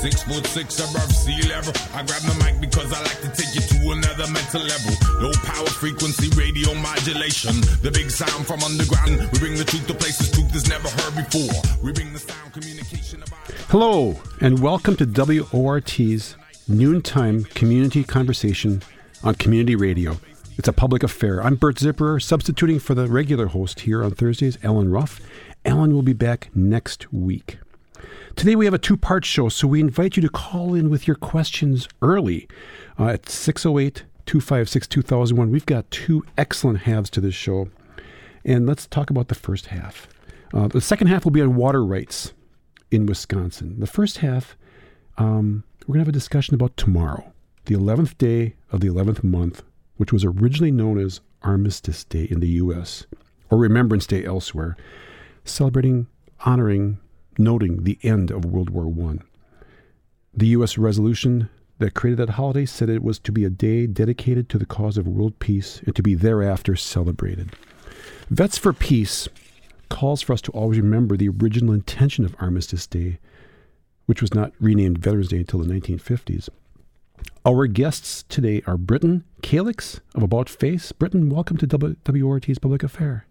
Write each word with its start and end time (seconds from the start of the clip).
Six 0.00 0.22
foot 0.22 0.46
six 0.46 0.78
above 0.78 1.10
sea 1.10 1.42
level. 1.48 1.72
I 1.92 2.06
grab 2.06 2.22
the 2.22 2.36
mic 2.38 2.60
because 2.60 2.92
I 2.92 3.02
like 3.02 3.20
to 3.20 3.30
take 3.34 3.52
you 3.52 3.60
to 3.60 3.90
another 3.98 4.30
mental 4.30 4.62
level. 4.62 4.94
Low 5.20 5.32
power 5.42 5.66
frequency 5.66 6.28
radio 6.38 6.72
modulation. 6.74 7.60
The 7.82 7.90
big 7.92 8.08
sound 8.08 8.46
from 8.46 8.62
underground. 8.62 9.28
We 9.32 9.38
bring 9.40 9.56
the 9.56 9.64
truth 9.64 9.88
to 9.88 9.94
places 9.94 10.30
truth 10.30 10.54
is 10.54 10.68
never 10.68 10.88
heard 10.88 11.16
before. 11.16 11.50
We 11.82 11.90
bring 11.90 12.12
the 12.12 12.20
sound 12.20 12.52
communication 12.52 13.24
about. 13.24 13.40
Hello, 13.70 14.14
and 14.40 14.60
welcome 14.60 14.94
to 14.98 15.04
WORT's 15.04 16.36
noontime 16.68 17.42
community 17.44 18.04
conversation 18.04 18.82
on 19.24 19.34
community 19.34 19.74
radio. 19.74 20.20
It's 20.56 20.68
a 20.68 20.72
public 20.72 21.02
affair. 21.02 21.42
I'm 21.42 21.56
Bert 21.56 21.74
Zipperer, 21.74 22.22
substituting 22.22 22.78
for 22.78 22.94
the 22.94 23.08
regular 23.08 23.46
host 23.46 23.80
here 23.80 24.04
on 24.04 24.12
Thursdays, 24.12 24.58
Allen 24.62 24.92
Ruff. 24.92 25.20
Allen 25.64 25.92
will 25.92 26.02
be 26.02 26.12
back 26.12 26.50
next 26.54 27.12
week. 27.12 27.58
Today 28.38 28.54
we 28.54 28.66
have 28.66 28.74
a 28.74 28.78
two 28.78 28.96
part 28.96 29.24
show, 29.24 29.48
so 29.48 29.66
we 29.66 29.80
invite 29.80 30.16
you 30.16 30.22
to 30.22 30.28
call 30.28 30.72
in 30.72 30.90
with 30.90 31.08
your 31.08 31.16
questions 31.16 31.88
early 32.02 32.46
uh, 32.96 33.06
at 33.06 33.28
608 33.28 34.04
256 34.26 34.86
2001. 34.86 35.50
We've 35.50 35.66
got 35.66 35.90
two 35.90 36.24
excellent 36.36 36.82
halves 36.82 37.10
to 37.10 37.20
this 37.20 37.34
show. 37.34 37.68
And 38.44 38.64
let's 38.64 38.86
talk 38.86 39.10
about 39.10 39.26
the 39.26 39.34
first 39.34 39.66
half. 39.66 40.06
Uh, 40.54 40.68
the 40.68 40.80
second 40.80 41.08
half 41.08 41.24
will 41.24 41.32
be 41.32 41.42
on 41.42 41.56
water 41.56 41.84
rights 41.84 42.32
in 42.92 43.06
Wisconsin. 43.06 43.80
The 43.80 43.88
first 43.88 44.18
half, 44.18 44.56
um, 45.16 45.64
we're 45.88 45.94
going 45.94 46.04
to 46.04 46.08
have 46.08 46.08
a 46.08 46.12
discussion 46.12 46.54
about 46.54 46.76
tomorrow, 46.76 47.32
the 47.64 47.74
11th 47.74 48.16
day 48.18 48.54
of 48.70 48.78
the 48.78 48.88
11th 48.88 49.24
month, 49.24 49.64
which 49.96 50.12
was 50.12 50.24
originally 50.24 50.70
known 50.70 51.00
as 51.00 51.22
Armistice 51.42 52.04
Day 52.04 52.28
in 52.30 52.38
the 52.38 52.50
U.S. 52.50 53.04
or 53.50 53.58
Remembrance 53.58 54.06
Day 54.06 54.24
elsewhere, 54.24 54.76
celebrating, 55.44 56.06
honoring, 56.46 57.00
noting 57.38 57.84
the 57.84 57.98
end 58.02 58.30
of 58.30 58.44
World 58.44 58.70
War 58.70 58.92
I. 59.10 59.18
The 60.34 60.48
U.S. 60.48 60.76
resolution 60.76 61.48
that 61.78 61.94
created 61.94 62.18
that 62.18 62.34
holiday 62.34 62.66
said 62.66 62.88
it 62.88 63.02
was 63.02 63.18
to 63.20 63.32
be 63.32 63.44
a 63.44 63.50
day 63.50 63.86
dedicated 63.86 64.48
to 64.48 64.58
the 64.58 64.66
cause 64.66 64.98
of 64.98 65.06
world 65.06 65.38
peace 65.38 65.80
and 65.86 65.94
to 65.94 66.02
be 66.02 66.14
thereafter 66.14 66.74
celebrated. 66.76 67.54
Vets 68.30 68.58
for 68.58 68.72
Peace 68.72 69.28
calls 69.88 70.20
for 70.20 70.32
us 70.32 70.42
to 70.42 70.52
always 70.52 70.78
remember 70.78 71.16
the 71.16 71.28
original 71.28 71.72
intention 71.72 72.24
of 72.24 72.36
Armistice 72.40 72.86
Day, 72.86 73.18
which 74.06 74.20
was 74.20 74.34
not 74.34 74.52
renamed 74.60 74.98
Veterans 74.98 75.28
Day 75.28 75.38
until 75.38 75.60
the 75.60 75.72
1950s. 75.72 76.48
Our 77.46 77.66
guests 77.66 78.24
today 78.28 78.62
are 78.66 78.76
Brittyn 78.76 79.22
Calyx 79.42 80.00
of 80.14 80.22
About 80.22 80.48
Face. 80.48 80.92
Brittyn, 80.92 81.32
welcome 81.32 81.56
to 81.56 81.66
WORT's 81.66 82.58
Public 82.58 82.82
Affair. 82.82 83.27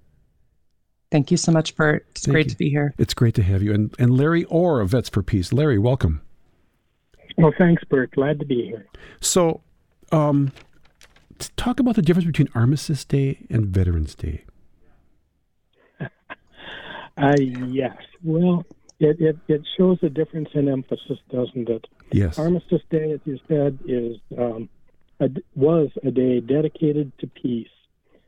Thank 1.11 1.31
you 1.31 1.37
so 1.37 1.51
much, 1.51 1.75
Bert. 1.75 2.05
It's 2.11 2.25
Thank 2.25 2.33
great 2.33 2.45
you. 2.47 2.51
to 2.51 2.57
be 2.57 2.69
here. 2.69 2.93
It's 2.97 3.13
great 3.13 3.35
to 3.35 3.43
have 3.43 3.63
you. 3.63 3.73
And, 3.73 3.95
and 3.97 4.17
Larry 4.17 4.43
Orr 4.45 4.81
of 4.81 4.89
Vets 4.89 5.09
for 5.09 5.23
Peace. 5.23 5.53
Larry, 5.53 5.79
welcome. 5.79 6.21
Well, 7.37 7.53
thanks, 7.57 7.83
Bert. 7.85 8.11
Glad 8.11 8.39
to 8.39 8.45
be 8.45 8.65
here. 8.65 8.85
So, 9.21 9.61
um, 10.11 10.51
talk 11.55 11.79
about 11.79 11.95
the 11.95 12.01
difference 12.01 12.25
between 12.25 12.49
Armistice 12.55 13.05
Day 13.05 13.45
and 13.49 13.67
Veterans 13.67 14.15
Day. 14.15 14.43
Uh, 15.99 16.07
yes. 17.39 17.95
Well, 18.23 18.65
it, 18.99 19.21
it, 19.21 19.37
it 19.47 19.61
shows 19.77 19.99
a 20.01 20.09
difference 20.09 20.49
in 20.55 20.67
emphasis, 20.67 21.19
doesn't 21.29 21.69
it? 21.69 21.85
Yes. 22.11 22.39
Armistice 22.39 22.81
Day, 22.89 23.11
as 23.11 23.19
you 23.25 23.39
said, 23.47 23.77
is 23.87 24.17
um, 24.37 24.67
a, 25.19 25.29
was 25.55 25.89
a 26.03 26.11
day 26.11 26.39
dedicated 26.39 27.11
to 27.19 27.27
peace, 27.27 27.69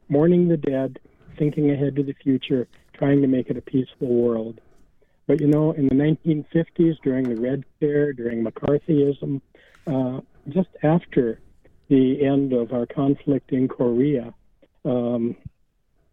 mourning 0.08 0.48
the 0.48 0.58
dead, 0.58 1.00
thinking 1.38 1.72
ahead 1.72 1.96
to 1.96 2.04
the 2.04 2.16
future, 2.24 2.68
trying 2.94 3.22
to 3.22 3.28
make 3.28 3.50
it 3.50 3.58
a 3.58 3.62
peaceful 3.62 4.08
world. 4.08 4.60
But 5.28 5.40
you 5.40 5.48
know, 5.48 5.72
in 5.74 5.88
the 5.88 5.96
1950s, 5.96 6.96
during 7.04 7.30
the 7.30 7.40
Red 7.40 7.64
Scare, 7.76 8.14
during 8.14 8.44
McCarthyism, 8.44 9.42
uh, 9.88 10.22
just 10.50 10.70
after 10.84 11.40
the 11.88 12.26
end 12.26 12.54
of 12.54 12.74
our 12.74 12.86
conflict 12.86 13.52
in 13.52 13.68
Korea, 13.68 14.34
um, 14.86 15.36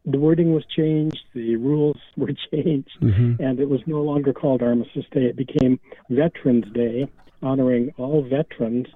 the 0.05 0.19
wording 0.19 0.53
was 0.53 0.65
changed, 0.67 1.19
the 1.35 1.57
rules 1.57 1.97
were 2.17 2.33
changed, 2.53 2.99
Mhm. 3.01 3.41
and 3.41 3.59
it 3.59 3.69
was 3.69 3.81
no 3.87 4.03
longer 4.03 4.33
called 4.33 4.63
Armistice 4.63 5.07
Day. 5.11 5.25
It 5.25 5.37
became 5.37 5.81
Veterans 6.11 6.71
Day, 6.73 7.09
honoring 7.43 7.93
all 7.99 8.23
veterans, 8.23 8.87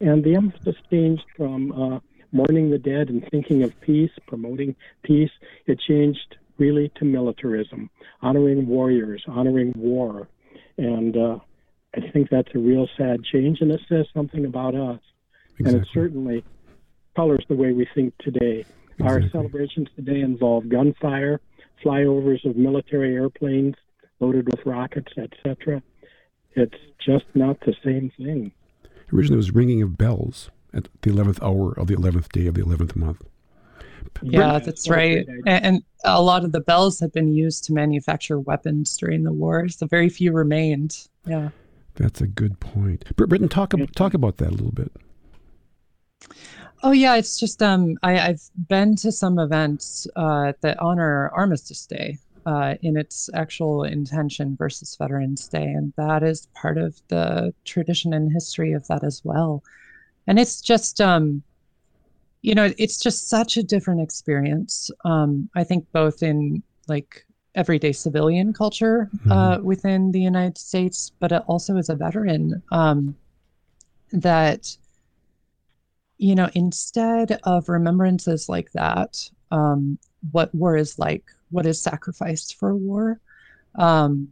and 0.00 0.22
the 0.22 0.34
emphasis 0.34 0.76
changed 0.90 1.24
from 1.36 1.72
uh, 1.72 2.00
mourning 2.32 2.70
the 2.70 2.78
dead 2.78 3.08
and 3.08 3.26
thinking 3.30 3.62
of 3.62 3.78
peace, 3.80 4.10
promoting 4.26 4.74
peace. 5.02 5.30
It 5.66 5.80
changed 5.80 6.36
really 6.58 6.90
to 6.96 7.04
militarism, 7.04 7.90
honoring 8.22 8.66
warriors, 8.66 9.24
honoring 9.26 9.72
war, 9.76 10.28
and 10.76 11.16
uh, 11.16 11.38
I 11.94 12.10
think 12.12 12.28
that's 12.30 12.54
a 12.54 12.58
real 12.58 12.88
sad 12.96 13.24
change, 13.24 13.60
and 13.60 13.72
it 13.72 13.80
says 13.88 14.06
something 14.14 14.44
about 14.44 14.74
us, 14.74 15.00
and 15.58 15.68
it 15.68 15.88
certainly 15.92 16.44
colors 17.16 17.44
the 17.48 17.56
way 17.56 17.72
we 17.72 17.86
think 17.94 18.16
today. 18.18 18.64
Our 19.02 19.28
celebrations 19.30 19.88
today 19.96 20.20
involve 20.20 20.68
gunfire, 20.68 21.40
flyovers 21.82 22.44
of 22.44 22.56
military 22.56 23.14
airplanes 23.14 23.74
loaded 24.20 24.46
with 24.46 24.64
rockets, 24.66 25.12
etc. 25.16 25.82
It's 26.52 26.76
just 27.04 27.24
not 27.34 27.58
the 27.60 27.74
same 27.82 28.12
thing. 28.18 28.52
Originally, 29.12 29.36
it 29.36 29.38
was 29.38 29.52
ringing 29.52 29.82
of 29.82 29.96
bells 29.96 30.50
at 30.72 30.88
the 31.02 31.10
11th 31.10 31.42
hour 31.42 31.72
of 31.72 31.86
the 31.88 31.96
11th 31.96 32.30
day 32.30 32.46
of 32.46 32.54
the 32.54 32.62
11th 32.62 32.96
month. 32.96 33.22
Yeah, 34.22 34.54
Bert, 34.54 34.64
that's 34.64 34.88
right. 34.88 35.26
And, 35.46 35.64
and 35.64 35.82
a 36.04 36.22
lot 36.22 36.44
of 36.44 36.52
the 36.52 36.60
bells 36.60 37.00
had 37.00 37.12
been 37.12 37.32
used 37.32 37.64
to 37.64 37.72
manufacture 37.72 38.38
weapons 38.40 38.96
during 38.96 39.24
the 39.24 39.32
war, 39.32 39.68
so 39.68 39.86
very 39.86 40.08
few 40.08 40.32
remained. 40.32 41.08
Yeah. 41.26 41.50
That's 41.94 42.20
a 42.20 42.26
good 42.26 42.60
point. 42.60 43.04
Br- 43.16 43.26
Brittyn, 43.26 43.50
talk, 43.50 43.74
ab- 43.74 43.94
talk 43.94 44.14
about 44.14 44.38
that 44.38 44.48
a 44.48 44.52
little 44.52 44.72
bit. 44.72 44.92
Oh 46.82 46.92
yeah, 46.92 47.16
it's 47.16 47.38
just 47.38 47.62
um 47.62 47.98
I, 48.02 48.18
I've 48.18 48.42
been 48.68 48.96
to 48.96 49.12
some 49.12 49.38
events 49.38 50.06
uh, 50.16 50.54
that 50.62 50.80
honor 50.80 51.30
Armistice 51.34 51.86
Day 51.86 52.18
uh, 52.46 52.76
in 52.80 52.96
its 52.96 53.28
actual 53.34 53.84
intention 53.84 54.56
versus 54.56 54.96
Veterans 54.96 55.46
Day, 55.48 55.64
and 55.64 55.92
that 55.96 56.22
is 56.22 56.46
part 56.54 56.78
of 56.78 57.00
the 57.08 57.52
tradition 57.64 58.14
and 58.14 58.32
history 58.32 58.72
of 58.72 58.86
that 58.88 59.04
as 59.04 59.22
well. 59.24 59.62
And 60.30 60.38
it's 60.38 60.60
just 60.60 61.00
um 61.00 61.42
you 62.42 62.54
know 62.54 62.72
it's 62.78 63.00
just 63.00 63.28
such 63.28 63.56
a 63.56 63.64
different 63.64 64.00
experience. 64.00 64.88
Um, 65.04 65.50
I 65.56 65.64
think 65.64 65.86
both 65.92 66.22
in 66.22 66.62
like 66.86 67.26
everyday 67.56 67.90
civilian 67.90 68.52
culture 68.52 69.10
uh, 69.28 69.58
within 69.60 70.12
the 70.12 70.20
United 70.20 70.56
States, 70.56 71.10
but 71.18 71.32
also 71.48 71.76
as 71.76 71.88
a 71.88 71.96
veteran 71.96 72.62
um, 72.70 73.16
that 74.12 74.76
you 76.18 76.34
know, 76.34 76.48
instead 76.54 77.40
of 77.44 77.68
remembrances 77.68 78.48
like 78.48 78.70
that, 78.72 79.18
um, 79.50 79.98
what 80.32 80.54
war 80.54 80.76
is 80.76 80.98
like, 80.98 81.24
what 81.50 81.66
is 81.66 81.82
sacrificed 81.82 82.56
for 82.56 82.76
war, 82.76 83.18
um, 83.76 84.28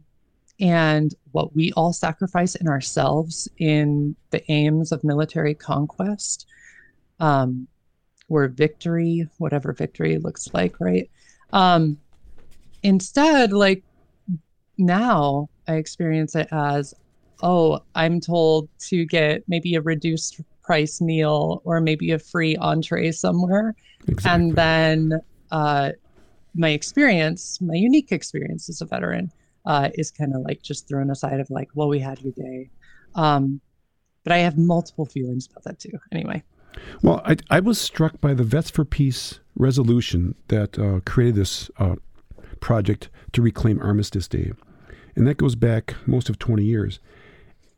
and 0.61 1.15
what 1.31 1.55
we 1.55 1.71
all 1.73 1.93
sacrifice 1.93 2.55
in 2.55 2.67
ourselves 2.67 3.47
in 3.57 4.15
the 4.31 4.43
aims 4.51 4.91
of 4.91 5.03
military 5.03 5.53
conquest, 5.53 6.47
um, 7.19 7.67
or 8.29 8.47
victory, 8.47 9.27
whatever 9.37 9.73
victory 9.73 10.17
looks 10.17 10.53
like, 10.53 10.79
right? 10.79 11.09
Um, 11.51 11.97
instead, 12.83 13.51
like 13.51 13.83
now, 14.77 15.49
I 15.67 15.75
experience 15.75 16.35
it 16.35 16.47
as, 16.51 16.93
oh, 17.41 17.79
I'm 17.95 18.19
told 18.19 18.69
to 18.87 19.05
get 19.05 19.43
maybe 19.47 19.75
a 19.75 19.81
reduced 19.81 20.41
price 20.63 21.01
meal 21.01 21.61
or 21.65 21.81
maybe 21.81 22.11
a 22.11 22.19
free 22.19 22.55
entree 22.57 23.11
somewhere. 23.11 23.75
Exactly. 24.07 24.31
And 24.31 24.55
then 24.55 25.21
uh, 25.51 25.91
my 26.55 26.69
experience, 26.69 27.59
my 27.61 27.73
unique 27.73 28.11
experience 28.11 28.69
as 28.69 28.81
a 28.81 28.85
veteran, 28.85 29.31
uh, 29.69 29.87
is 29.93 30.09
kind 30.09 30.35
of 30.35 30.41
like 30.41 30.63
just 30.63 30.87
thrown 30.87 31.11
aside 31.11 31.39
of 31.39 31.47
like, 31.51 31.69
well, 31.75 31.87
we 31.87 31.99
had 31.99 32.19
your 32.21 32.33
day. 32.33 32.71
Um, 33.13 33.61
but 34.23 34.33
I 34.33 34.39
have 34.39 34.57
multiple 34.57 35.05
feelings 35.05 35.47
about 35.49 35.63
that 35.63 35.79
too. 35.79 35.91
Anyway. 36.11 36.43
Well, 37.03 37.21
I, 37.23 37.37
I 37.51 37.59
was 37.59 37.79
struck 37.79 38.19
by 38.19 38.33
the 38.33 38.43
Vets 38.43 38.71
for 38.71 38.83
Peace 38.83 39.39
resolution 39.55 40.33
that 40.47 40.79
uh, 40.79 41.01
created 41.05 41.35
this 41.35 41.69
uh, 41.77 41.95
project 42.61 43.09
to 43.33 43.43
reclaim 43.43 43.79
Armistice 43.79 44.27
Day. 44.27 44.53
And 45.15 45.27
that 45.27 45.37
goes 45.37 45.53
back 45.53 45.93
most 46.07 46.29
of 46.29 46.39
20 46.39 46.63
years. 46.63 46.99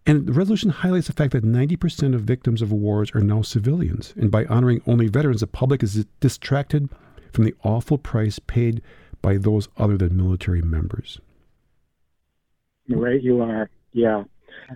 And 0.05 0.27
the 0.27 0.33
resolution 0.33 0.69
highlights 0.69 1.07
the 1.07 1.13
fact 1.13 1.33
that 1.33 1.43
90% 1.43 2.15
of 2.15 2.21
victims 2.21 2.61
of 2.61 2.71
wars 2.71 3.11
are 3.13 3.19
now 3.19 3.41
civilians. 3.41 4.13
And 4.15 4.31
by 4.31 4.45
honoring 4.45 4.81
only 4.87 5.07
veterans, 5.07 5.41
the 5.41 5.47
public 5.47 5.83
is 5.83 6.05
distracted 6.21 6.87
from 7.33 7.43
the 7.43 7.55
awful 7.63 7.97
price 7.97 8.39
paid 8.39 8.81
by 9.21 9.35
those 9.35 9.67
other 9.77 9.97
than 9.97 10.15
military 10.15 10.61
members. 10.61 11.19
Right, 12.91 13.21
you 13.21 13.41
are. 13.41 13.69
Yeah, 13.93 14.23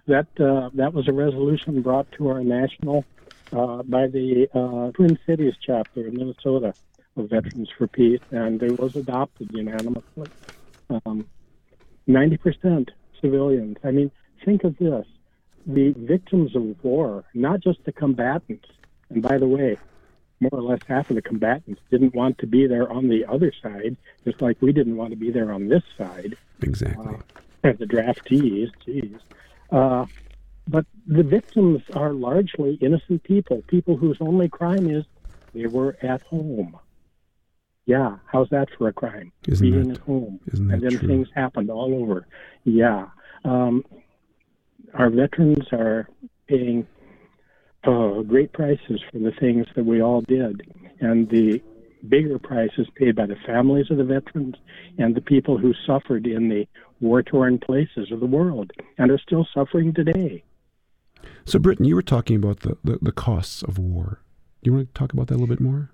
that 0.08 0.28
uh, 0.40 0.70
that 0.74 0.94
was 0.94 1.08
a 1.08 1.14
resolution 1.14 1.82
brought 1.82 2.12
to 2.14 2.30
our 2.30 2.44
national 2.44 3.06
uh, 3.52 3.84
by 3.84 4.08
the 4.08 4.48
uh, 4.54 4.92
Twin 4.92 5.18
Cities 5.26 5.54
chapter 5.66 6.08
in 6.08 6.16
Minnesota 6.16 6.74
of 7.16 7.30
Veterans 7.30 7.70
for 7.78 7.88
Peace, 7.88 8.22
and 8.32 8.62
it 8.62 8.80
was 8.80 8.96
adopted 8.96 9.52
unanimously. 9.54 10.28
Ninety 12.08 12.38
percent 12.38 12.92
civilians. 13.22 13.78
I 13.84 13.92
mean, 13.92 14.12
think 14.44 14.64
of 14.64 14.78
this: 14.78 15.06
the 15.66 15.94
victims 15.98 16.56
of 16.56 16.84
war, 16.84 17.24
not 17.34 17.62
just 17.62 17.84
the 17.86 17.92
combatants. 17.92 18.68
And 19.10 19.22
by 19.22 19.38
the 19.38 19.48
way, 19.48 19.78
more 20.40 20.50
or 20.54 20.62
less 20.62 20.80
half 20.88 21.10
of 21.10 21.16
the 21.16 21.22
combatants 21.22 21.82
didn't 21.92 22.16
want 22.16 22.38
to 22.40 22.48
be 22.48 22.68
there 22.68 22.92
on 22.92 23.08
the 23.08 23.26
other 23.26 23.52
side, 23.62 23.96
just 24.24 24.42
like 24.42 24.62
we 24.62 24.72
didn't 24.72 24.98
want 24.98 25.12
to 25.12 25.16
be 25.16 25.32
there 25.32 25.52
on 25.52 25.70
this 25.70 25.84
side. 25.98 26.36
Exactly. 26.62 27.06
Uh, 27.06 27.18
the 27.74 27.86
draftees, 27.86 28.70
geez. 28.86 29.18
Uh, 29.72 30.06
but 30.68 30.86
the 31.08 31.24
victims 31.24 31.82
are 31.94 32.14
largely 32.14 32.76
innocent 32.82 33.24
people, 33.24 33.64
people 33.68 33.98
whose 33.98 34.18
only 34.20 34.50
crime 34.50 34.90
is 34.90 35.06
they 35.54 35.68
were 35.68 35.96
at 36.02 36.22
home. 36.24 36.78
Yeah, 37.86 38.18
how's 38.26 38.50
that 38.50 38.68
for 38.78 38.88
a 38.88 38.94
crime? 38.94 39.32
Isn't 39.48 39.70
Being 39.72 39.90
that, 39.90 40.00
at 40.00 40.04
home. 40.04 40.40
Isn't 40.52 40.68
that 40.68 40.74
and 40.74 40.84
then 40.84 40.98
true? 40.98 41.08
things 41.08 41.28
happened 41.36 41.70
all 41.70 41.94
over. 42.02 42.26
Yeah. 42.64 43.10
Um, 43.44 43.84
our 44.96 45.10
veterans 45.10 45.68
are 45.72 46.10
paying 46.48 46.88
uh, 47.84 48.22
great 48.22 48.54
prices 48.54 49.02
for 49.12 49.20
the 49.20 49.32
things 49.40 49.68
that 49.76 49.86
we 49.86 50.02
all 50.02 50.22
did. 50.22 50.62
And 51.00 51.30
the 51.30 51.62
bigger 52.10 52.40
prices 52.40 52.88
paid 52.96 53.16
by 53.16 53.28
the 53.28 53.36
families 53.46 53.92
of 53.92 53.98
the 53.98 54.04
veterans 54.04 54.56
and 54.98 55.14
the 55.14 55.22
people 55.22 55.58
who 55.58 55.74
suffered 55.86 56.26
in 56.26 56.50
the 56.50 56.68
war 57.02 57.22
torn 57.24 57.60
places 57.60 58.12
of 58.12 58.20
the 58.20 58.26
world 58.26 58.72
and 58.98 59.12
are 59.12 59.20
still 59.20 59.48
suffering 59.54 59.94
today. 59.94 60.44
So, 61.46 61.60
Brittyn, 61.60 61.86
you 61.86 61.96
were 61.96 62.02
talking 62.02 62.36
about 62.36 62.62
the, 62.62 62.78
the, 62.84 63.00
the 63.02 63.12
costs 63.12 63.64
of 63.64 63.78
war. 63.78 64.22
Do 64.64 64.70
you 64.70 64.76
want 64.76 64.94
to 64.94 65.00
talk 65.00 65.14
about 65.14 65.28
that 65.28 65.36
a 65.36 65.38
little 65.38 65.48
bit 65.48 65.60
more? 65.60 65.92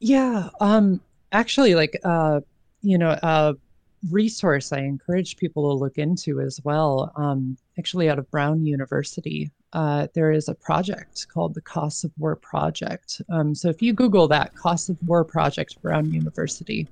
Yeah. 0.00 0.48
Um, 0.60 1.00
actually, 1.32 1.74
like, 1.74 1.98
uh, 2.04 2.40
you 2.82 2.98
know, 2.98 3.18
a 3.22 3.54
resource 4.10 4.72
I 4.72 4.78
encourage 4.78 5.36
people 5.36 5.70
to 5.70 5.78
look 5.78 5.98
into 5.98 6.40
as 6.40 6.60
well, 6.64 7.12
um, 7.16 7.56
actually 7.78 8.10
out 8.10 8.18
of 8.18 8.30
Brown 8.30 8.66
University, 8.66 9.50
uh, 9.72 10.08
there 10.14 10.32
is 10.32 10.48
a 10.48 10.54
project 10.54 11.26
called 11.32 11.54
the 11.54 11.60
Costs 11.60 12.04
of 12.04 12.12
War 12.18 12.36
Project. 12.36 13.22
Um, 13.30 13.54
so 13.54 13.68
if 13.68 13.80
you 13.80 13.92
Google 13.92 14.28
that, 14.28 14.54
Costs 14.54 14.88
of 14.88 14.98
War 15.06 15.24
Project, 15.24 15.80
Brown 15.80 16.12
University, 16.12 16.88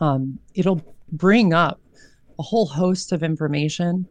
um, 0.00 0.38
it'll 0.54 0.80
bring 1.12 1.52
up 1.52 1.80
a 2.38 2.42
whole 2.42 2.66
host 2.66 3.12
of 3.12 3.22
information 3.22 4.06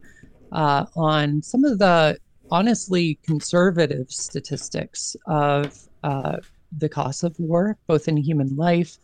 uh, 0.52 0.86
on 0.96 1.42
some 1.42 1.64
of 1.64 1.78
the 1.78 2.18
honestly 2.50 3.18
conservative 3.24 4.10
statistics 4.10 5.16
of 5.26 5.76
uh, 6.02 6.36
the 6.76 6.88
cost 6.88 7.24
of 7.24 7.34
war, 7.38 7.76
both 7.86 8.08
in 8.08 8.16
human 8.16 8.54
life, 8.56 8.96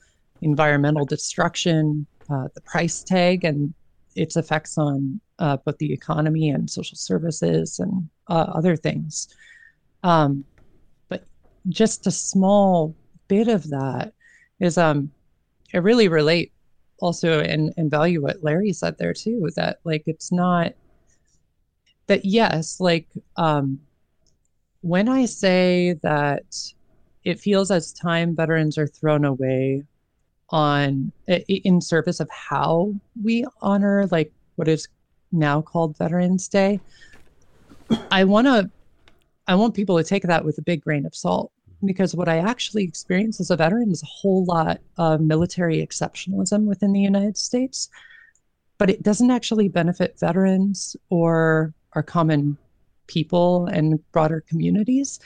environmental 0.43 1.05
destruction, 1.05 2.07
uh, 2.31 2.49
the 2.55 2.61
price 2.63 3.03
tag, 3.03 3.45
and 3.45 3.75
its 4.17 4.37
effects 4.37 4.79
on 4.79 5.21
uh, 5.39 5.57
both 5.65 5.77
the 5.79 5.93
economy 5.93 6.51
and 6.51 6.71
social 6.71 6.97
services 6.97 7.79
and 7.79 8.09
uh, 8.29 8.47
other 8.55 8.77
things. 8.77 9.29
Um, 10.03 10.45
but 11.09 11.25
just 11.69 12.07
a 12.07 12.11
small 12.11 12.95
bit 13.29 13.49
of 13.49 13.69
that 13.71 14.13
is 14.61 14.79
um, 14.79 15.11
I 15.75 15.79
really 15.79 16.09
relate 16.09 16.53
also 17.01 17.41
and, 17.41 17.73
and 17.77 17.91
value 17.91 18.23
what 18.23 18.43
Larry 18.43 18.73
said 18.73 18.97
there 18.99 19.15
too, 19.15 19.49
that 19.57 19.79
like 19.85 20.05
it's 20.07 20.33
not 20.33 20.73
that 22.07 22.25
yes, 22.25 22.81
like 22.81 23.09
um, 23.37 23.81
when 24.83 25.09
I 25.09 25.25
say 25.25 25.95
that 26.03 26.45
it 27.25 27.41
feels 27.41 27.71
as 27.71 27.93
time 27.93 28.37
veterans 28.37 28.77
are 28.77 28.87
thrown 28.87 29.25
away 29.25 29.83
on 30.51 31.11
in 31.27 31.81
service 31.81 32.21
of 32.21 32.29
how 32.31 32.95
we 33.23 33.47
honor 33.63 34.07
like 34.11 34.33
what 34.57 34.69
is 34.69 34.87
now 35.33 35.63
called 35.63 35.97
Veterans 35.97 36.49
Day. 36.49 36.81
I 38.11 38.25
want 38.25 38.47
to 38.47 38.71
I 39.47 39.55
want 39.55 39.75
people 39.75 39.97
to 39.97 40.05
take 40.05 40.23
that 40.25 40.45
with 40.45 40.59
a 40.59 40.63
big 40.63 40.83
grain 40.83 41.07
of 41.07 41.15
salt 41.15 41.51
because 41.87 42.15
what 42.15 42.29
I 42.29 42.39
actually 42.39 42.85
experienced 42.85 43.41
as 43.41 43.51
a 43.51 43.57
veteran 43.57 43.91
is 43.91 44.03
a 44.03 44.07
whole 44.07 44.45
lot 44.45 44.81
of 44.97 45.21
military 45.21 45.85
exceptionalism 45.85 46.65
within 46.65 46.93
the 46.93 47.01
United 47.01 47.37
States, 47.37 47.89
but 48.79 48.91
it 48.91 49.03
doesn't 49.03 49.31
actually 49.31 49.69
benefit 49.69 50.19
veterans 50.19 50.97
or 51.11 51.75
our 51.93 52.03
common 52.03 52.57
people 53.07 53.67
and 53.67 54.01
broader 54.13 54.43
communities. 54.49 55.21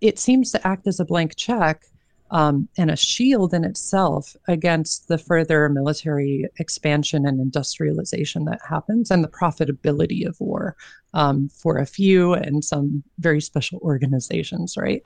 It 0.00 0.18
seems 0.18 0.50
to 0.52 0.66
act 0.66 0.86
as 0.86 1.00
a 1.00 1.04
blank 1.04 1.36
check 1.36 1.84
um, 2.30 2.68
and 2.76 2.90
a 2.90 2.96
shield 2.96 3.54
in 3.54 3.64
itself 3.64 4.36
against 4.48 5.08
the 5.08 5.18
further 5.18 5.68
military 5.68 6.46
expansion 6.58 7.26
and 7.26 7.40
industrialization 7.40 8.44
that 8.44 8.60
happens 8.68 9.10
and 9.10 9.24
the 9.24 9.28
profitability 9.28 10.26
of 10.26 10.38
war 10.40 10.76
um, 11.14 11.48
for 11.48 11.78
a 11.78 11.86
few 11.86 12.34
and 12.34 12.64
some 12.64 13.02
very 13.18 13.40
special 13.40 13.78
organizations, 13.82 14.76
right? 14.76 15.04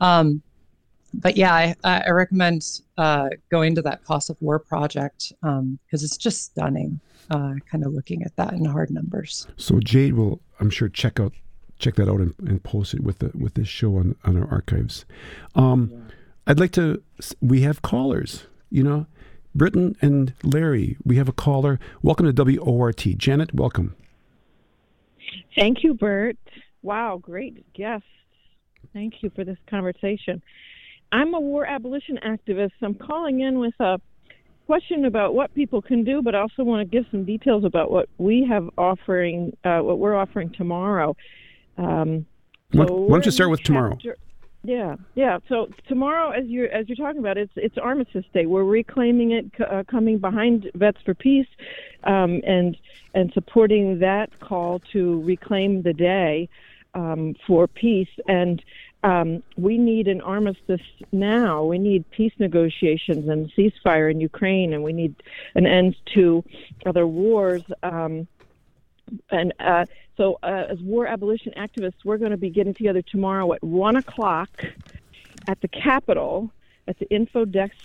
Um, 0.00 0.42
but 1.14 1.36
yeah, 1.36 1.54
I, 1.54 1.74
I 1.84 2.10
recommend 2.10 2.80
uh, 2.98 3.28
going 3.50 3.74
to 3.74 3.82
that 3.82 4.04
cost 4.04 4.30
of 4.30 4.36
war 4.40 4.58
project 4.58 5.32
because 5.40 5.58
um, 5.58 5.78
it's 5.90 6.16
just 6.16 6.44
stunning. 6.44 7.00
Uh, 7.30 7.54
kind 7.70 7.84
of 7.84 7.92
looking 7.92 8.22
at 8.22 8.34
that 8.36 8.54
in 8.54 8.64
hard 8.64 8.90
numbers. 8.90 9.46
So 9.58 9.80
Jade 9.80 10.14
will, 10.14 10.40
I'm 10.60 10.70
sure, 10.70 10.88
check 10.88 11.20
out 11.20 11.34
check 11.78 11.94
that 11.94 12.08
out 12.08 12.20
and, 12.20 12.34
and 12.40 12.62
post 12.62 12.94
it 12.94 13.02
with 13.02 13.18
the 13.18 13.30
with 13.34 13.54
this 13.54 13.68
show 13.68 13.96
on 13.96 14.16
on 14.24 14.36
our 14.36 14.48
archives. 14.50 15.04
Um, 15.54 15.90
yeah. 15.92 15.98
I'd 16.46 16.60
like 16.60 16.72
to. 16.72 17.02
We 17.40 17.62
have 17.62 17.82
callers. 17.82 18.46
You 18.70 18.82
know, 18.82 19.06
Brittyn 19.56 19.96
and 20.02 20.34
Larry. 20.42 20.96
We 21.04 21.16
have 21.16 21.28
a 21.28 21.32
caller. 21.32 21.78
Welcome 22.02 22.32
to 22.32 22.60
WORT. 22.60 22.96
Janet, 23.16 23.54
welcome. 23.54 23.94
Thank 25.54 25.82
you, 25.82 25.94
Bert. 25.94 26.36
Wow, 26.82 27.18
great 27.18 27.72
guest. 27.72 28.04
Thank 28.92 29.22
you 29.22 29.30
for 29.34 29.44
this 29.44 29.58
conversation. 29.68 30.42
I'm 31.12 31.34
a 31.34 31.40
war 31.40 31.66
abolition 31.66 32.18
activist. 32.24 32.72
I'm 32.82 32.94
calling 32.94 33.40
in 33.40 33.58
with 33.58 33.74
a 33.80 34.00
question 34.66 35.06
about 35.06 35.34
what 35.34 35.54
people 35.54 35.80
can 35.80 36.04
do, 36.04 36.20
but 36.20 36.34
I 36.34 36.40
also 36.40 36.62
want 36.62 36.88
to 36.88 36.96
give 36.96 37.06
some 37.10 37.24
details 37.24 37.64
about 37.64 37.90
what 37.90 38.08
we 38.18 38.46
have 38.48 38.68
offering, 38.76 39.56
uh, 39.64 39.78
what 39.78 39.98
we're 39.98 40.14
offering 40.14 40.50
tomorrow. 40.50 41.16
Um, 41.78 42.26
so 42.74 42.84
why, 42.84 43.16
don't 43.16 43.24
you 43.24 43.32
start 43.32 43.50
with 43.50 43.60
chapter, 43.60 43.96
tomorrow? 43.96 43.98
Yeah, 44.64 44.96
yeah. 45.14 45.38
So 45.48 45.68
tomorrow, 45.88 46.30
as 46.32 46.46
you're 46.46 46.68
as 46.68 46.86
you're 46.88 46.96
talking 46.96 47.20
about, 47.20 47.38
it's 47.38 47.52
it's 47.56 47.78
Armistice 47.78 48.26
Day. 48.34 48.44
We're 48.44 48.64
reclaiming 48.64 49.30
it, 49.30 49.46
uh, 49.60 49.84
coming 49.88 50.18
behind 50.18 50.70
Vets 50.74 50.98
for 51.04 51.14
Peace, 51.14 51.46
um, 52.04 52.42
and 52.46 52.76
and 53.14 53.32
supporting 53.32 54.00
that 54.00 54.38
call 54.40 54.80
to 54.92 55.22
reclaim 55.22 55.82
the 55.82 55.94
day 55.94 56.48
um, 56.94 57.34
for 57.46 57.66
peace. 57.66 58.08
And 58.26 58.62
um, 59.04 59.42
we 59.56 59.78
need 59.78 60.08
an 60.08 60.20
armistice 60.20 60.80
now. 61.12 61.64
We 61.64 61.78
need 61.78 62.10
peace 62.10 62.32
negotiations 62.38 63.28
and 63.28 63.50
ceasefire 63.52 64.10
in 64.10 64.20
Ukraine, 64.20 64.72
and 64.72 64.82
we 64.82 64.92
need 64.92 65.14
an 65.54 65.66
end 65.66 65.96
to 66.14 66.44
other 66.84 67.06
wars. 67.06 67.62
Um, 67.82 68.26
and 69.30 69.54
uh, 69.60 69.86
so, 70.16 70.38
uh, 70.42 70.66
as 70.68 70.80
war 70.80 71.06
abolition 71.06 71.52
activists, 71.56 72.04
we're 72.04 72.18
going 72.18 72.32
to 72.32 72.36
be 72.36 72.50
getting 72.50 72.74
together 72.74 73.02
tomorrow 73.02 73.52
at 73.52 73.62
one 73.62 73.96
o'clock 73.96 74.50
at 75.46 75.60
the 75.60 75.68
Capitol, 75.68 76.50
at 76.88 76.98
the 76.98 77.08
info 77.08 77.44
desk 77.44 77.76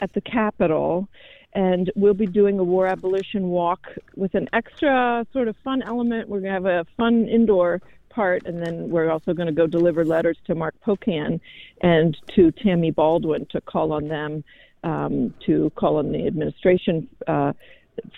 at 0.00 0.12
the 0.14 0.20
Capitol, 0.20 1.06
and 1.52 1.90
we'll 1.94 2.14
be 2.14 2.26
doing 2.26 2.58
a 2.58 2.64
war 2.64 2.86
abolition 2.86 3.48
walk 3.48 3.88
with 4.16 4.34
an 4.34 4.48
extra 4.52 5.26
sort 5.32 5.48
of 5.48 5.56
fun 5.62 5.82
element. 5.82 6.28
We're 6.28 6.40
going 6.40 6.62
to 6.62 6.68
have 6.68 6.86
a 6.86 6.86
fun 6.96 7.28
indoor 7.28 7.82
part, 8.12 8.46
and 8.46 8.64
then 8.64 8.90
we're 8.90 9.10
also 9.10 9.32
going 9.32 9.46
to 9.46 9.52
go 9.52 9.66
deliver 9.66 10.04
letters 10.04 10.38
to 10.46 10.54
Mark 10.54 10.74
Pocan 10.86 11.40
and 11.80 12.16
to 12.34 12.50
Tammy 12.52 12.90
Baldwin 12.90 13.46
to 13.50 13.60
call 13.60 13.92
on 13.92 14.08
them 14.08 14.44
um, 14.84 15.34
to 15.46 15.70
call 15.76 15.96
on 15.96 16.12
the 16.12 16.26
administration 16.26 17.08
uh, 17.26 17.52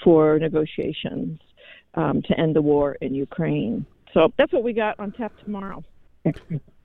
for 0.02 0.38
negotiations 0.38 1.40
um, 1.94 2.22
to 2.22 2.38
end 2.38 2.56
the 2.56 2.62
war 2.62 2.96
in 3.00 3.14
Ukraine. 3.14 3.86
So 4.12 4.32
that's 4.38 4.52
what 4.52 4.62
we 4.62 4.72
got 4.72 4.98
on 4.98 5.12
tap 5.12 5.32
tomorrow. 5.44 5.84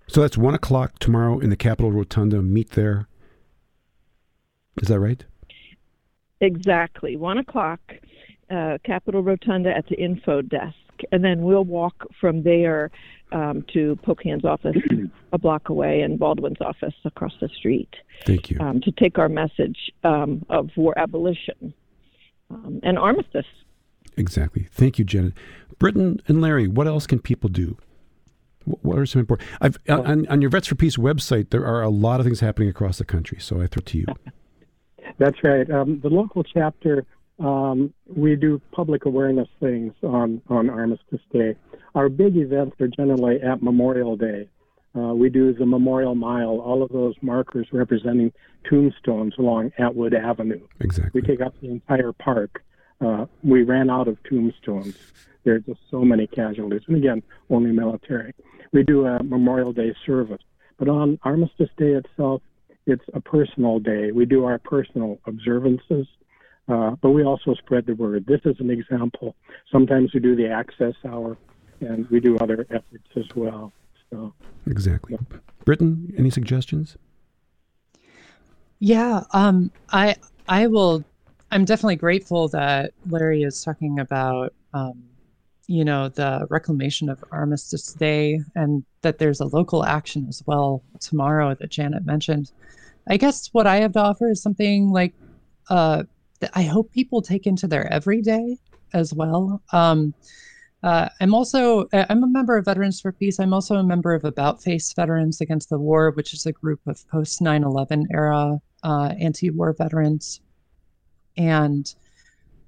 So 0.07 0.21
that's 0.21 0.37
one 0.37 0.55
o'clock 0.55 0.99
tomorrow 0.99 1.39
in 1.39 1.49
the 1.49 1.55
Capitol 1.55 1.91
Rotunda. 1.91 2.41
Meet 2.41 2.71
there. 2.71 3.07
Is 4.81 4.87
that 4.87 4.99
right? 4.99 5.23
Exactly. 6.41 7.15
One 7.15 7.37
o'clock, 7.37 7.79
uh, 8.49 8.77
Capitol 8.83 9.21
Rotunda 9.21 9.75
at 9.75 9.87
the 9.87 9.95
info 9.95 10.41
desk 10.41 10.75
and 11.11 11.23
then 11.23 11.41
we'll 11.41 11.63
walk 11.63 12.05
from 12.19 12.43
there 12.43 12.91
um, 13.31 13.63
to 13.73 13.97
Pocan's 14.03 14.45
office 14.45 14.75
a 15.33 15.37
block 15.37 15.69
away 15.69 16.01
and 16.01 16.19
Baldwin's 16.19 16.61
office 16.61 16.93
across 17.05 17.33
the 17.39 17.49
street. 17.49 17.93
Thank 18.25 18.49
you. 18.49 18.59
Um, 18.59 18.81
to 18.81 18.91
take 18.91 19.17
our 19.17 19.29
message 19.29 19.91
um, 20.03 20.45
of 20.49 20.69
war 20.75 20.97
abolition 20.97 21.73
um, 22.49 22.79
and 22.83 22.97
armistice. 22.97 23.45
Exactly. 24.17 24.67
Thank 24.71 24.99
you, 24.99 25.05
Janet. 25.05 25.33
Brittyn 25.79 26.19
and 26.27 26.41
Larry, 26.41 26.67
what 26.67 26.87
else 26.87 27.07
can 27.07 27.19
people 27.19 27.49
do? 27.49 27.77
What 28.65 28.99
are 28.99 29.05
some 29.05 29.21
important? 29.21 29.49
I've 29.61 29.77
on, 29.87 30.27
on 30.27 30.41
your 30.41 30.49
Vets 30.49 30.67
for 30.67 30.75
Peace 30.75 30.97
website. 30.97 31.49
There 31.49 31.65
are 31.65 31.81
a 31.81 31.89
lot 31.89 32.19
of 32.19 32.25
things 32.25 32.41
happening 32.41 32.69
across 32.69 32.97
the 32.97 33.05
country. 33.05 33.39
So 33.39 33.61
I 33.61 33.67
throw 33.67 33.81
to 33.81 33.97
you. 33.97 34.05
That's 35.17 35.43
right. 35.43 35.69
Um, 35.69 35.99
the 36.01 36.09
local 36.09 36.43
chapter 36.43 37.05
um, 37.39 37.93
we 38.05 38.35
do 38.35 38.61
public 38.71 39.05
awareness 39.05 39.47
things 39.59 39.93
on, 40.03 40.41
on 40.49 40.69
Armistice 40.69 41.21
Day. 41.31 41.55
our 41.95 42.09
big 42.09 42.35
events 42.35 42.75
are 42.81 42.87
generally 42.87 43.41
at 43.41 43.63
Memorial 43.63 44.17
Day. 44.17 44.49
Uh, 44.95 45.13
we 45.13 45.29
do 45.29 45.53
the 45.53 45.65
Memorial 45.65 46.15
Mile, 46.15 46.59
all 46.59 46.83
of 46.83 46.89
those 46.91 47.15
markers 47.21 47.67
representing 47.71 48.33
tombstones 48.67 49.33
along 49.37 49.71
Atwood 49.77 50.13
Avenue. 50.13 50.59
Exactly. 50.79 51.21
We 51.21 51.27
take 51.27 51.41
up 51.41 51.53
the 51.61 51.69
entire 51.69 52.11
park. 52.11 52.63
Uh, 52.99 53.25
we 53.43 53.63
ran 53.63 53.89
out 53.89 54.07
of 54.07 54.17
tombstones. 54.23 54.95
There 55.43 55.55
are 55.55 55.59
just 55.59 55.79
so 55.89 56.03
many 56.03 56.27
casualties, 56.27 56.81
and 56.87 56.97
again, 56.97 57.23
only 57.49 57.71
military. 57.71 58.33
We 58.73 58.83
do 58.83 59.05
a 59.05 59.23
Memorial 59.23 59.71
Day 59.71 59.95
service, 60.05 60.41
but 60.77 60.89
on 60.89 61.19
Armistice 61.23 61.69
Day 61.77 61.93
itself, 61.93 62.41
it's 62.85 63.03
a 63.13 63.21
personal 63.21 63.79
day. 63.79 64.11
We 64.11 64.25
do 64.25 64.45
our 64.45 64.57
personal 64.59 65.19
observances, 65.25 66.07
uh, 66.67 66.91
but 67.01 67.11
we 67.11 67.23
also 67.23 67.53
spread 67.55 67.85
the 67.85 67.93
word. 67.93 68.25
This 68.25 68.41
is 68.45 68.59
an 68.59 68.69
example. 68.69 69.35
Sometimes 69.71 70.13
we 70.13 70.19
do 70.19 70.35
the 70.35 70.49
access 70.49 70.93
hour, 71.05 71.37
and 71.81 72.09
we 72.09 72.19
do 72.19 72.37
other 72.37 72.65
efforts 72.69 73.07
as 73.15 73.25
well. 73.35 73.73
So 74.09 74.33
exactly. 74.65 75.17
Yeah. 75.19 75.37
Brittyn, 75.65 76.17
any 76.17 76.29
suggestions? 76.29 76.97
Yeah, 78.79 79.23
um, 79.31 79.71
I 79.89 80.15
I 80.47 80.67
will. 80.67 81.03
I'm 81.51 81.65
definitely 81.65 81.97
grateful 81.97 82.47
that 82.49 82.93
Larry 83.09 83.43
is 83.43 83.63
talking 83.63 83.99
about, 83.99 84.53
um, 84.73 85.03
you 85.69 85.85
know, 85.85 86.09
the 86.09 86.47
reclamation 86.49 87.09
of 87.09 87.23
Armistice 87.31 87.93
Day, 87.93 88.39
and 88.55 88.83
that 89.03 89.19
there's 89.19 89.39
a 89.39 89.45
local 89.45 89.85
action 89.85 90.25
as 90.27 90.41
well 90.47 90.81
tomorrow 90.99 91.53
that 91.53 91.69
Janet 91.69 92.07
mentioned. 92.07 92.51
I 93.07 93.17
guess 93.17 93.49
what 93.53 93.67
I 93.67 93.77
have 93.77 93.93
to 93.93 94.01
offer 94.01 94.31
is 94.31 94.41
something 94.41 94.89
like 94.89 95.13
uh, 95.69 96.05
that 96.39 96.49
I 96.55 96.63
hope 96.63 96.91
people 96.91 97.21
take 97.21 97.45
into 97.45 97.67
their 97.67 97.85
everyday 97.93 98.57
as 98.93 99.13
well. 99.13 99.61
Um, 99.71 100.15
uh, 100.81 101.09
I'm 101.21 101.35
also 101.35 101.87
I'm 101.93 102.23
a 102.23 102.27
member 102.27 102.57
of 102.57 102.65
Veterans 102.65 102.99
for 102.99 103.11
Peace. 103.11 103.39
I'm 103.39 103.53
also 103.53 103.75
a 103.75 103.83
member 103.83 104.15
of 104.15 104.25
About 104.25 104.63
Face 104.63 104.91
Veterans 104.93 105.39
Against 105.39 105.69
the 105.69 105.77
War, 105.77 106.09
which 106.09 106.33
is 106.33 106.47
a 106.47 106.51
group 106.51 106.79
of 106.87 107.07
post 107.09 107.41
9/11 107.41 108.05
era 108.11 108.59
uh, 108.81 109.13
anti-war 109.19 109.73
veterans. 109.73 110.41
And 111.37 111.93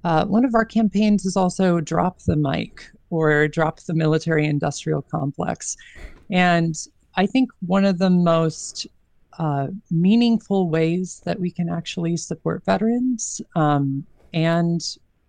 uh, 0.04 0.26
one 0.26 0.46
of 0.46 0.56
our 0.56 0.66
campaigns 0.66 1.26
is 1.26 1.38
also 1.38 1.80
Drop 1.80 2.20
the 2.20 2.36
Mic 2.36 2.84
or 3.10 3.48
Drop 3.48 3.80
the 3.82 3.94
Military 3.94 4.46
Industrial 4.46 5.02
Complex. 5.02 5.78
And 6.30 6.76
I 7.16 7.26
think 7.26 7.52
one 7.66 7.86
of 7.86 8.00
the 8.00 8.10
most 8.10 8.88
uh, 9.38 9.68
meaningful 9.90 10.70
ways 10.70 11.22
that 11.26 11.40
we 11.40 11.52
can 11.52 11.70
actually 11.70 12.18
support 12.18 12.64
veterans 12.66 13.42
um, 13.56 14.06
and 14.34 14.82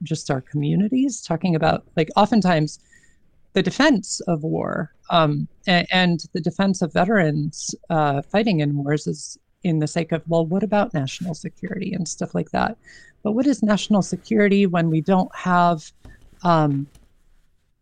just 0.02 0.30
our 0.30 0.40
communities, 0.40 1.20
talking 1.20 1.54
about 1.54 1.84
like 1.96 2.10
oftentimes 2.16 2.78
the 3.52 3.62
defense 3.62 4.20
of 4.28 4.42
war 4.42 4.92
um, 5.10 5.46
and, 5.66 5.86
and, 5.90 6.24
the 6.32 6.40
defense 6.40 6.80
of 6.82 6.92
veterans 6.92 7.74
uh, 7.90 8.22
fighting 8.22 8.60
in 8.60 8.76
wars 8.76 9.06
is 9.06 9.38
in 9.64 9.78
the 9.78 9.86
sake 9.86 10.12
of, 10.12 10.22
well, 10.26 10.46
what 10.46 10.62
about 10.62 10.94
national 10.94 11.34
security 11.34 11.92
and 11.92 12.06
stuff 12.06 12.34
like 12.34 12.50
that? 12.50 12.76
But 13.22 13.32
what 13.32 13.46
is 13.46 13.62
national 13.62 14.02
security 14.02 14.66
when 14.66 14.90
we 14.90 15.00
don't 15.00 15.34
have, 15.34 15.90
um, 16.42 16.86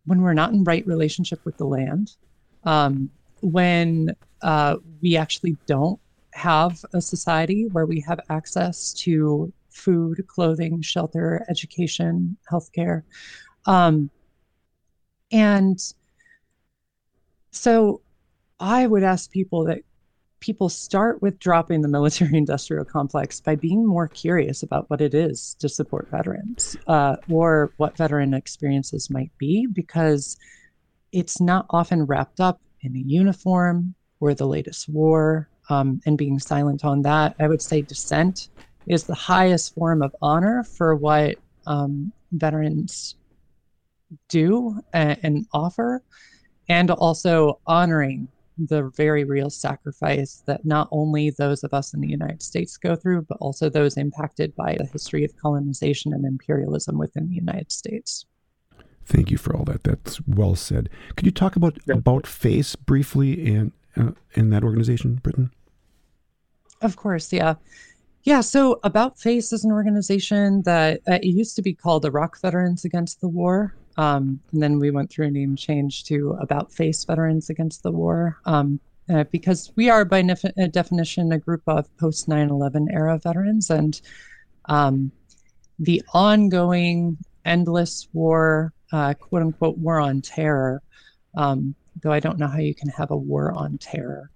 when 0.05 0.21
we're 0.21 0.33
not 0.33 0.53
in 0.53 0.63
right 0.63 0.85
relationship 0.85 1.39
with 1.45 1.57
the 1.57 1.65
land, 1.65 2.15
um, 2.63 3.09
when 3.41 4.15
uh, 4.41 4.77
we 5.01 5.17
actually 5.17 5.57
don't 5.65 5.99
have 6.33 6.83
a 6.93 7.01
society 7.01 7.67
where 7.71 7.85
we 7.85 7.99
have 8.01 8.19
access 8.29 8.93
to 8.93 9.51
food, 9.69 10.25
clothing, 10.27 10.81
shelter, 10.81 11.45
education, 11.49 12.37
healthcare. 12.51 13.03
Um, 13.65 14.09
and 15.31 15.79
so 17.51 18.01
I 18.59 18.85
would 18.85 19.03
ask 19.03 19.31
people 19.31 19.65
that 19.65 19.79
people 20.41 20.67
start 20.67 21.21
with 21.21 21.39
dropping 21.39 21.81
the 21.81 21.87
military 21.87 22.37
industrial 22.37 22.83
complex 22.83 23.39
by 23.39 23.55
being 23.55 23.87
more 23.87 24.07
curious 24.07 24.63
about 24.63 24.89
what 24.89 24.99
it 24.99 25.13
is 25.13 25.55
to 25.59 25.69
support 25.69 26.09
veterans 26.11 26.75
uh, 26.87 27.15
or 27.29 27.71
what 27.77 27.95
veteran 27.95 28.33
experiences 28.33 29.09
might 29.09 29.31
be, 29.37 29.67
because 29.67 30.37
it's 31.13 31.39
not 31.39 31.65
often 31.69 32.05
wrapped 32.05 32.39
up 32.41 32.59
in 32.81 32.95
a 32.95 32.99
uniform 32.99 33.95
or 34.19 34.33
the 34.33 34.45
latest 34.45 34.89
war. 34.89 35.47
Um, 35.69 36.01
and 36.05 36.17
being 36.17 36.37
silent 36.37 36.83
on 36.83 37.01
that, 37.03 37.35
I 37.39 37.47
would 37.47 37.61
say 37.61 37.81
dissent 37.81 38.49
is 38.87 39.05
the 39.05 39.15
highest 39.15 39.73
form 39.73 40.01
of 40.01 40.13
honor 40.21 40.63
for 40.63 40.95
what 40.95 41.37
um, 41.65 42.11
veterans 42.33 43.15
do 44.27 44.81
and, 44.91 45.17
and 45.23 45.45
offer, 45.53 46.01
and 46.67 46.91
also 46.91 47.59
honoring 47.67 48.27
the 48.67 48.91
very 48.95 49.23
real 49.23 49.49
sacrifice 49.49 50.43
that 50.45 50.65
not 50.65 50.87
only 50.91 51.29
those 51.29 51.63
of 51.63 51.73
us 51.73 51.93
in 51.93 52.01
the 52.01 52.07
United 52.07 52.41
States 52.41 52.77
go 52.77 52.95
through, 52.95 53.23
but 53.23 53.37
also 53.39 53.69
those 53.69 53.97
impacted 53.97 54.55
by 54.55 54.75
the 54.77 54.85
history 54.85 55.23
of 55.23 55.35
colonization 55.37 56.13
and 56.13 56.25
imperialism 56.25 56.97
within 56.97 57.27
the 57.27 57.35
United 57.35 57.71
States. 57.71 58.25
Thank 59.05 59.31
you 59.31 59.37
for 59.37 59.55
all 59.55 59.65
that. 59.65 59.83
That's 59.83 60.21
well 60.27 60.55
said. 60.55 60.89
Could 61.15 61.25
you 61.25 61.31
talk 61.31 61.55
about 61.55 61.77
yeah. 61.87 61.95
about 61.95 62.27
Face 62.27 62.75
briefly 62.75 63.53
and 63.55 63.71
uh, 63.97 64.11
in 64.33 64.49
that 64.51 64.63
organization, 64.63 65.19
Brittyn? 65.23 65.49
Of 66.81 66.95
course, 66.95 67.31
yeah. 67.31 67.55
Yeah, 68.23 68.41
so 68.41 68.79
About 68.83 69.19
Face 69.19 69.51
is 69.51 69.65
an 69.65 69.71
organization 69.71 70.61
that 70.63 71.01
uh, 71.07 71.13
it 71.13 71.25
used 71.25 71.55
to 71.55 71.63
be 71.63 71.73
called 71.73 72.03
the 72.03 72.09
Iraq 72.09 72.39
Veterans 72.39 72.85
Against 72.85 73.19
the 73.19 73.27
War. 73.27 73.73
Um, 73.97 74.39
and 74.51 74.61
then 74.61 74.79
we 74.79 74.91
went 74.91 75.09
through 75.09 75.27
a 75.27 75.31
name 75.31 75.55
change 75.55 76.05
to 76.05 76.31
About 76.39 76.71
Face 76.71 77.03
Veterans 77.03 77.49
Against 77.49 77.83
the 77.83 77.91
War 77.91 78.37
um, 78.45 78.79
uh, 79.09 79.25
because 79.31 79.71
we 79.75 79.89
are, 79.89 80.05
by 80.05 80.21
nef- 80.21 80.45
uh, 80.45 80.67
definition, 80.71 81.31
a 81.31 81.37
group 81.37 81.63
of 81.67 81.95
post 81.97 82.27
9 82.27 82.49
11 82.49 82.89
era 82.91 83.17
veterans. 83.17 83.69
And 83.69 83.99
um, 84.65 85.11
the 85.79 86.01
ongoing, 86.13 87.17
endless 87.45 88.07
war, 88.13 88.73
uh, 88.91 89.13
quote 89.15 89.41
unquote, 89.41 89.77
war 89.77 89.99
on 89.99 90.21
terror, 90.21 90.81
um, 91.35 91.75
though 92.01 92.11
I 92.11 92.19
don't 92.19 92.39
know 92.39 92.47
how 92.47 92.59
you 92.59 92.75
can 92.75 92.89
have 92.89 93.11
a 93.11 93.17
war 93.17 93.51
on 93.51 93.77
terror. 93.77 94.29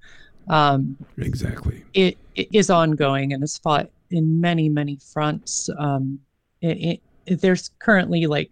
Um, 0.48 0.98
exactly. 1.18 1.84
It, 1.94 2.18
it 2.36 2.50
is 2.52 2.70
ongoing 2.70 3.34
and 3.34 3.44
is 3.44 3.58
fought 3.58 3.90
in 4.12 4.40
many, 4.40 4.70
many 4.70 4.98
fronts. 5.14 5.70
Um, 5.78 6.20
it, 6.62 7.02
it, 7.26 7.42
there's 7.42 7.70
currently 7.80 8.28
like 8.28 8.52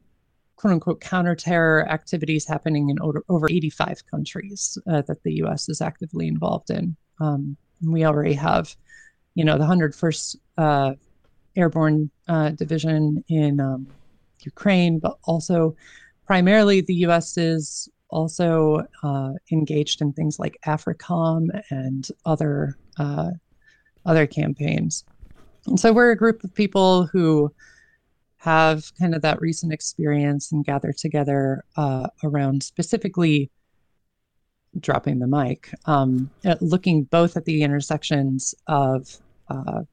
quote 0.64 0.72
unquote 0.72 1.02
counterterror 1.02 1.86
activities 1.90 2.48
happening 2.48 2.90
in 2.90 2.98
over, 3.02 3.22
over 3.28 3.50
85 3.50 4.06
countries 4.10 4.78
uh, 4.88 5.02
that 5.02 5.22
the 5.24 5.34
U.S. 5.44 5.68
is 5.68 5.82
actively 5.82 6.26
involved 6.26 6.70
in. 6.70 6.96
Um, 7.20 7.58
we 7.86 8.06
already 8.06 8.34
have, 8.36 8.74
you 9.36 9.44
know, 9.44 9.58
the 9.58 9.66
101st 9.66 10.38
uh, 10.58 10.94
Airborne 11.58 12.10
uh, 12.30 12.52
Division 12.52 13.22
in 13.28 13.60
um, 13.60 13.88
Ukraine, 14.44 15.00
but 15.00 15.18
also 15.26 15.76
primarily 16.26 16.80
the 16.80 16.96
U.S. 17.08 17.38
is 17.38 17.90
also 18.08 18.88
uh, 19.04 19.34
engaged 19.52 20.00
in 20.00 20.14
things 20.14 20.40
like 20.40 20.58
AFRICOM 20.66 21.62
and 21.72 22.08
other 22.26 22.78
uh, 22.98 23.32
other 24.06 24.26
campaigns. 24.26 25.04
And 25.68 25.78
so 25.78 25.92
we're 25.92 26.12
a 26.12 26.16
group 26.16 26.42
of 26.46 26.54
people 26.54 27.06
who 27.08 27.54
have 28.44 28.92
kind 29.00 29.16
of 29.16 29.22
that 29.22 29.40
recent 29.40 29.72
experience 29.72 30.52
and 30.52 30.66
gather 30.66 30.92
together 30.92 31.64
uh, 31.78 32.08
around 32.26 32.62
specifically 32.62 33.50
dropping 34.82 35.20
the 35.20 35.28
mic, 35.28 35.70
um, 35.86 36.30
looking 36.60 37.04
both 37.06 37.38
at 37.38 37.46
the 37.46 37.64
intersections 37.64 38.54
of 38.68 39.18
uh, 39.48 39.84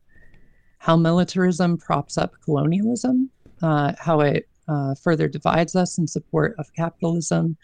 how 0.79 0.97
militarism 0.97 1.79
props 1.79 2.19
up 2.19 2.33
colonialism, 2.45 3.31
uh, 3.63 3.93
how 4.01 4.19
it 4.19 4.49
uh, 4.67 4.97
further 4.97 5.29
divides 5.29 5.77
us 5.77 5.99
in 5.99 6.09
support 6.09 6.57
of 6.59 6.67
capitalism, 6.75 7.57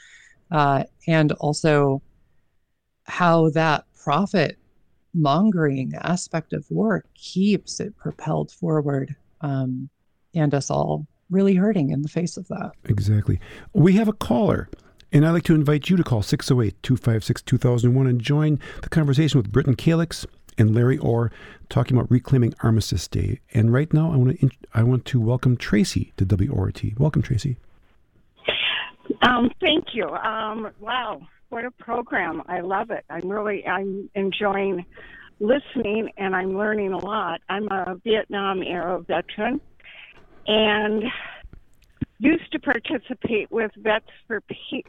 uh, 0.53 0.85
and 1.09 1.33
also 1.33 2.01
how 3.07 3.51
that 3.51 3.87
profit 4.01 4.57
mongering 5.15 5.93
aspect 6.03 6.53
of 6.53 6.65
war 6.71 7.05
keeps 7.15 7.81
it 7.81 7.97
propelled 7.97 8.53
forward 8.53 9.17
um, 9.41 9.91
and 10.37 10.55
us 10.55 10.71
all 10.71 11.07
really 11.31 11.55
hurting 11.55 11.91
in 11.91 12.03
the 12.03 12.09
face 12.09 12.37
of 12.37 12.47
that. 12.49 12.73
Exactly. 12.85 13.41
We 13.73 13.95
have 13.95 14.09
a 14.09 14.13
caller. 14.13 14.69
And 15.13 15.27
I'd 15.27 15.31
like 15.31 15.45
to 15.45 15.55
invite 15.55 15.89
you 15.89 15.97
to 15.97 16.05
call 16.05 16.23
608 16.23 16.83
256 16.83 17.43
2001 17.43 18.07
and 18.07 18.21
join 18.21 18.61
the 18.83 18.89
conversation 18.89 19.39
with 19.39 19.51
Brittyn 19.51 19.77
Calyx 19.77 20.27
and 20.59 20.75
Larry 20.75 20.99
Orr 20.99 21.31
talking 21.69 21.97
about 21.97 22.11
reclaiming 22.11 22.55
Armistice 22.61 23.09
Day. 23.09 23.41
And 23.55 23.73
right 23.73 23.93
now, 23.93 24.13
I 24.13 24.17
want 24.17 24.41
to 24.41 24.51
I 24.75 24.83
want 24.83 25.05
to 25.07 25.21
welcome 25.21 25.57
Tracy 25.57 26.13
to 26.17 26.25
WORT. 26.25 26.83
Welcome, 26.99 27.23
Tracy. 27.23 27.57
Um, 29.23 29.51
thank 29.61 29.95
you. 29.95 30.09
Um, 30.09 30.71
wow, 30.81 31.21
what 31.49 31.65
a 31.65 31.71
program! 31.71 32.43
I 32.49 32.61
love 32.61 32.91
it. 32.91 33.05
I'm 33.09 33.29
really 33.29 33.67
I'm 33.67 34.11
enjoying 34.15 34.85
listening, 35.41 36.11
and 36.17 36.35
I'm 36.35 36.57
learning 36.57 36.93
a 36.93 36.99
lot. 36.99 37.41
I'm 37.49 37.69
a 37.69 37.97
Vietnam 38.05 38.63
era 38.63 39.01
veteran, 39.01 39.61
and 40.47 41.05
used 42.19 42.51
to 42.53 42.59
participate 42.59 43.51
with 43.51 43.71
vets 43.77 44.07
for 44.27 44.43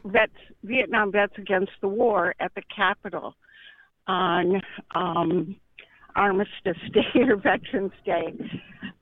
vets 0.04 0.32
Vietnam 0.62 1.12
vets 1.12 1.34
against 1.36 1.72
the 1.80 1.88
war 1.88 2.34
at 2.40 2.54
the 2.54 2.62
Capitol 2.74 3.34
on 4.06 4.62
um, 4.94 5.56
Armistice 6.16 6.78
Day 6.92 7.20
or 7.20 7.36
Veterans 7.36 7.92
Day. 8.04 8.34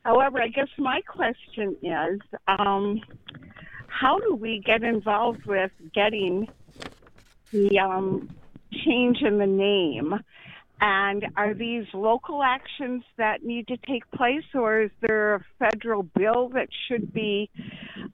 However, 0.05 0.41
I 0.41 0.49
guess 0.49 0.69
my 0.79 1.01
question 1.03 1.77
is, 1.83 2.21
um, 2.49 3.01
how 3.87 4.19
do 4.19 4.35
we 4.35 4.63
get 4.65 4.83
involved 4.83 5.47
with 5.47 5.71
getting 5.95 6.49
the 7.53 7.79
um, 7.79 8.29
change 8.85 9.19
in 9.23 9.39
the 9.39 9.47
name? 9.47 10.15
And 10.81 11.25
are 11.37 11.55
these 11.55 11.87
local 11.95 12.43
actions 12.43 13.03
that 13.17 13.43
need 13.43 13.67
to 13.69 13.79
take 13.79 14.11
place, 14.11 14.45
or 14.55 14.83
is 14.83 14.91
there 15.01 15.37
a 15.37 15.45
federal 15.59 16.03
bill 16.03 16.51
that 16.51 16.69
should 16.87 17.15
be 17.15 17.49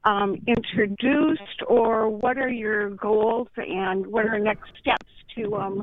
um, 0.05 0.41
introduced, 0.47 1.63
or 1.67 2.09
what 2.09 2.39
are 2.39 2.49
your 2.49 2.91
goals 2.91 3.49
and 3.57 4.07
what 4.07 4.27
are 4.27 4.39
next 4.39 4.71
steps 4.81 5.11
to 5.35 5.57
um, 5.57 5.83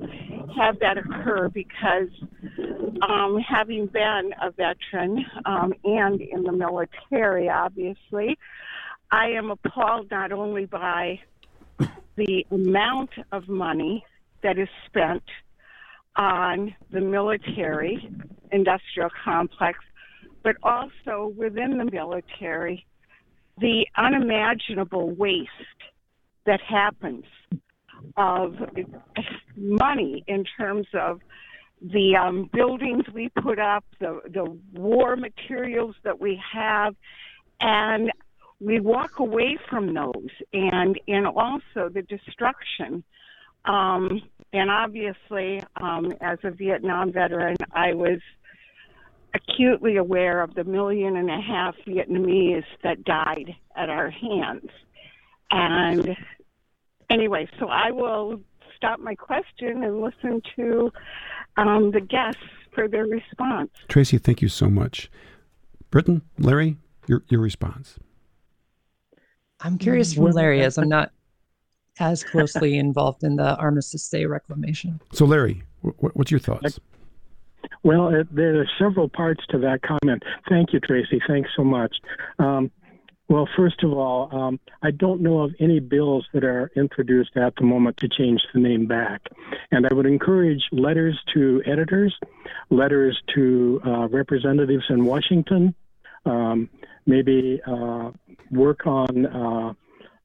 have 0.56 0.80
that 0.80 0.98
occur? 0.98 1.50
Because 1.50 2.10
um, 3.02 3.38
having 3.40 3.88
been 3.88 4.32
a 4.42 4.52
veteran 4.52 5.26
um, 5.44 5.74
and 5.84 6.22
in 6.22 6.44
the 6.44 6.54
military, 6.54 7.50
obviously, 7.50 8.38
I 9.12 9.32
am 9.32 9.52
appalled 9.52 10.12
not 10.12 10.32
only 10.32 10.66
by 10.66 11.20
the 12.16 12.46
amount 12.52 13.12
of 13.34 13.50
money 13.50 14.06
that 14.44 14.58
is 14.58 14.70
spent 14.86 15.24
on 16.20 16.76
the 16.92 17.00
military 17.00 18.10
industrial 18.52 19.10
complex, 19.24 19.80
but 20.44 20.58
also 20.64 21.34
within 21.38 21.78
the 21.78 21.86
military, 21.86 22.86
the 23.58 23.88
unimaginable 23.96 25.12
waste 25.12 25.50
that 26.46 26.60
happens 26.62 27.24
of 28.18 28.56
money 29.56 30.24
in 30.28 30.44
terms 30.58 30.88
of 30.94 31.22
the 31.82 32.16
um, 32.18 32.50
buildings 32.52 33.06
we 33.14 33.30
put 33.42 33.58
up, 33.58 33.86
the, 34.00 34.20
the 34.34 34.58
war 34.74 35.16
materials 35.16 35.96
that 36.04 36.20
we 36.20 36.42
have, 36.52 36.96
and 37.62 38.12
we 38.60 38.82
walk 38.82 39.20
away 39.20 39.58
from 39.70 39.94
those, 39.94 40.30
and 40.52 41.00
and 41.08 41.26
also 41.26 41.88
the 41.94 42.02
destruction. 42.02 43.04
Um, 43.64 44.22
and 44.54 44.72
obviously, 44.72 45.62
um, 45.80 46.14
as 46.22 46.40
a 46.44 46.52
Vietnam 46.52 47.12
veteran, 47.12 47.56
I 47.72 47.94
was 47.94 48.20
acutely 49.34 49.98
aware 49.98 50.42
of 50.42 50.56
the 50.56 50.64
million 50.64 51.16
and 51.16 51.30
a 51.30 51.40
half 51.40 51.76
Vietnamese 51.88 52.64
that 52.84 53.04
died 53.04 53.56
at 53.76 53.90
our 53.90 54.10
hands. 54.10 54.70
And 55.52 56.16
anyway, 57.10 57.48
so 57.60 57.68
I 57.68 57.92
will 57.92 58.42
stop 58.76 59.00
my 59.00 59.16
question 59.16 59.84
and 59.84 60.02
listen 60.02 60.42
to 60.56 60.92
um, 61.58 61.92
the 61.92 62.02
guests 62.02 62.42
for 62.74 62.88
their 62.88 63.06
response. 63.06 63.72
Tracy, 63.88 64.18
thank 64.18 64.42
you 64.42 64.48
so 64.48 64.70
much. 64.70 65.12
Brittyn, 65.92 66.22
Larry, 66.38 66.78
your, 67.08 67.24
your 67.30 67.42
response. 67.42 68.00
I'm 69.60 69.78
curious 69.78 70.14
from 70.14 70.32
Larry, 70.32 70.62
as 70.64 70.78
I'm 70.78 70.88
not 70.88 71.12
as 72.00 72.24
closely 72.24 72.78
involved 72.86 73.24
in 73.24 73.36
the 73.36 73.56
Armistice 73.58 74.08
Day 74.10 74.26
reclamation. 74.26 75.00
So, 75.14 75.26
Larry, 75.26 75.64
what's 75.82 76.32
your 76.32 76.40
thoughts? 76.40 76.80
Well, 77.84 78.10
it, 78.10 78.34
there 78.34 78.60
are 78.60 78.70
several 78.78 79.08
parts 79.08 79.44
to 79.50 79.58
that 79.60 79.82
comment. 79.82 80.24
Thank 80.50 80.74
you, 80.74 80.80
Tracy. 80.80 81.22
Thanks 81.28 81.50
so 81.56 81.64
much. 81.64 81.96
Um, 82.38 82.72
well, 83.30 83.48
first 83.56 83.84
of 83.84 83.94
all, 83.94 84.28
um, 84.36 84.60
I 84.82 84.90
don't 84.90 85.22
know 85.22 85.42
of 85.42 85.54
any 85.60 85.80
bills 85.80 86.26
that 86.34 86.44
are 86.44 86.72
introduced 86.76 87.38
at 87.38 87.54
the 87.58 87.64
moment 87.64 87.98
to 87.98 88.10
change 88.10 88.42
the 88.54 88.60
name 88.60 88.88
back. 88.88 89.22
And 89.72 89.86
I 89.86 89.94
would 89.94 90.08
encourage 90.08 90.64
letters 90.72 91.18
to 91.36 91.62
editors, 91.68 92.18
letters 92.72 93.22
to 93.36 93.82
uh, 93.86 94.08
representatives 94.08 94.86
in 94.90 95.06
Washington, 95.06 95.76
um, 96.26 96.70
maybe 97.06 97.62
uh, 97.68 98.10
work 98.50 98.88
on 98.88 99.26
uh, 99.28 99.74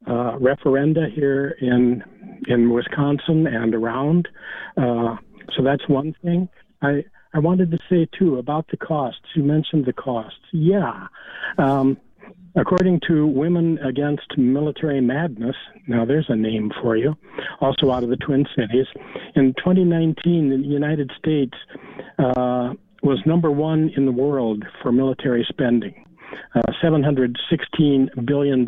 uh, 0.06 0.36
referenda 0.38 1.12
here 1.12 1.56
in 1.60 2.02
in 2.46 2.70
Wisconsin 2.70 3.46
and 3.46 3.74
around. 3.74 4.28
Uh, 4.76 5.16
so 5.56 5.62
that's 5.62 5.88
one 5.88 6.14
thing. 6.22 6.48
I 6.82 7.04
I 7.32 7.38
wanted 7.38 7.70
to 7.72 7.78
say 7.90 8.06
too 8.18 8.38
about 8.38 8.66
the 8.68 8.76
costs. 8.76 9.22
You 9.34 9.42
mentioned 9.42 9.86
the 9.86 9.92
costs. 9.92 10.38
Yeah. 10.52 11.08
Um, 11.58 11.96
according 12.54 13.00
to 13.08 13.26
Women 13.26 13.78
Against 13.78 14.38
Military 14.38 15.00
Madness, 15.00 15.56
now 15.88 16.04
there's 16.04 16.26
a 16.28 16.36
name 16.36 16.70
for 16.80 16.96
you, 16.96 17.16
also 17.60 17.90
out 17.90 18.04
of 18.04 18.10
the 18.10 18.16
Twin 18.16 18.46
Cities, 18.56 18.86
in 19.34 19.54
2019, 19.54 20.50
the 20.50 20.68
United 20.68 21.10
States 21.18 21.54
uh, 22.18 22.74
was 23.02 23.18
number 23.26 23.50
one 23.50 23.90
in 23.96 24.06
the 24.06 24.12
world 24.12 24.64
for 24.80 24.92
military 24.92 25.44
spending 25.48 26.04
uh, 26.54 26.62
$716 26.82 28.26
billion. 28.26 28.66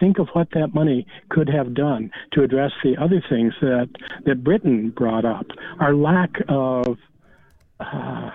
Think 0.00 0.18
of 0.18 0.28
what 0.32 0.48
that 0.52 0.74
money 0.74 1.06
could 1.28 1.48
have 1.48 1.74
done 1.74 2.10
to 2.32 2.42
address 2.42 2.72
the 2.82 2.96
other 2.96 3.22
things 3.28 3.54
that, 3.60 3.88
that 4.24 4.44
Brittyn 4.44 4.94
brought 4.94 5.24
up. 5.24 5.46
Our 5.80 5.94
lack 5.94 6.30
of 6.48 6.98
uh, 7.80 8.30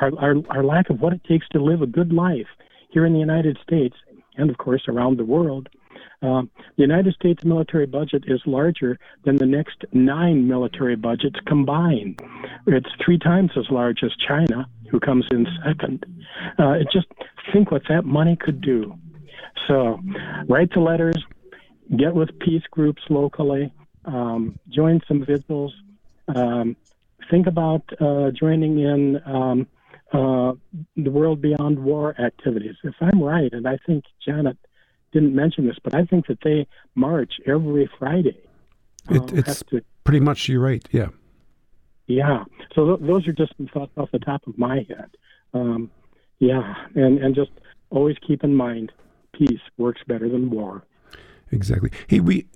our, 0.00 0.10
our, 0.18 0.34
our 0.50 0.64
lack 0.64 0.90
of 0.90 1.00
what 1.00 1.12
it 1.12 1.24
takes 1.24 1.48
to 1.50 1.62
live 1.62 1.82
a 1.82 1.86
good 1.86 2.12
life 2.12 2.46
here 2.90 3.06
in 3.06 3.12
the 3.12 3.18
United 3.18 3.58
States 3.62 3.96
and, 4.36 4.50
of 4.50 4.58
course, 4.58 4.82
around 4.88 5.18
the 5.18 5.24
world. 5.24 5.68
Uh, 6.22 6.42
the 6.76 6.82
United 6.82 7.14
States 7.14 7.44
military 7.44 7.86
budget 7.86 8.24
is 8.26 8.40
larger 8.46 8.98
than 9.24 9.36
the 9.36 9.46
next 9.46 9.84
nine 9.92 10.48
military 10.48 10.96
budgets 10.96 11.38
combined. 11.46 12.20
It's 12.66 12.88
three 13.04 13.18
times 13.18 13.50
as 13.56 13.66
large 13.70 14.02
as 14.02 14.12
China, 14.26 14.68
who 14.90 15.00
comes 15.00 15.26
in 15.30 15.46
second. 15.64 16.04
Uh, 16.58 16.78
just 16.92 17.06
think 17.52 17.70
what 17.70 17.82
that 17.88 18.04
money 18.04 18.36
could 18.36 18.60
do. 18.60 18.94
So, 19.66 20.00
write 20.48 20.72
the 20.72 20.80
letters, 20.80 21.16
get 21.96 22.14
with 22.14 22.38
peace 22.38 22.62
groups 22.70 23.02
locally, 23.08 23.72
um, 24.04 24.58
join 24.68 25.00
some 25.08 25.24
vigils, 25.24 25.74
um, 26.34 26.76
think 27.30 27.46
about 27.46 27.82
uh, 28.00 28.30
joining 28.30 28.78
in 28.78 29.20
um, 29.24 29.66
uh, 30.12 30.52
the 30.96 31.10
World 31.10 31.40
Beyond 31.40 31.78
War 31.78 32.14
activities. 32.20 32.76
If 32.84 32.94
I'm 33.00 33.22
right, 33.22 33.52
and 33.52 33.66
I 33.66 33.78
think 33.86 34.04
Janet 34.24 34.56
didn't 35.12 35.34
mention 35.34 35.66
this, 35.66 35.76
but 35.82 35.94
I 35.94 36.04
think 36.04 36.26
that 36.26 36.38
they 36.44 36.66
march 36.94 37.34
every 37.46 37.88
Friday. 37.98 38.38
It, 39.10 39.20
um, 39.20 39.28
it's 39.32 39.62
pretty 40.04 40.20
much 40.20 40.48
you're 40.48 40.60
right. 40.60 40.86
Yeah. 40.92 41.08
Yeah. 42.06 42.44
So 42.74 42.96
th- 42.96 43.08
those 43.08 43.26
are 43.26 43.32
just 43.32 43.56
some 43.56 43.68
thoughts 43.68 43.92
off 43.96 44.10
the 44.12 44.18
top 44.18 44.46
of 44.46 44.56
my 44.58 44.86
head. 44.88 45.10
Um, 45.54 45.90
yeah, 46.38 46.74
and 46.94 47.18
and 47.18 47.34
just 47.34 47.50
always 47.90 48.16
keep 48.26 48.44
in 48.44 48.54
mind, 48.54 48.92
peace 49.32 49.60
works 49.78 50.02
better 50.06 50.28
than 50.28 50.50
war. 50.50 50.82
Exactly. 51.50 51.90
Hey, 52.08 52.20
we 52.20 52.46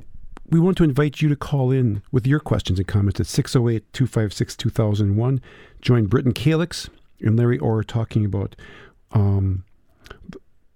we 0.48 0.60
want 0.60 0.76
to 0.78 0.84
invite 0.84 1.20
you 1.20 1.28
to 1.28 1.36
call 1.36 1.70
in 1.70 2.02
with 2.10 2.26
your 2.26 2.40
questions 2.40 2.78
and 2.78 2.88
comments 2.88 3.20
at 3.20 3.26
608 3.26 3.92
256 3.92 4.56
2001. 4.56 5.40
Join 5.80 6.08
Brittyn 6.08 6.34
Calyx 6.34 6.90
and 7.20 7.38
Larry 7.38 7.58
Orr 7.58 7.82
talking 7.84 8.24
about 8.24 8.56
um, 9.12 9.64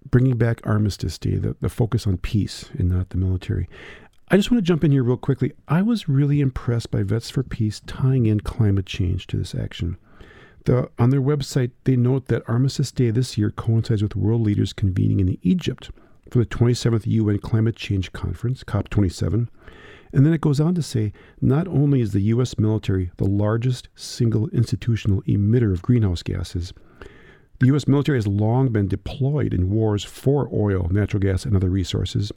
bringing 0.09 0.37
back 0.37 0.65
Armistice 0.65 1.17
Day, 1.17 1.35
the, 1.35 1.55
the 1.59 1.69
focus 1.69 2.07
on 2.07 2.17
peace 2.17 2.69
and 2.77 2.89
not 2.89 3.09
the 3.09 3.17
military. 3.17 3.67
I 4.29 4.37
just 4.37 4.49
want 4.49 4.57
to 4.57 4.67
jump 4.67 4.83
in 4.83 4.91
here 4.91 5.03
real 5.03 5.17
quickly. 5.17 5.53
I 5.67 5.83
was 5.83 6.09
really 6.09 6.41
impressed 6.41 6.89
by 6.89 7.03
Vets 7.03 7.29
for 7.29 7.43
Peace 7.43 7.81
tying 7.85 8.25
in 8.25 8.39
climate 8.39 8.87
change 8.87 9.27
to 9.27 9.37
this 9.37 9.53
action. 9.53 9.97
The, 10.65 10.89
on 10.97 11.11
their 11.11 11.21
website, 11.21 11.69
they 11.83 11.95
note 11.95 12.25
that 12.27 12.41
Armistice 12.47 12.91
Day 12.91 13.11
this 13.11 13.37
year 13.37 13.51
coincides 13.51 14.01
with 14.01 14.15
world 14.15 14.41
leaders 14.41 14.73
convening 14.73 15.19
in 15.19 15.37
Egypt 15.43 15.91
for 16.31 16.39
the 16.39 16.45
27th 16.47 17.05
UN 17.05 17.37
Climate 17.37 17.75
Change 17.75 18.11
Conference, 18.13 18.63
COP27. 18.63 19.47
And 20.11 20.25
then 20.25 20.33
it 20.33 20.41
goes 20.41 20.59
on 20.59 20.73
to 20.73 20.81
say 20.81 21.13
not 21.39 21.67
only 21.67 22.01
is 22.01 22.11
the 22.11 22.21
U.S. 22.21 22.57
military 22.57 23.11
the 23.17 23.25
largest 23.25 23.89
single 23.93 24.47
institutional 24.47 25.21
emitter 25.23 25.71
of 25.71 25.83
greenhouse 25.83 26.23
gases, 26.23 26.73
the 27.59 27.67
U.S. 27.67 27.87
military 27.87 28.17
has 28.17 28.25
long 28.25 28.69
been 28.69 28.87
deployed 28.87 29.53
in 29.53 29.69
wars 29.69 30.03
for 30.03 30.49
oil, 30.51 30.89
natural 30.89 31.21
gas, 31.21 31.45
and 31.45 31.55
other 31.55 31.69
resources. 31.69 32.31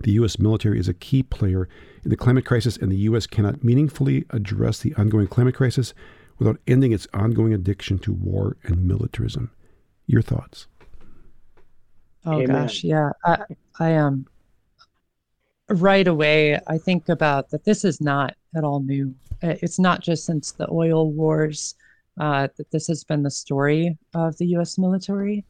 The 0.00 0.12
U.S. 0.12 0.38
military 0.38 0.78
is 0.78 0.88
a 0.88 0.94
key 0.94 1.22
player 1.22 1.68
in 2.04 2.10
the 2.10 2.16
climate 2.16 2.44
crisis, 2.44 2.76
and 2.76 2.90
the 2.90 2.96
U.S. 2.96 3.26
cannot 3.26 3.64
meaningfully 3.64 4.24
address 4.30 4.78
the 4.78 4.94
ongoing 4.94 5.26
climate 5.26 5.54
crisis 5.54 5.92
without 6.38 6.58
ending 6.66 6.92
its 6.92 7.08
ongoing 7.12 7.52
addiction 7.52 7.98
to 8.00 8.12
war 8.12 8.56
and 8.62 8.86
militarism. 8.86 9.50
Your 10.06 10.22
thoughts? 10.22 10.68
Oh 12.24 12.40
Amen. 12.40 12.46
gosh, 12.46 12.84
yeah. 12.84 13.10
I, 13.24 13.44
I 13.80 13.90
am 13.90 14.26
um, 15.68 15.76
right 15.76 16.06
away. 16.06 16.58
I 16.66 16.78
think 16.78 17.08
about 17.08 17.50
that. 17.50 17.64
This 17.64 17.84
is 17.84 18.00
not 18.00 18.34
at 18.54 18.64
all 18.64 18.80
new. 18.80 19.14
It's 19.42 19.78
not 19.78 20.00
just 20.00 20.24
since 20.24 20.52
the 20.52 20.68
oil 20.70 21.12
wars 21.12 21.74
uh, 22.18 22.48
that 22.56 22.70
this 22.70 22.86
has 22.88 23.04
been 23.04 23.22
the 23.22 23.30
story 23.30 23.96
of 24.14 24.36
the 24.38 24.46
U.S. 24.46 24.78
military. 24.78 25.44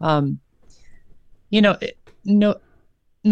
Um, 0.00 0.40
you 1.50 1.60
know, 1.60 1.76
it, 1.80 1.98
no, 2.24 2.56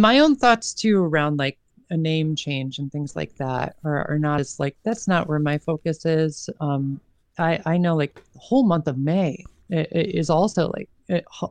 my 0.00 0.18
own 0.18 0.36
thoughts 0.36 0.72
too 0.74 1.02
around 1.02 1.38
like 1.38 1.58
a 1.90 1.96
name 1.96 2.34
change 2.34 2.78
and 2.78 2.90
things 2.90 3.14
like 3.14 3.34
that 3.36 3.76
are, 3.84 4.10
are 4.10 4.18
not 4.18 4.40
as 4.40 4.58
like 4.58 4.76
that's 4.84 5.06
not 5.06 5.28
where 5.28 5.38
my 5.38 5.58
focus 5.58 6.04
is. 6.04 6.48
Um, 6.60 7.00
I 7.38 7.60
I 7.66 7.76
know 7.76 7.96
like 7.96 8.14
the 8.14 8.38
whole 8.38 8.64
month 8.64 8.88
of 8.88 8.98
May 8.98 9.44
is 9.70 10.30
also 10.30 10.72
like 10.74 10.88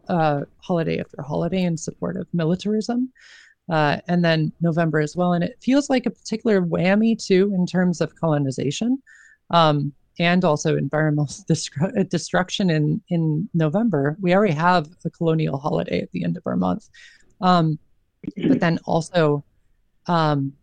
uh, 0.10 0.42
holiday 0.60 1.00
after 1.00 1.22
holiday 1.22 1.64
in 1.64 1.78
support 1.78 2.18
of 2.18 2.28
militarism. 2.34 3.12
Uh, 3.70 3.98
and 4.10 4.26
then 4.26 4.52
November 4.60 5.00
as 5.00 5.16
well. 5.16 5.34
And 5.34 5.44
it 5.44 5.58
feels 5.62 5.90
like 5.90 6.06
a 6.06 6.12
particular 6.12 6.62
whammy 6.62 7.18
too 7.18 7.54
in 7.56 7.66
terms 7.66 8.02
of 8.02 8.14
colonization 8.16 9.02
um, 9.52 9.94
and 10.20 10.44
also 10.44 10.76
environmental 10.76 11.34
destru- 11.50 12.10
destruction 12.10 12.70
in, 12.70 13.02
in 13.08 13.50
November. 13.54 14.18
We 14.20 14.36
already 14.36 14.54
have 14.54 14.90
a 15.06 15.10
colonial 15.10 15.58
holiday 15.58 16.02
at 16.02 16.12
the 16.12 16.26
end 16.26 16.36
of 16.36 16.44
our 16.46 16.58
month. 16.58 16.90
Um, 17.40 17.80
but 18.48 18.60
then 18.60 18.80
also 18.86 19.44
um, 20.08 20.54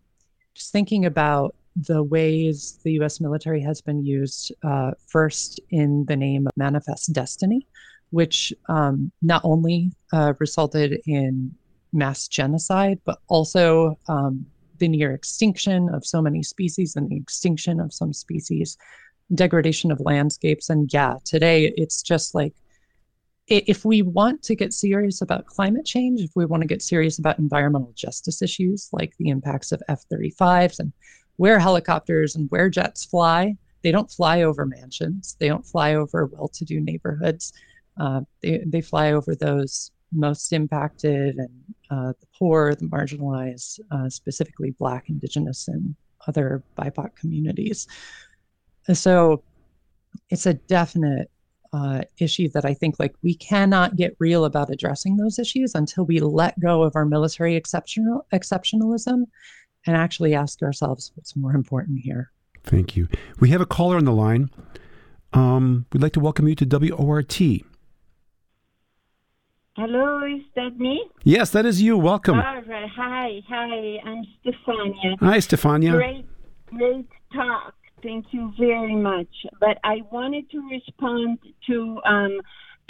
just 0.55 0.73
thinking 0.73 1.07
about 1.07 1.55
the 1.77 2.03
ways 2.03 2.79
the 2.83 2.92
US 3.01 3.20
military 3.20 3.61
has 3.62 3.81
been 3.81 4.05
used, 4.05 4.53
uh, 4.62 4.92
first 5.07 5.61
in 5.70 6.05
the 6.07 6.16
name 6.16 6.46
of 6.46 6.53
Manifest 6.57 7.12
Destiny, 7.12 7.66
which 8.11 8.53
um, 8.68 9.11
not 9.23 9.42
only 9.44 9.92
uh, 10.12 10.35
resulted 10.38 11.01
in 11.07 11.55
mass 11.92 12.29
genocide, 12.29 12.99
but 13.05 13.18
also 13.29 13.99
um, 14.09 14.44
the 14.79 14.88
near 14.88 15.12
extinction 15.12 15.88
of 15.94 16.05
so 16.05 16.20
many 16.20 16.42
species 16.42 16.96
and 16.96 17.09
the 17.09 17.16
extinction 17.16 17.81
of 17.81 17.92
some 17.92 18.12
species, 18.12 18.77
degradation 19.35 19.90
of 19.90 20.01
landscapes. 20.01 20.70
And 20.70 20.92
yeah, 20.92 21.16
today 21.25 21.73
it's 21.77 22.03
just 22.03 22.35
like 22.35 22.55
if 23.51 23.85
we 23.85 24.03
want 24.03 24.43
to 24.45 24.55
get 24.55 24.73
serious 24.73 25.23
about 25.23 25.47
climate 25.47 25.85
change, 25.85 26.21
if 26.21 26.31
we 26.37 26.47
want 26.47 26.63
to 26.63 26.69
get 26.69 26.83
serious 26.83 27.19
about 27.19 27.39
environmental 27.39 27.93
justice 27.97 28.43
issues 28.43 28.89
like 28.93 29.17
the 29.19 29.29
impacts 29.29 29.73
of 29.73 29.83
F 29.89 30.05
35s 30.11 30.79
and 30.79 30.93
where 31.37 31.59
helicopters 31.59 32.37
and 32.37 32.49
where 32.51 32.71
jets 32.71 33.05
fly, 33.05 33.57
they 33.83 33.91
don't 33.91 34.11
fly 34.11 34.43
over 34.43 34.65
mansions, 34.67 35.37
they 35.41 35.49
don't 35.49 35.67
fly 35.67 35.95
over 35.95 36.27
well 36.27 36.49
to 36.49 36.65
do 36.65 36.81
neighborhoods. 36.81 37.53
Uh, 37.99 38.21
they, 38.41 38.63
they 38.67 38.81
fly 38.81 39.13
over 39.13 39.35
those 39.35 39.91
most 40.13 40.53
impacted 40.53 41.37
and 41.37 41.51
uh, 41.91 42.13
the 42.21 42.27
poor, 42.39 42.75
the 42.77 42.87
marginalized, 42.87 43.81
uh, 43.91 44.09
specifically 44.09 44.71
Black, 44.79 45.09
Indigenous, 45.09 45.67
and 45.67 45.95
other 46.29 46.63
BIPOC 46.79 47.17
communities. 47.17 47.89
And 48.87 48.97
so 48.97 49.43
it's 50.31 50.47
a 50.47 50.55
definite 50.55 51.31
uh, 51.73 52.03
issue 52.19 52.49
that 52.49 52.65
I 52.65 52.75
think 52.75 52.97
like 52.99 53.15
we 53.23 53.35
cannot 53.35 53.97
get 53.97 54.17
real 54.19 54.45
about 54.45 54.71
addressing 54.71 55.17
those 55.17 55.39
issues 55.39 55.75
until 55.75 56.05
we 56.05 56.21
let 56.21 56.59
go 56.59 56.83
of 56.83 56.97
our 56.97 57.05
military 57.05 57.57
exceptional 57.57 58.27
exceptionalism 58.33 59.25
and 59.87 59.97
actually 59.97 60.35
ask 60.35 60.63
ourselves 60.63 61.13
what's 61.15 61.37
more 61.37 61.55
important 61.55 62.01
here. 62.01 62.33
Thank 62.65 62.97
you. 62.97 63.09
We 63.39 63.51
have 63.51 63.61
a 63.61 63.67
caller 63.67 63.97
on 63.97 64.05
the 64.05 64.13
line. 64.13 64.51
Um, 65.33 65.87
we'd 65.93 66.03
like 66.03 66.13
to 66.15 66.21
welcome 66.21 66.49
you 66.49 66.55
to 66.57 66.67
WORT. 66.67 67.41
Hello, 69.77 70.27
is 70.27 70.43
that 70.57 70.77
me? 70.77 71.09
Yes, 71.23 71.51
that 71.51 71.65
is 71.65 71.81
you. 71.81 71.97
Welcome. 71.97 72.39
All 72.39 72.63
right. 72.63 72.89
Hi, 72.97 73.41
hi. 73.49 73.99
I'm 74.05 74.25
Stefania. 74.45 75.17
Hi, 75.21 75.39
Stefania. 75.39 75.93
Great, 75.93 76.27
great 76.67 77.07
talk. 77.33 77.75
Thank 78.03 78.27
you 78.31 78.53
very 78.59 78.97
much. 78.97 79.29
But 79.59 79.79
I 79.85 80.03
wanted 80.11 80.51
to 80.51 80.69
respond 80.71 81.39
to 81.67 82.01
um, 82.05 82.41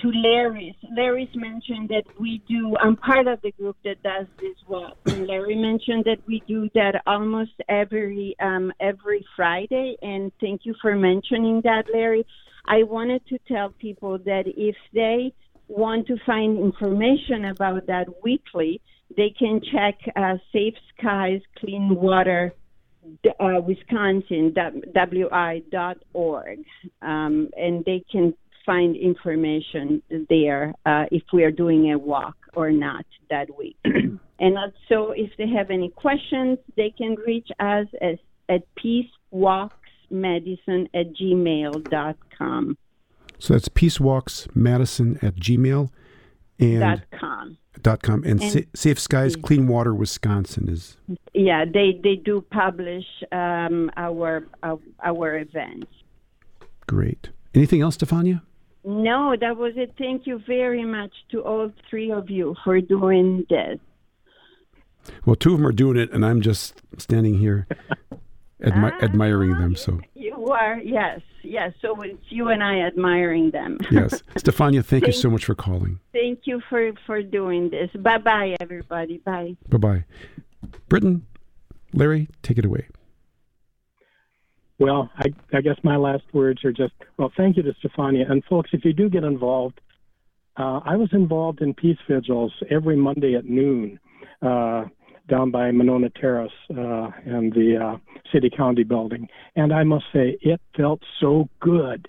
to 0.00 0.10
Larry's. 0.10 0.74
Larry's 0.96 1.34
mentioned 1.34 1.88
that 1.90 2.04
we 2.18 2.42
do. 2.48 2.76
I'm 2.80 2.96
part 2.96 3.26
of 3.26 3.40
the 3.42 3.52
group 3.52 3.76
that 3.84 4.02
does 4.02 4.26
this 4.38 4.56
work. 4.66 4.94
And 5.06 5.26
Larry 5.26 5.56
mentioned 5.56 6.04
that 6.04 6.18
we 6.26 6.42
do 6.46 6.68
that 6.74 7.02
almost 7.06 7.52
every 7.68 8.36
um, 8.40 8.72
every 8.80 9.26
Friday. 9.36 9.96
And 10.02 10.32
thank 10.40 10.64
you 10.64 10.74
for 10.80 10.94
mentioning 10.96 11.60
that, 11.64 11.84
Larry. 11.92 12.24
I 12.66 12.82
wanted 12.84 13.26
to 13.28 13.38
tell 13.48 13.70
people 13.70 14.18
that 14.18 14.44
if 14.46 14.76
they 14.94 15.32
want 15.68 16.06
to 16.08 16.16
find 16.24 16.58
information 16.58 17.46
about 17.46 17.86
that 17.86 18.06
weekly, 18.22 18.80
they 19.16 19.34
can 19.36 19.60
check 19.72 19.98
uh, 20.16 20.34
Safe 20.52 20.74
Skies 20.96 21.40
Clean 21.58 21.94
Water 21.94 22.54
uh, 23.40 23.60
Wisconsin 23.60 24.54
wi.org, 24.94 26.58
um, 27.02 27.50
and 27.56 27.84
they 27.84 28.04
can 28.10 28.34
find 28.66 28.96
information 28.96 30.02
there 30.28 30.74
uh, 30.86 31.04
if 31.10 31.22
we 31.32 31.42
are 31.44 31.50
doing 31.50 31.92
a 31.92 31.98
walk 31.98 32.36
or 32.54 32.70
not 32.70 33.04
that 33.30 33.48
week. 33.56 33.76
and 33.84 34.58
also, 34.58 35.12
if 35.12 35.30
they 35.38 35.48
have 35.48 35.70
any 35.70 35.88
questions, 35.90 36.58
they 36.76 36.92
can 36.96 37.16
reach 37.26 37.48
us 37.58 37.86
as, 38.00 38.18
at 38.48 38.62
peacewalksmadison 38.76 40.88
at 40.94 41.12
gmail.com. 41.14 42.78
So 43.38 43.54
that's 43.54 43.68
peacewalksmadison 43.68 45.24
at 45.24 45.36
gmail 45.36 45.90
and 46.58 46.80
dot 46.80 47.00
com. 47.18 47.56
Dot 47.82 48.02
com 48.02 48.22
and, 48.24 48.42
and 48.42 48.66
Safe 48.74 48.98
Skies 48.98 49.36
Clean 49.36 49.66
Water 49.66 49.94
Wisconsin 49.94 50.68
is. 50.68 50.96
Yeah, 51.34 51.64
they 51.64 52.00
they 52.02 52.16
do 52.16 52.44
publish 52.50 53.04
um, 53.32 53.90
our, 53.96 54.46
our 54.62 54.78
our 55.04 55.38
events. 55.38 55.86
Great. 56.86 57.30
Anything 57.54 57.80
else, 57.80 57.96
Stefania? 57.96 58.42
No, 58.84 59.36
that 59.38 59.56
was 59.56 59.74
it. 59.76 59.94
Thank 59.98 60.26
you 60.26 60.40
very 60.46 60.84
much 60.84 61.12
to 61.32 61.42
all 61.42 61.70
three 61.88 62.10
of 62.10 62.30
you 62.30 62.56
for 62.64 62.80
doing 62.80 63.44
this. 63.50 63.78
Well, 65.24 65.36
two 65.36 65.52
of 65.52 65.58
them 65.58 65.66
are 65.66 65.72
doing 65.72 65.96
it, 65.96 66.10
and 66.12 66.24
I'm 66.24 66.40
just 66.40 66.80
standing 66.98 67.38
here 67.38 67.66
admi- 68.62 68.92
ah, 68.94 69.04
admiring 69.04 69.58
them. 69.58 69.76
So 69.76 70.00
you 70.14 70.46
are, 70.46 70.78
yes, 70.78 71.20
yes. 71.42 71.72
So 71.80 72.00
it's 72.02 72.22
you 72.28 72.48
and 72.48 72.62
I 72.62 72.80
admiring 72.80 73.50
them. 73.50 73.78
yes, 73.90 74.22
Stefania, 74.36 74.84
thank, 74.84 75.04
thank, 75.04 75.06
you 75.06 75.12
so 75.12 75.30
much 75.30 75.44
for 75.44 75.54
calling. 75.54 76.00
Thank 76.12 76.40
you 76.44 76.60
for 76.68 76.92
for 77.06 77.22
doing 77.22 77.70
this. 77.70 77.90
Bye 77.98 78.18
bye, 78.18 78.56
everybody. 78.60 79.18
Bye. 79.18 79.56
Bye 79.68 79.78
bye. 79.78 80.04
Brittyn, 80.88 81.22
Larry, 81.92 82.28
take 82.42 82.58
it 82.58 82.64
away. 82.64 82.86
Well, 84.78 85.10
I, 85.16 85.26
I 85.52 85.60
guess 85.60 85.76
my 85.82 85.96
last 85.96 86.24
words 86.32 86.64
are 86.64 86.72
just 86.72 86.94
well, 87.18 87.30
thank 87.36 87.56
you 87.56 87.62
to 87.62 87.74
Stefania 87.74 88.30
and 88.30 88.42
folks. 88.44 88.70
If 88.72 88.84
you 88.84 88.94
do 88.94 89.10
get 89.10 89.24
involved, 89.24 89.80
uh, 90.56 90.80
I 90.84 90.96
was 90.96 91.10
involved 91.12 91.60
in 91.60 91.74
peace 91.74 91.98
vigils 92.08 92.52
every 92.70 92.96
Monday 92.96 93.34
at 93.34 93.44
noon. 93.44 94.00
Uh, 94.42 94.86
down 95.30 95.50
by 95.50 95.70
Monona 95.70 96.10
Terrace 96.10 96.52
uh, 96.70 97.10
and 97.24 97.52
the 97.52 97.78
uh, 97.82 97.96
City 98.32 98.50
County 98.50 98.82
building. 98.82 99.28
And 99.56 99.72
I 99.72 99.84
must 99.84 100.04
say, 100.12 100.36
it 100.42 100.60
felt 100.76 101.00
so 101.20 101.48
good. 101.60 102.08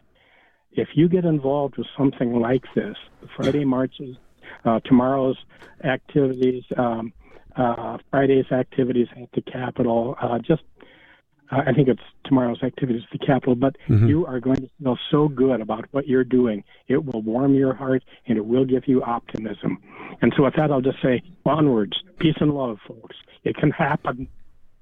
If 0.74 0.90
you 0.96 1.08
get 1.08 1.24
involved 1.24 1.78
with 1.78 1.88
something 1.98 2.40
like 2.40 2.64
this, 2.76 2.98
Friday 3.38 3.64
marches, 3.78 4.18
uh, 4.66 4.80
tomorrow's 4.86 5.38
activities, 5.84 6.64
um, 6.78 7.14
uh, 7.56 7.98
Friday's 8.10 8.52
activities 8.52 9.08
at 9.16 9.30
the 9.34 9.42
Capitol, 9.42 10.16
uh, 10.22 10.40
just 10.40 10.64
I 11.52 11.74
think 11.74 11.90
it's 11.90 12.02
tomorrow's 12.24 12.64
activities 12.64 13.02
at 13.12 13.20
the 13.20 13.26
Capitol, 13.26 13.56
but 13.56 13.76
mm-hmm. 13.90 14.08
you 14.08 14.26
are 14.26 14.40
going 14.40 14.56
to 14.56 14.70
feel 14.82 14.98
so 15.10 15.28
good 15.28 15.60
about 15.60 15.86
what 15.92 16.08
you're 16.08 16.24
doing. 16.24 16.64
It 16.88 17.04
will 17.04 17.22
warm 17.22 17.54
your 17.56 17.74
heart 17.74 18.04
and 18.28 18.38
it 18.38 18.46
will 18.46 18.64
give 18.64 18.88
you 18.88 19.04
optimism. 19.04 19.78
And 20.22 20.34
so, 20.38 20.44
with 20.44 20.56
that, 20.56 20.72
I'll 20.72 20.82
just 20.82 21.02
say 21.02 21.22
onwards, 21.46 22.02
peace 22.20 22.36
and 22.40 22.54
love, 22.54 22.78
folks. 22.88 23.18
It 23.44 23.58
can 23.58 23.72
happen. 23.72 24.30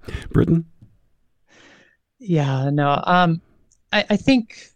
Brittyn? 0.07 0.65
Yeah, 2.19 2.69
no. 2.69 3.01
Um, 3.05 3.41
I, 3.91 4.05
I 4.11 4.17
think 4.17 4.69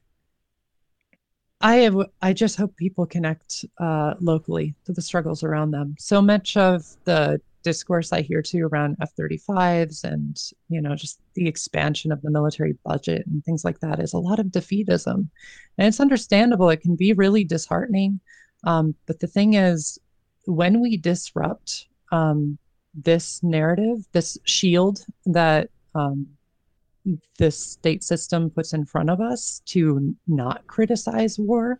I 1.61 1.75
have, 1.77 1.95
I 2.21 2.33
just 2.33 2.55
hope 2.55 2.75
people 2.75 3.05
connect 3.05 3.65
uh, 3.79 4.15
locally 4.19 4.73
to 4.85 4.93
the 4.93 5.01
struggles 5.01 5.43
around 5.43 5.71
them. 5.71 5.95
So 5.99 6.21
much 6.21 6.57
of 6.57 6.83
the 7.03 7.39
discourse 7.63 8.13
I 8.13 8.21
hear 8.21 8.41
too 8.41 8.67
around 8.67 8.97
F-35s 9.01 10.03
and 10.03 10.39
you 10.69 10.81
know 10.81 10.95
just 10.95 11.19
the 11.33 11.47
expansion 11.47 12.11
of 12.11 12.21
the 12.21 12.31
military 12.31 12.75
budget 12.85 13.25
and 13.25 13.43
things 13.43 13.63
like 13.63 13.79
that 13.79 13.99
is 13.99 14.13
a 14.13 14.19
lot 14.19 14.39
of 14.39 14.47
defeatism, 14.47 15.27
and 15.77 15.87
it's 15.87 15.99
understandable. 15.99 16.69
It 16.69 16.81
can 16.81 16.95
be 16.95 17.13
really 17.13 17.43
disheartening, 17.43 18.19
um, 18.65 18.95
but 19.07 19.19
the 19.19 19.27
thing 19.27 19.53
is, 19.55 19.97
when 20.45 20.81
we 20.81 20.97
disrupt 20.97 21.87
um, 22.11 22.57
this 22.93 23.41
narrative, 23.43 24.05
this 24.11 24.37
shield 24.43 25.05
that 25.25 25.69
um, 25.95 26.27
this 27.37 27.59
state 27.59 28.03
system 28.03 28.49
puts 28.49 28.73
in 28.73 28.85
front 28.85 29.09
of 29.09 29.19
us 29.19 29.61
to 29.65 30.15
not 30.27 30.65
criticize 30.67 31.37
war, 31.37 31.79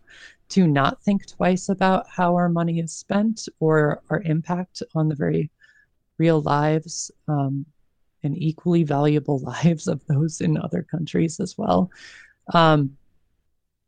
to 0.50 0.66
not 0.66 1.02
think 1.02 1.26
twice 1.26 1.68
about 1.68 2.06
how 2.08 2.34
our 2.34 2.48
money 2.48 2.78
is 2.78 2.92
spent 2.92 3.48
or 3.60 4.02
our 4.10 4.20
impact 4.22 4.82
on 4.94 5.08
the 5.08 5.14
very 5.14 5.50
real 6.18 6.40
lives 6.42 7.10
um, 7.28 7.64
and 8.22 8.36
equally 8.36 8.82
valuable 8.82 9.38
lives 9.64 9.86
of 9.86 10.04
those 10.06 10.40
in 10.40 10.58
other 10.58 10.82
countries 10.82 11.40
as 11.40 11.56
well. 11.58 11.90
Um, 12.52 12.96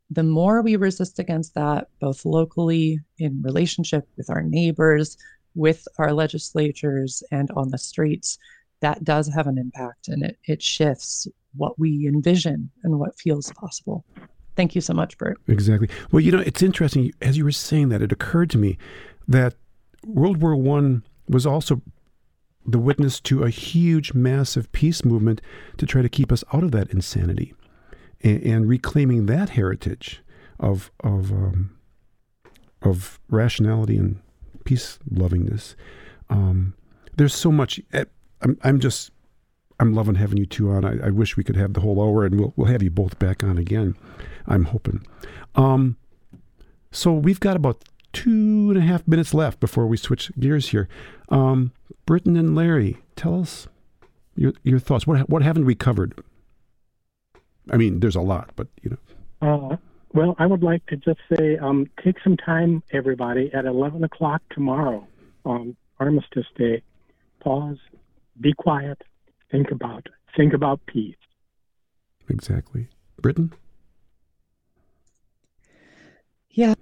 the 0.09 0.23
more 0.23 0.61
we 0.61 0.77
resist 0.77 1.19
against 1.19 1.53
that, 1.55 1.89
both 1.99 2.23
locally 2.23 2.99
in 3.19 3.41
relationship 3.41 4.07
with 4.15 4.29
our 4.29 4.41
neighbors, 4.41 5.17
with 5.53 5.85
our 5.97 6.13
legislatures 6.13 7.23
and 7.31 7.51
on 7.51 7.71
the 7.71 7.77
streets, 7.77 8.37
that 8.79 9.03
does 9.03 9.27
have 9.33 9.47
an 9.47 9.57
impact 9.57 10.07
and 10.07 10.23
it, 10.23 10.37
it 10.45 10.61
shifts 10.61 11.27
what 11.55 11.77
we 11.79 12.07
envision 12.07 12.69
and 12.83 12.99
what 12.99 13.19
feels 13.19 13.51
possible. 13.53 14.05
Thank 14.55 14.75
you 14.75 14.81
so 14.81 14.93
much, 14.93 15.17
Bert. 15.17 15.39
Exactly. 15.47 15.89
Well, 16.11 16.19
you 16.19 16.31
know, 16.31 16.39
it's 16.39 16.61
interesting. 16.61 17.11
As 17.21 17.37
you 17.37 17.43
were 17.43 17.51
saying 17.51 17.89
that, 17.89 18.01
it 18.01 18.11
occurred 18.11 18.49
to 18.51 18.57
me 18.57 18.77
that 19.27 19.55
World 20.05 20.41
War 20.41 20.55
One 20.55 21.03
was 21.27 21.45
also 21.45 21.81
the 22.67 22.79
witness 22.79 23.19
to 23.21 23.43
a 23.43 23.49
huge, 23.49 24.13
massive 24.13 24.71
peace 24.73 25.05
movement 25.05 25.41
to 25.77 25.85
try 25.85 26.01
to 26.01 26.09
keep 26.09 26.31
us 26.31 26.43
out 26.53 26.63
of 26.63 26.71
that 26.71 26.91
insanity 26.91 27.53
and, 28.21 28.43
and 28.43 28.69
reclaiming 28.69 29.25
that 29.27 29.51
heritage 29.51 30.21
of 30.59 30.91
of 30.99 31.31
um, 31.31 31.77
of 32.81 33.19
rationality 33.29 33.97
and 33.97 34.19
peace 34.65 34.99
lovingness. 35.09 35.75
Um, 36.29 36.73
there's 37.15 37.33
so 37.33 37.51
much. 37.51 37.79
Eh, 37.93 38.05
I'm, 38.41 38.57
I'm 38.63 38.79
just 38.79 39.11
I'm 39.79 39.93
loving 39.93 40.15
having 40.15 40.37
you 40.37 40.45
two 40.45 40.69
on. 40.69 40.83
I, 40.83 41.07
I, 41.07 41.09
wish 41.09 41.37
we 41.37 41.43
could 41.43 41.55
have 41.55 41.73
the 41.73 41.81
whole 41.81 42.01
hour, 42.01 42.25
and 42.25 42.39
we'll 42.39 42.53
we'll 42.55 42.67
have 42.67 42.83
you 42.83 42.89
both 42.89 43.17
back 43.17 43.43
on 43.43 43.57
again. 43.57 43.95
I'm 44.45 44.65
hoping. 44.65 45.05
Um, 45.55 45.97
so 46.91 47.13
we've 47.13 47.39
got 47.39 47.55
about 47.55 47.83
two 48.13 48.67
and 48.69 48.77
a 48.77 48.81
half 48.81 49.07
minutes 49.07 49.33
left 49.33 49.59
before 49.59 49.87
we 49.87 49.97
switch 49.97 50.31
gears 50.39 50.69
here. 50.69 50.87
Um, 51.29 51.71
Brittyn 52.05 52.37
and 52.37 52.55
Larry, 52.55 52.97
tell 53.15 53.39
us 53.41 53.67
your 54.35 54.53
your 54.63 54.79
thoughts. 54.79 55.05
What 55.05 55.29
what 55.29 55.41
haven't 55.41 55.65
we 55.65 55.75
covered? 55.75 56.13
I 57.69 57.77
mean, 57.77 57.99
there's 57.99 58.15
a 58.15 58.21
lot, 58.21 58.51
but 58.55 58.67
you 58.81 58.91
know. 58.91 58.97
Uh, 59.41 59.77
well, 60.13 60.35
I 60.39 60.45
would 60.45 60.63
like 60.63 60.85
to 60.87 60.95
just 60.95 61.19
say, 61.35 61.57
um, 61.57 61.85
take 62.03 62.15
some 62.23 62.37
time, 62.37 62.81
everybody, 62.91 63.51
at 63.53 63.65
11 63.65 64.03
o'clock 64.03 64.41
tomorrow 64.49 65.05
on 65.45 65.75
Armistice 65.99 66.47
Day. 66.55 66.81
Pause, 67.41 67.77
be 68.39 68.53
quiet, 68.53 69.03
think 69.51 69.69
about 69.69 70.07
think 70.35 70.53
about 70.53 70.79
peace. 70.85 71.15
Exactly, 72.29 72.87
Brittyn. 73.21 73.51
Yeah. 76.51 76.75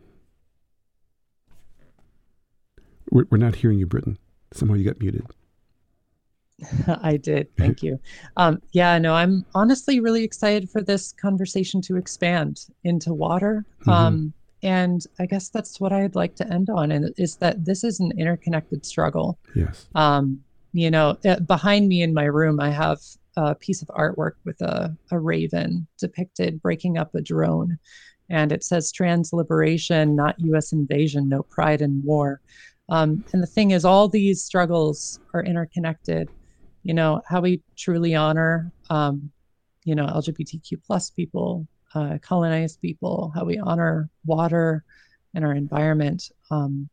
We're, 3.15 3.25
we're 3.29 3.37
not 3.37 3.55
hearing 3.55 3.79
you, 3.79 3.87
Brittyn. 3.87 4.17
Somehow 4.51 4.75
you 4.75 4.83
got 4.83 4.99
muted. 4.99 5.25
I 7.01 7.15
did. 7.15 7.47
Thank 7.57 7.81
you. 7.81 7.97
Um, 8.35 8.61
yeah, 8.73 8.97
no, 8.97 9.13
I'm 9.13 9.45
honestly 9.55 10.01
really 10.01 10.25
excited 10.25 10.69
for 10.69 10.81
this 10.81 11.13
conversation 11.13 11.81
to 11.83 11.95
expand 11.95 12.65
into 12.83 13.13
water. 13.13 13.63
Mm-hmm. 13.81 13.89
Um, 13.89 14.33
and 14.63 15.05
I 15.17 15.27
guess 15.27 15.47
that's 15.47 15.79
what 15.79 15.93
I'd 15.93 16.15
like 16.15 16.35
to 16.35 16.53
end 16.53 16.69
on, 16.69 16.91
and 16.91 17.13
is 17.17 17.37
that 17.37 17.63
this 17.63 17.85
is 17.85 18.01
an 18.01 18.11
interconnected 18.17 18.85
struggle. 18.85 19.39
Yes. 19.55 19.87
Um, 19.95 20.43
you 20.73 20.91
know, 20.91 21.17
uh, 21.23 21.39
behind 21.39 21.87
me 21.87 22.01
in 22.01 22.13
my 22.13 22.25
room, 22.25 22.59
I 22.59 22.69
have 22.69 22.99
a 23.37 23.55
piece 23.55 23.81
of 23.81 23.87
artwork 23.89 24.33
with 24.43 24.59
a, 24.59 24.93
a 25.11 25.19
raven 25.19 25.87
depicted 25.99 26.61
breaking 26.61 26.97
up 26.97 27.15
a 27.15 27.21
drone. 27.21 27.79
And 28.29 28.51
it 28.51 28.63
says 28.63 28.91
trans 28.91 29.31
liberation, 29.31 30.15
not 30.15 30.39
US 30.39 30.73
invasion, 30.73 31.29
no 31.29 31.43
pride 31.43 31.81
in 31.81 32.01
war. 32.03 32.41
Um, 32.89 33.23
and 33.33 33.41
the 33.41 33.47
thing 33.47 33.71
is, 33.71 33.83
all 33.85 34.07
these 34.07 34.43
struggles 34.43 35.19
are 35.33 35.43
interconnected. 35.43 36.29
You 36.83 36.93
know 36.93 37.21
how 37.27 37.41
we 37.41 37.61
truly 37.75 38.13
honor 38.13 38.71
um, 38.91 39.31
you 39.85 39.95
know 39.95 40.05
lgbtq 40.05 40.83
plus 40.85 41.09
people 41.09 41.67
uh, 41.95 42.17
colonized 42.21 42.79
people 42.81 43.31
how 43.33 43.43
we 43.43 43.57
honor 43.57 44.09
water 44.25 44.83
and 45.33 45.45
our 45.45 45.53
environment. 45.53 46.31
Um, 46.51 46.89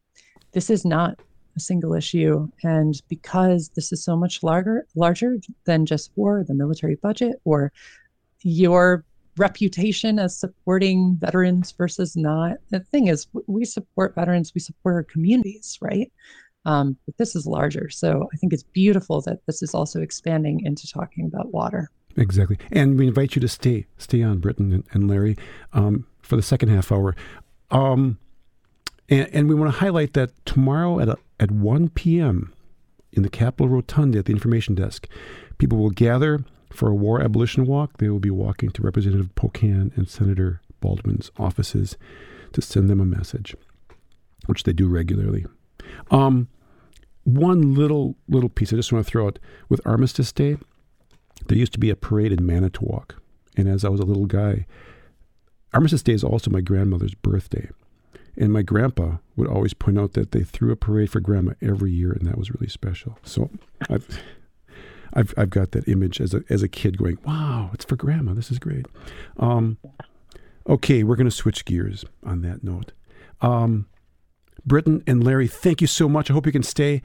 this 0.53 0.71
is 0.71 0.85
not 0.85 1.19
a 1.57 1.61
single 1.61 1.95
issue. 1.95 2.49
And 2.63 2.95
because 3.09 3.71
this 3.75 3.93
is 3.93 4.05
so 4.05 4.17
much 4.17 4.43
larger 4.43 4.87
larger 4.95 5.37
than 5.65 5.87
just 5.87 6.11
war 6.17 6.45
the 6.45 6.55
military 6.55 6.97
budget 6.97 7.37
or 7.45 7.73
your 8.43 9.05
reputation 9.37 10.19
as 10.19 10.39
supporting 10.39 11.17
veterans 11.19 11.73
versus 11.73 12.17
not 12.17 12.59
the 12.71 12.81
thing 12.81 13.09
is 13.09 13.27
we 13.47 13.65
support 13.65 14.15
veterans 14.15 14.53
we 14.55 14.61
support 14.61 14.95
our 14.95 15.03
communities 15.03 15.79
right 15.81 16.13
um, 16.65 16.97
but 17.07 17.17
this 17.19 17.35
is 17.35 17.47
larger. 17.47 17.91
So 17.91 18.29
I 18.33 18.37
think 18.37 18.53
it's 18.53 18.63
beautiful 18.63 19.21
that 19.23 19.45
this 19.47 19.63
is 19.63 19.75
also 19.75 20.01
expanding 20.01 20.65
into 20.65 20.87
talking 20.87 21.27
about 21.27 21.53
water. 21.53 21.91
Exactly. 22.17 22.59
And 22.71 22.99
we 22.99 23.09
invite 23.09 23.35
you 23.35 23.41
to 23.41 23.49
stay, 23.49 23.87
stay 23.99 24.23
on, 24.23 24.41
Brittyn 24.41 24.73
and, 24.73 24.85
and 24.93 25.09
Larry, 25.09 25.37
um, 25.73 26.07
for 26.21 26.37
the 26.37 26.43
second 26.43 26.69
half 26.69 26.93
hour. 26.93 27.17
Um, 27.71 28.19
and, 29.09 29.29
and, 29.33 29.49
we 29.49 29.55
want 29.55 29.73
to 29.73 29.79
highlight 29.79 30.13
that 30.13 30.31
tomorrow 30.45 31.01
at, 31.01 31.09
a, 31.09 31.17
at 31.41 31.51
1 31.51 31.89
p.m. 31.91 32.53
in 33.13 33.23
the 33.23 33.31
Capitol 33.31 33.69
Rotunda 33.69 34.19
at 34.19 34.27
the 34.27 34.33
information 34.33 34.75
desk, 34.75 35.09
people 35.57 35.79
will 35.79 35.91
gather 35.91 36.45
for 36.73 36.89
a 36.89 36.95
war 36.95 37.21
abolition 37.21 37.67
walk. 37.67 37.99
They 37.99 38.09
will 38.09 38.19
be 38.19 38.31
walking 38.31 38.71
to 38.71 38.83
Representative 38.83 39.35
Pocan 39.35 39.97
and 39.97 40.09
Senator 40.09 40.61
Baldwin's 40.81 41.31
offices 41.39 41.97
to 42.53 42.63
send 42.63 42.91
them 42.91 43.01
a 43.01 43.05
message, 43.07 43.55
which 44.47 44.65
they 44.65 44.73
do 44.73 44.89
regularly. 44.89 45.47
Um, 46.11 46.49
one 47.25 47.75
little 47.75 48.17
little 48.29 48.49
piece 48.49 48.73
I 48.73 48.77
just 48.77 48.93
want 48.93 49.07
to 49.07 49.11
throw 49.11 49.27
out 49.27 49.39
with 49.69 49.81
Armistice 49.87 50.33
Day. 50.33 50.57
There 51.47 51.59
used 51.59 51.73
to 51.73 51.79
be 51.79 51.91
a 51.91 51.97
parade 51.97 52.33
in 52.33 52.45
Manitowoc, 52.47 53.17
and 53.57 53.69
as 53.69 53.85
I 53.85 53.89
was 53.89 54.01
a 54.01 54.05
little 54.05 54.27
guy, 54.27 54.67
Armistice 55.73 56.03
Day 56.03 56.13
is 56.13 56.25
also 56.25 56.51
my 56.51 56.61
grandmother's 56.61 57.15
birthday, 57.15 57.69
and 58.37 58.53
my 58.53 58.63
grandpa 58.63 59.19
would 59.37 59.49
always 59.49 59.75
point 59.75 59.99
out 59.99 60.13
that 60.15 60.33
they 60.33 60.43
threw 60.43 60.73
a 60.73 60.77
parade 60.77 61.11
for 61.11 61.21
grandma 61.21 61.53
every 61.63 61.93
year, 61.93 62.13
and 62.13 62.27
that 62.27 62.39
was 62.39 62.51
really 62.51 62.69
special. 62.69 63.19
So 63.23 63.51
I've. 63.89 64.23
I've, 65.15 65.35
I've 65.37 65.51
got 65.51 65.73
that 65.73 65.87
image 65.89 66.21
as 66.21 66.35
a, 66.35 66.43
as 66.49 66.63
a 66.63 66.69
kid 66.69 66.99
going, 66.99 67.19
wow, 67.25 67.71
it's 67.73 67.85
for 67.85 67.97
grandma. 67.97 68.35
This 68.35 68.51
is 68.51 68.59
great. 68.59 68.87
Um, 69.39 69.79
okay, 70.69 71.03
we're 71.03 71.17
going 71.17 71.27
to 71.29 71.31
switch 71.31 71.65
gears 71.65 72.05
on 72.25 72.43
that 72.43 72.65
note. 72.65 72.93
Um, 73.41 73.87
Brittyn 74.67 75.03
and 75.07 75.25
Larry, 75.25 75.49
thank 75.49 75.81
you 75.81 75.87
so 75.87 76.09
much. 76.09 76.31
I 76.31 76.35
hope 76.35 76.47
you 76.47 76.53
can 76.53 76.63
stay. 76.63 77.03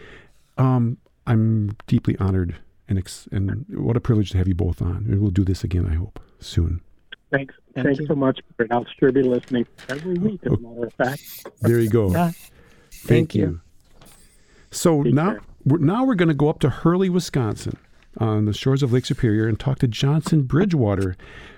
Um, 0.58 0.98
I'm 1.26 1.76
deeply 1.88 2.16
honored 2.20 2.56
and 2.88 2.98
ex- 2.98 3.28
and 3.32 3.66
what 3.70 3.98
a 3.98 4.00
privilege 4.00 4.32
to 4.32 4.38
have 4.38 4.48
you 4.48 4.56
both 4.56 4.82
on. 4.82 5.06
And 5.08 5.22
we'll 5.22 5.32
do 5.32 5.44
this 5.44 5.64
again, 5.64 5.86
I 5.86 5.96
hope, 5.96 6.20
soon. 6.40 6.82
Thanks. 7.32 7.56
Thank 7.74 7.88
Thanks 7.88 8.00
you. 8.00 8.08
so 8.08 8.16
much, 8.16 8.40
Bert. 8.56 8.72
I'll 8.72 8.86
sure 9.00 9.12
be 9.12 9.22
listening 9.22 9.68
every 9.90 10.14
week, 10.14 10.40
as 10.46 10.54
a 10.54 10.58
matter 10.58 10.86
of 10.86 10.94
fact. 10.94 11.22
There 11.62 11.80
you 11.80 11.90
go. 11.90 12.12
Yeah. 12.12 12.32
Thank, 12.32 13.32
Thank 13.32 13.36
you. 13.36 13.42
you. 13.42 13.62
So 14.72 15.04
Take 15.04 15.14
now, 15.14 15.38
we're, 15.66 15.78
now 15.80 16.06
we're 16.06 16.16
going 16.16 16.30
to 16.30 16.34
go 16.34 16.50
up 16.50 16.60
to 16.60 16.70
Hurley, 16.70 17.10
Wisconsin, 17.10 17.78
on 18.20 18.46
the 18.46 18.54
shores 18.54 18.84
of 18.84 18.92
Lake 18.92 19.06
Superior, 19.06 19.48
and 19.48 19.60
talk 19.60 19.80
to 19.80 19.88
Johnson 19.88 20.44
Bridgwater, 20.44 21.16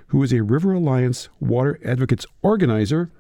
who 0.08 0.22
is 0.24 0.34
a 0.34 0.42
River 0.42 0.74
Alliance 0.74 1.30
Water 1.40 1.80
Advocates 1.86 2.26
organizer. 2.42 3.12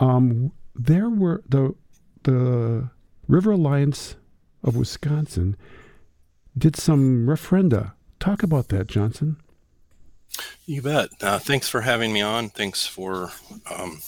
Um, 0.00 0.52
there 0.74 1.08
were 1.08 1.42
the 1.48 1.74
the 2.22 2.90
River 3.28 3.52
Alliance 3.52 4.16
of 4.62 4.76
Wisconsin 4.76 5.56
did 6.56 6.76
some 6.76 7.26
referenda. 7.26 7.92
Talk 8.18 8.42
about 8.42 8.68
that, 8.68 8.86
Johnson. 8.86 9.36
You 10.64 10.82
bet. 10.82 11.10
Uh, 11.20 11.38
thanks 11.38 11.68
for 11.68 11.82
having 11.82 12.12
me 12.12 12.20
on. 12.20 12.48
Thanks 12.48 12.86
for 12.86 13.30
um, 13.74 14.00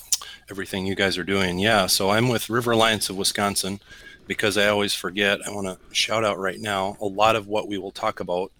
everything 0.50 0.86
you 0.86 0.94
guys 0.94 1.16
are 1.16 1.24
doing. 1.24 1.58
Yeah, 1.58 1.86
so 1.86 2.10
I'm 2.10 2.28
with 2.28 2.50
River 2.50 2.72
Alliance 2.72 3.08
of 3.08 3.16
Wisconsin 3.16 3.80
because 4.28 4.56
I 4.56 4.68
always 4.68 4.94
forget. 4.94 5.40
I 5.44 5.50
want 5.50 5.66
to 5.66 5.78
shout 5.94 6.24
out 6.24 6.38
right 6.38 6.60
now 6.60 6.96
a 7.00 7.06
lot 7.06 7.34
of 7.34 7.48
what 7.48 7.66
we 7.66 7.78
will 7.78 7.90
talk 7.90 8.20
about 8.20 8.52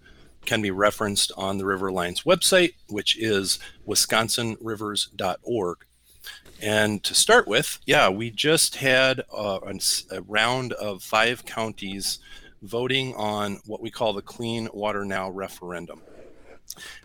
can 0.45 0.61
be 0.61 0.71
referenced 0.71 1.31
on 1.37 1.57
the 1.57 1.65
River 1.65 1.87
Alliance 1.87 2.23
website, 2.23 2.73
which 2.89 3.17
is 3.17 3.59
wisconsinrivers.org. 3.87 5.77
And 6.61 7.03
to 7.03 7.13
start 7.13 7.47
with, 7.47 7.79
yeah, 7.85 8.09
we 8.09 8.31
just 8.31 8.77
had 8.77 9.21
a, 9.33 9.59
a, 10.11 10.21
round 10.23 10.73
of 10.73 11.01
five 11.03 11.45
counties 11.45 12.19
voting 12.61 13.15
on 13.15 13.59
what 13.65 13.81
we 13.81 13.89
call 13.89 14.11
the 14.11 14.21
Clean 14.21 14.67
Water 14.73 15.05
Now 15.05 15.29
referendum. 15.29 16.01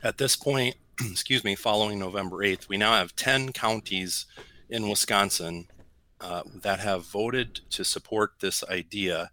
At 0.03 0.18
this 0.18 0.35
point, 0.35 0.74
excuse 1.00 1.44
me, 1.44 1.55
following 1.55 1.98
November 1.98 2.38
8th, 2.38 2.68
we 2.68 2.77
now 2.77 2.94
have 2.94 3.14
10 3.14 3.53
counties 3.53 4.27
in 4.68 4.88
Wisconsin 4.88 5.68
uh, 6.24 6.42
that 6.54 6.80
have 6.80 7.04
voted 7.04 7.60
to 7.68 7.84
support 7.84 8.32
this 8.40 8.64
idea, 8.64 9.30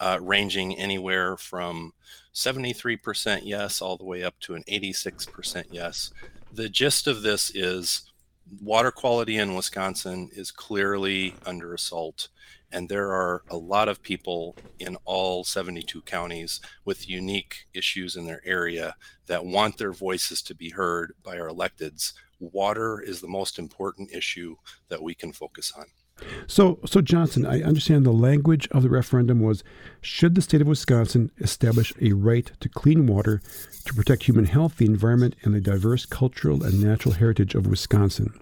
uh, 0.00 0.18
ranging 0.20 0.76
anywhere 0.76 1.36
from 1.36 1.92
73% 2.34 3.42
yes 3.44 3.80
all 3.80 3.96
the 3.96 4.04
way 4.04 4.24
up 4.24 4.34
to 4.40 4.56
an 4.56 4.64
86% 4.68 5.66
yes. 5.70 6.10
The 6.52 6.68
gist 6.68 7.06
of 7.06 7.22
this 7.22 7.54
is 7.54 8.10
water 8.60 8.90
quality 8.90 9.36
in 9.36 9.54
Wisconsin 9.54 10.30
is 10.32 10.50
clearly 10.50 11.36
under 11.46 11.74
assault. 11.74 12.28
And 12.72 12.88
there 12.88 13.12
are 13.12 13.42
a 13.48 13.56
lot 13.56 13.88
of 13.88 14.02
people 14.02 14.56
in 14.80 14.96
all 15.04 15.44
72 15.44 16.02
counties 16.02 16.60
with 16.84 17.08
unique 17.08 17.66
issues 17.72 18.16
in 18.16 18.26
their 18.26 18.42
area 18.44 18.96
that 19.26 19.44
want 19.44 19.78
their 19.78 19.92
voices 19.92 20.42
to 20.42 20.56
be 20.56 20.70
heard 20.70 21.14
by 21.22 21.38
our 21.38 21.50
electeds. 21.50 22.14
Water 22.40 23.00
is 23.00 23.20
the 23.20 23.28
most 23.28 23.60
important 23.60 24.10
issue 24.10 24.56
that 24.88 25.02
we 25.02 25.14
can 25.14 25.32
focus 25.32 25.72
on. 25.78 25.84
So, 26.46 26.78
so 26.84 27.00
Johnson, 27.00 27.46
I 27.46 27.62
understand 27.62 28.04
the 28.04 28.12
language 28.12 28.68
of 28.70 28.82
the 28.82 28.90
referendum 28.90 29.40
was: 29.40 29.62
Should 30.00 30.34
the 30.34 30.42
state 30.42 30.60
of 30.60 30.66
Wisconsin 30.66 31.30
establish 31.38 31.92
a 32.00 32.12
right 32.12 32.50
to 32.60 32.68
clean 32.68 33.06
water 33.06 33.40
to 33.84 33.94
protect 33.94 34.24
human 34.24 34.46
health, 34.46 34.76
the 34.76 34.86
environment, 34.86 35.36
and 35.42 35.54
the 35.54 35.60
diverse 35.60 36.06
cultural 36.06 36.62
and 36.62 36.82
natural 36.82 37.14
heritage 37.14 37.54
of 37.54 37.66
Wisconsin? 37.66 38.32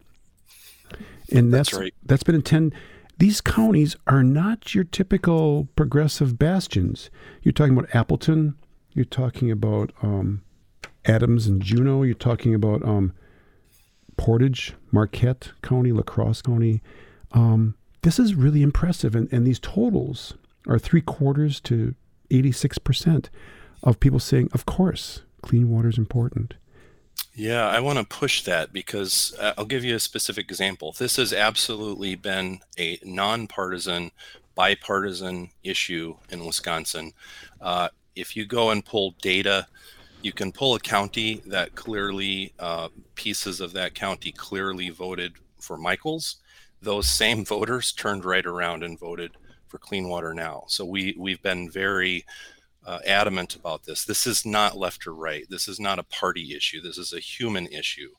And 1.32 1.52
that's 1.52 1.70
That's 1.70 1.80
right. 1.80 1.94
that's 2.04 2.22
been 2.22 2.34
intended. 2.34 2.78
These 3.18 3.40
counties 3.42 3.96
are 4.06 4.22
not 4.22 4.74
your 4.74 4.84
typical 4.84 5.68
progressive 5.76 6.38
bastions. 6.38 7.10
You're 7.42 7.52
talking 7.52 7.76
about 7.76 7.94
Appleton. 7.94 8.56
You're 8.94 9.04
talking 9.04 9.50
about 9.50 9.92
um, 10.02 10.42
Adams 11.04 11.46
and 11.46 11.60
Juneau. 11.62 12.02
You're 12.02 12.14
talking 12.14 12.54
about 12.54 12.82
um, 12.82 13.12
Portage, 14.16 14.74
Marquette 14.90 15.52
County, 15.62 15.92
La 15.92 16.02
Crosse 16.02 16.42
County. 16.42 16.82
Um, 17.32 17.74
this 18.02 18.18
is 18.18 18.34
really 18.34 18.62
impressive, 18.62 19.14
and, 19.14 19.32
and 19.32 19.46
these 19.46 19.58
totals 19.58 20.34
are 20.66 20.78
three 20.78 21.00
quarters 21.00 21.60
to 21.60 21.94
86% 22.30 23.28
of 23.82 24.00
people 24.00 24.18
saying, 24.18 24.48
of 24.52 24.66
course, 24.66 25.22
clean 25.42 25.70
water 25.70 25.88
is 25.88 25.98
important. 25.98 26.54
Yeah, 27.34 27.68
I 27.68 27.80
want 27.80 27.98
to 27.98 28.04
push 28.04 28.42
that 28.44 28.72
because 28.72 29.34
uh, 29.38 29.54
I'll 29.56 29.64
give 29.64 29.84
you 29.84 29.94
a 29.94 30.00
specific 30.00 30.50
example. 30.50 30.94
This 30.98 31.16
has 31.16 31.32
absolutely 31.32 32.14
been 32.14 32.60
a 32.78 32.98
nonpartisan, 33.04 34.10
bipartisan 34.54 35.50
issue 35.62 36.16
in 36.30 36.44
Wisconsin. 36.44 37.12
Uh, 37.60 37.88
if 38.16 38.36
you 38.36 38.44
go 38.46 38.70
and 38.70 38.84
pull 38.84 39.14
data, 39.22 39.66
you 40.22 40.32
can 40.32 40.52
pull 40.52 40.74
a 40.74 40.80
county 40.80 41.42
that 41.46 41.74
clearly, 41.74 42.52
uh, 42.58 42.88
pieces 43.14 43.60
of 43.60 43.72
that 43.72 43.94
county 43.94 44.32
clearly 44.32 44.90
voted 44.90 45.34
for 45.58 45.78
Michels. 45.78 46.36
Those 46.82 47.08
same 47.08 47.44
voters 47.44 47.92
turned 47.92 48.24
right 48.24 48.46
around 48.46 48.82
and 48.82 48.98
voted 48.98 49.32
for 49.68 49.78
Clean 49.78 50.08
Water 50.08 50.34
Now. 50.34 50.64
So 50.66 50.84
we 50.84 51.14
we've 51.18 51.42
been 51.42 51.70
very 51.70 52.24
uh, 52.86 53.00
adamant 53.06 53.54
about 53.54 53.84
this. 53.84 54.04
This 54.04 54.26
is 54.26 54.46
not 54.46 54.78
left 54.78 55.06
or 55.06 55.14
right. 55.14 55.44
This 55.48 55.68
is 55.68 55.78
not 55.78 55.98
a 55.98 56.04
party 56.04 56.54
issue. 56.54 56.80
This 56.80 56.98
is 56.98 57.12
a 57.12 57.20
human 57.20 57.66
issue. 57.66 58.10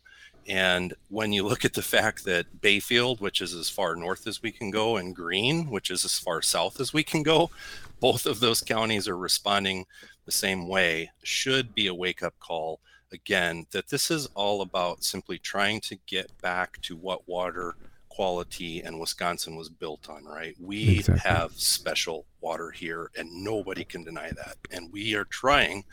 And 0.47 0.93
when 1.09 1.33
you 1.33 1.45
look 1.45 1.65
at 1.65 1.73
the 1.73 1.81
fact 1.81 2.25
that 2.25 2.61
Bayfield, 2.61 3.21
which 3.21 3.41
is 3.41 3.53
as 3.53 3.69
far 3.69 3.95
north 3.95 4.25
as 4.25 4.41
we 4.41 4.51
can 4.51 4.71
go, 4.71 4.97
and 4.97 5.15
Green, 5.15 5.69
which 5.69 5.91
is 5.91 6.03
as 6.03 6.17
far 6.17 6.41
south 6.41 6.79
as 6.79 6.93
we 6.93 7.03
can 7.03 7.21
go, 7.21 7.51
both 7.99 8.25
of 8.25 8.39
those 8.39 8.61
counties 8.61 9.07
are 9.07 9.17
responding 9.17 9.85
the 10.25 10.31
same 10.31 10.67
way, 10.67 11.11
should 11.23 11.75
be 11.75 11.87
a 11.87 11.93
wake 11.93 12.23
up 12.23 12.33
call 12.39 12.79
again 13.11 13.65
that 13.71 13.89
this 13.89 14.09
is 14.09 14.27
all 14.33 14.61
about 14.61 15.03
simply 15.03 15.37
trying 15.37 15.79
to 15.81 15.97
get 16.07 16.31
back 16.41 16.81
to 16.81 16.95
what 16.95 17.27
water 17.27 17.75
quality 18.11 18.81
and 18.81 18.99
Wisconsin 18.99 19.55
was 19.55 19.69
built 19.69 20.09
on, 20.09 20.25
right? 20.25 20.53
We 20.59 20.99
Exactly. 20.99 21.31
have 21.31 21.53
special 21.53 22.25
water 22.41 22.69
here 22.69 23.09
and 23.17 23.31
nobody 23.31 23.85
can 23.85 24.03
deny 24.03 24.31
that. 24.31 24.57
And 24.69 24.91
we 24.91 25.15
are 25.15 25.23
trying 25.23 25.85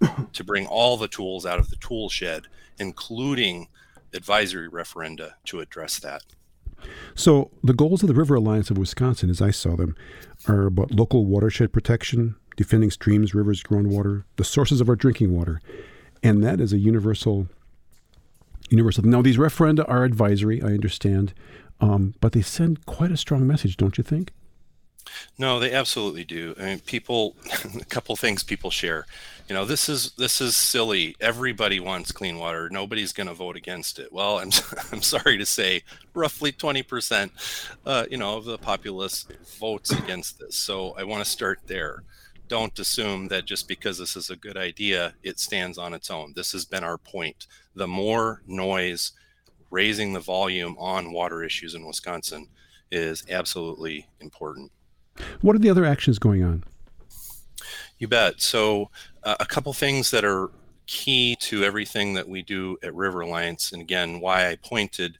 to 0.32 0.44
bring 0.44 0.68
all 0.68 0.96
the 0.96 1.08
tools 1.08 1.44
out 1.44 1.58
of 1.58 1.68
the 1.68 1.76
tool 1.76 2.08
shed, 2.08 2.44
including 2.78 3.66
advisory 4.14 4.68
referenda 4.68 5.32
to 5.46 5.58
address 5.58 5.98
that. 5.98 6.22
So, 7.16 7.50
the 7.62 7.74
goals 7.74 8.02
of 8.02 8.08
the 8.08 8.14
River 8.14 8.36
Alliance 8.36 8.70
of 8.70 8.78
Wisconsin, 8.78 9.28
as 9.28 9.42
I 9.42 9.50
saw 9.50 9.74
them, 9.76 9.96
are 10.48 10.66
about 10.66 10.92
local 10.92 11.26
watershed 11.26 11.72
protection, 11.72 12.36
defending 12.56 12.90
streams, 12.90 13.34
rivers, 13.34 13.62
groundwater, 13.62 14.24
the 14.36 14.44
sources 14.44 14.80
of 14.80 14.88
our 14.88 14.96
drinking 14.96 15.32
water, 15.32 15.60
and 16.22 16.42
that 16.44 16.60
is 16.60 16.72
a 16.72 16.78
universal. 16.78 17.48
Universal. 18.72 19.04
Now, 19.04 19.22
these 19.22 19.36
referenda 19.36 19.84
are 19.88 20.04
advisory, 20.04 20.62
I 20.62 20.68
understand, 20.68 21.34
um, 21.80 22.14
but 22.20 22.32
they 22.32 22.42
send 22.42 22.86
quite 22.86 23.12
a 23.12 23.16
strong 23.16 23.46
message, 23.46 23.76
don't 23.76 23.98
you 23.98 24.04
think? 24.04 24.32
No, 25.38 25.58
they 25.58 25.72
absolutely 25.72 26.24
do. 26.24 26.54
I 26.58 26.64
mean, 26.64 26.80
people, 26.80 27.36
a 27.80 27.84
couple 27.84 28.14
things 28.16 28.42
people 28.42 28.70
share. 28.70 29.06
You 29.48 29.54
know, 29.54 29.64
this 29.64 29.88
is 29.88 30.12
this 30.12 30.40
is 30.40 30.56
silly. 30.56 31.16
Everybody 31.20 31.80
wants 31.80 32.12
clean 32.12 32.38
water. 32.38 32.68
Nobody's 32.70 33.12
going 33.12 33.26
to 33.26 33.34
vote 33.34 33.56
against 33.56 33.98
it. 33.98 34.12
Well, 34.12 34.38
I'm 34.40 34.50
I'm 34.92 35.02
sorry 35.02 35.38
to 35.38 35.46
say, 35.46 35.82
roughly 36.14 36.52
20%, 36.52 37.30
uh, 37.84 38.06
you 38.10 38.16
know, 38.16 38.36
of 38.36 38.44
the 38.44 38.58
populace 38.58 39.26
votes 39.58 39.90
against 39.90 40.38
this. 40.38 40.56
So 40.56 40.94
I 40.96 41.04
want 41.04 41.24
to 41.24 41.30
start 41.30 41.60
there. 41.66 42.04
Don't 42.52 42.78
assume 42.78 43.28
that 43.28 43.46
just 43.46 43.66
because 43.66 43.96
this 43.96 44.14
is 44.14 44.28
a 44.28 44.36
good 44.36 44.58
idea, 44.58 45.14
it 45.22 45.40
stands 45.40 45.78
on 45.78 45.94
its 45.94 46.10
own. 46.10 46.34
This 46.36 46.52
has 46.52 46.66
been 46.66 46.84
our 46.84 46.98
point. 46.98 47.46
The 47.74 47.86
more 47.86 48.42
noise, 48.46 49.12
raising 49.70 50.12
the 50.12 50.20
volume 50.20 50.76
on 50.78 51.14
water 51.14 51.42
issues 51.42 51.74
in 51.74 51.86
Wisconsin 51.86 52.48
is 52.90 53.24
absolutely 53.30 54.06
important. 54.20 54.70
What 55.40 55.56
are 55.56 55.60
the 55.60 55.70
other 55.70 55.86
actions 55.86 56.18
going 56.18 56.44
on? 56.44 56.62
You 57.96 58.06
bet. 58.06 58.42
So, 58.42 58.90
uh, 59.22 59.36
a 59.40 59.46
couple 59.46 59.72
things 59.72 60.10
that 60.10 60.22
are 60.22 60.50
key 60.86 61.36
to 61.36 61.64
everything 61.64 62.12
that 62.12 62.28
we 62.28 62.42
do 62.42 62.76
at 62.82 62.94
River 62.94 63.22
Alliance, 63.22 63.72
and 63.72 63.80
again, 63.80 64.20
why 64.20 64.50
I 64.50 64.56
pointed 64.56 65.16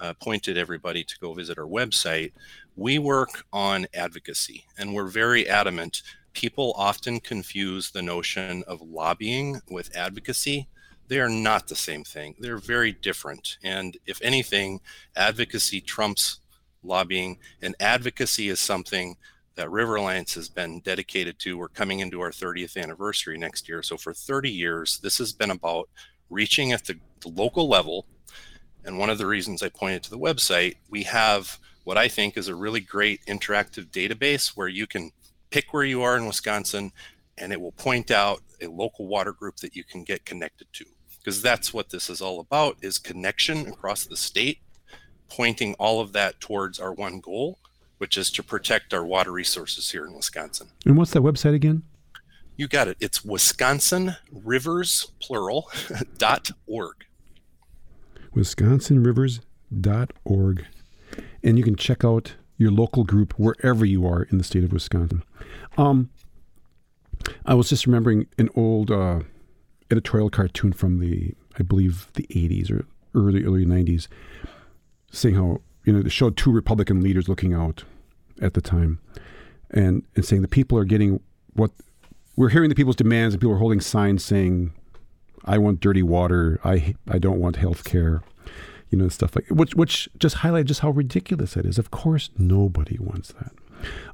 uh, 0.00 0.14
pointed 0.14 0.58
everybody 0.58 1.04
to 1.04 1.14
go 1.20 1.32
visit 1.32 1.58
our 1.58 1.64
website. 1.64 2.32
We 2.74 2.98
work 2.98 3.44
on 3.52 3.86
advocacy, 3.94 4.64
and 4.76 4.92
we're 4.96 5.06
very 5.06 5.48
adamant. 5.48 6.02
People 6.32 6.74
often 6.76 7.20
confuse 7.20 7.90
the 7.90 8.02
notion 8.02 8.64
of 8.66 8.80
lobbying 8.80 9.60
with 9.68 9.94
advocacy. 9.96 10.68
They 11.08 11.20
are 11.20 11.28
not 11.28 11.68
the 11.68 11.76
same 11.76 12.04
thing. 12.04 12.34
They're 12.38 12.56
very 12.56 12.92
different. 12.92 13.58
And 13.62 13.96
if 14.06 14.20
anything, 14.22 14.80
advocacy 15.14 15.80
trumps 15.80 16.40
lobbying, 16.82 17.38
and 17.60 17.74
advocacy 17.80 18.48
is 18.48 18.60
something 18.60 19.16
that 19.54 19.70
River 19.70 19.96
Alliance 19.96 20.34
has 20.34 20.48
been 20.48 20.80
dedicated 20.80 21.38
to. 21.40 21.58
We're 21.58 21.68
coming 21.68 22.00
into 22.00 22.20
our 22.20 22.30
30th 22.30 22.80
anniversary 22.80 23.36
next 23.36 23.68
year. 23.68 23.82
So 23.82 23.96
for 23.96 24.14
30 24.14 24.50
years, 24.50 24.98
this 24.98 25.18
has 25.18 25.32
been 25.32 25.50
about 25.50 25.88
reaching 26.30 26.72
at 26.72 26.84
the, 26.84 26.98
the 27.20 27.28
local 27.28 27.68
level. 27.68 28.06
And 28.84 28.98
one 28.98 29.10
of 29.10 29.18
the 29.18 29.26
reasons 29.26 29.62
I 29.62 29.68
pointed 29.68 30.02
to 30.04 30.10
the 30.10 30.18
website, 30.18 30.76
we 30.88 31.02
have 31.04 31.58
what 31.84 31.98
I 31.98 32.08
think 32.08 32.36
is 32.36 32.48
a 32.48 32.54
really 32.54 32.80
great 32.80 33.20
interactive 33.26 33.86
database 33.90 34.56
where 34.56 34.68
you 34.68 34.86
can 34.86 35.12
pick 35.52 35.72
where 35.72 35.84
you 35.84 36.02
are 36.02 36.16
in 36.16 36.26
Wisconsin 36.26 36.90
and 37.38 37.52
it 37.52 37.60
will 37.60 37.70
point 37.72 38.10
out 38.10 38.40
a 38.60 38.66
local 38.66 39.06
water 39.06 39.32
group 39.32 39.58
that 39.58 39.76
you 39.76 39.84
can 39.84 40.02
get 40.02 40.24
connected 40.24 40.66
to. 40.72 40.84
Because 41.18 41.42
that's 41.42 41.72
what 41.72 41.90
this 41.90 42.10
is 42.10 42.20
all 42.20 42.40
about 42.40 42.78
is 42.82 42.98
connection 42.98 43.68
across 43.68 44.04
the 44.04 44.16
state, 44.16 44.58
pointing 45.28 45.74
all 45.74 46.00
of 46.00 46.12
that 46.12 46.40
towards 46.40 46.80
our 46.80 46.92
one 46.92 47.20
goal, 47.20 47.60
which 47.98 48.18
is 48.18 48.28
to 48.32 48.42
protect 48.42 48.92
our 48.92 49.04
water 49.04 49.30
resources 49.30 49.92
here 49.92 50.04
in 50.04 50.14
Wisconsin. 50.14 50.70
And 50.84 50.96
what's 50.96 51.12
that 51.12 51.22
website 51.22 51.54
again? 51.54 51.84
You 52.56 52.66
got 52.66 52.88
it. 52.88 52.96
It's 53.00 53.24
Wisconsin 53.24 54.16
Rivers 54.30 55.12
plural 55.20 55.70
dot 56.18 56.50
org. 56.66 57.04
wisconsinrivers.org. 58.34 60.66
And 61.44 61.58
you 61.58 61.64
can 61.64 61.74
check 61.76 62.04
out 62.04 62.34
your 62.62 62.70
local 62.70 63.04
group 63.04 63.34
wherever 63.38 63.84
you 63.84 64.06
are 64.06 64.22
in 64.22 64.38
the 64.38 64.44
state 64.44 64.64
of 64.64 64.72
Wisconsin. 64.72 65.22
Um, 65.76 66.10
I 67.44 67.54
was 67.54 67.68
just 67.68 67.86
remembering 67.86 68.26
an 68.38 68.48
old 68.54 68.90
uh, 68.90 69.20
editorial 69.90 70.30
cartoon 70.30 70.72
from 70.72 71.00
the, 71.00 71.34
I 71.58 71.62
believe, 71.62 72.08
the 72.14 72.26
80s 72.30 72.70
or 72.70 72.86
early, 73.14 73.44
early 73.44 73.66
90s, 73.66 74.08
saying 75.10 75.34
how, 75.34 75.60
you 75.84 75.92
know, 75.92 76.00
it 76.00 76.12
showed 76.12 76.36
two 76.36 76.52
Republican 76.52 77.02
leaders 77.02 77.28
looking 77.28 77.52
out 77.52 77.84
at 78.40 78.54
the 78.54 78.60
time 78.60 79.00
and, 79.70 80.04
and 80.14 80.24
saying 80.24 80.42
the 80.42 80.48
people 80.48 80.78
are 80.78 80.84
getting 80.84 81.20
what 81.54 81.70
we're 82.36 82.48
hearing 82.48 82.70
the 82.70 82.74
people's 82.74 82.96
demands 82.96 83.34
and 83.34 83.40
people 83.40 83.54
are 83.54 83.58
holding 83.58 83.80
signs 83.80 84.24
saying, 84.24 84.72
I 85.44 85.58
want 85.58 85.80
dirty 85.80 86.02
water. 86.02 86.60
I, 86.64 86.94
I 87.10 87.18
don't 87.18 87.40
want 87.40 87.56
health 87.56 87.84
care 87.84 88.22
you 88.92 88.98
know, 88.98 89.08
stuff 89.08 89.34
like 89.34 89.46
which 89.48 89.74
which 89.74 90.08
just 90.18 90.36
highlight 90.36 90.66
just 90.66 90.80
how 90.80 90.90
ridiculous 90.90 91.56
it 91.56 91.64
is. 91.64 91.78
Of 91.78 91.90
course, 91.90 92.30
nobody 92.38 92.98
wants 93.00 93.32
that. 93.32 93.52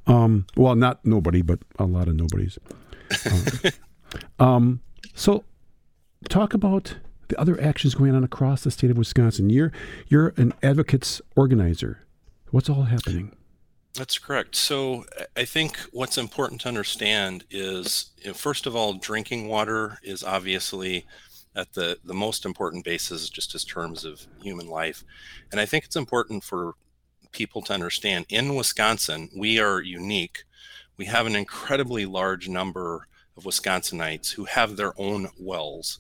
Um, 0.07 0.47
well, 0.57 0.77
not 0.77 1.05
nobody, 1.05 1.43
but 1.43 1.59
a 1.79 1.85
lot 1.85 2.09
of 2.09 2.15
nobodies. 2.15 2.59
Um, 3.31 3.73
um, 4.39 4.81
so, 5.15 5.45
talk 6.29 6.55
about 6.55 6.97
the 7.27 7.39
other 7.39 7.61
actions 7.61 7.95
going 7.95 8.15
on 8.15 8.23
across 8.23 8.63
the 8.63 8.71
state 8.71 8.91
of 8.91 8.97
Wisconsin. 8.97 9.51
You're 9.51 9.73
you're 10.07 10.33
an 10.37 10.55
advocates 10.63 11.21
organizer. 11.37 12.07
What's 12.51 12.71
all 12.71 12.85
happening? 12.85 13.35
That's 13.95 14.19
correct. 14.19 14.55
So 14.55 15.05
I 15.37 15.45
think 15.45 15.77
what's 15.91 16.17
important 16.17 16.61
to 16.61 16.69
understand 16.69 17.45
is, 17.51 18.13
you 18.19 18.29
know, 18.29 18.35
first 18.35 18.67
of 18.67 18.77
all, 18.77 18.95
drinking 18.95 19.49
water 19.49 19.99
is 20.05 20.23
obviously 20.23 21.05
at 21.59 21.73
the, 21.75 21.99
the 22.05 22.15
most 22.15 22.47
important 22.47 22.85
basis 22.85 23.29
just 23.29 23.55
as 23.55 23.65
terms 23.65 24.05
of 24.05 24.27
human 24.41 24.69
life. 24.69 25.05
And 25.51 25.61
I 25.61 25.67
think 25.67 25.85
it's 25.85 25.97
important 25.97 26.45
for 26.45 26.75
people 27.33 27.61
to 27.63 27.75
understand 27.75 28.27
in 28.29 28.55
Wisconsin, 28.55 29.29
we 29.37 29.59
are 29.59 29.83
unique. 29.83 30.45
We 30.97 31.07
have 31.07 31.27
an 31.27 31.37
incredibly 31.37 32.07
large 32.07 32.49
number 32.49 33.09
of 33.37 33.45
Wisconsinites 33.45 34.33
who 34.33 34.45
have 34.45 34.77
their 34.77 34.93
own 34.99 35.29
wells. 35.39 35.99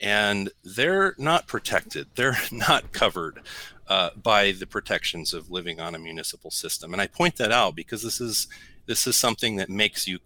and 0.00 0.50
they're 0.64 1.14
not 1.16 1.46
protected. 1.46 2.08
They're 2.16 2.36
not 2.50 2.92
covered 2.92 3.40
uh, 3.86 4.10
by 4.20 4.52
the 4.52 4.66
protections 4.66 5.32
of 5.32 5.50
living 5.50 5.80
on 5.80 5.94
a 5.94 5.98
municipal 5.98 6.50
system. 6.50 6.92
And 6.92 7.00
I 7.00 7.06
point 7.06 7.36
that 7.36 7.52
out 7.52 7.76
because 7.76 8.02
this 8.02 8.20
is 8.20 8.48
this 8.86 9.06
is 9.06 9.16
something 9.16 9.56
that 9.56 9.70
makes 9.70 10.08
you 10.08 10.18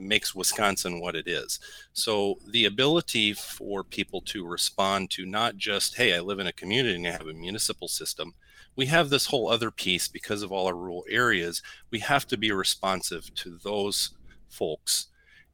makes 0.00 0.34
Wisconsin 0.34 1.00
what 1.00 1.14
it 1.14 1.26
is. 1.28 1.58
So 1.92 2.38
the 2.46 2.64
ability 2.64 3.32
for 3.34 3.84
people 3.84 4.20
to 4.22 4.46
respond 4.46 5.10
to 5.10 5.26
not 5.26 5.56
just, 5.56 5.96
hey, 5.96 6.14
I 6.14 6.20
live 6.20 6.38
in 6.38 6.46
a 6.46 6.52
community 6.52 6.96
and 6.96 7.06
I 7.06 7.10
have 7.10 7.26
a 7.26 7.34
municipal 7.34 7.88
system. 7.88 8.34
We 8.74 8.86
have 8.86 9.10
this 9.10 9.26
whole 9.26 9.48
other 9.48 9.70
piece 9.70 10.08
because 10.08 10.42
of 10.42 10.50
all 10.50 10.66
our 10.66 10.74
rural 10.74 11.04
areas. 11.08 11.62
We 11.90 11.98
have 12.00 12.26
to 12.28 12.36
be 12.36 12.52
responsive 12.52 13.34
to 13.34 13.58
those 13.62 14.10
folks. 14.48 15.08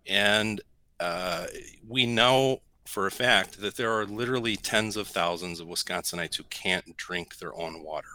And 0.06 0.60
uh, 1.00 1.46
we 1.86 2.06
know 2.06 2.62
for 2.86 3.06
a 3.06 3.10
fact 3.10 3.60
that 3.60 3.76
there 3.76 3.92
are 3.92 4.06
literally 4.06 4.56
tens 4.56 4.96
of 4.96 5.08
thousands 5.08 5.60
of 5.60 5.68
Wisconsinites 5.68 6.36
who 6.36 6.44
can't 6.44 6.96
drink 6.96 7.36
their 7.36 7.54
own 7.54 7.82
water. 7.82 8.08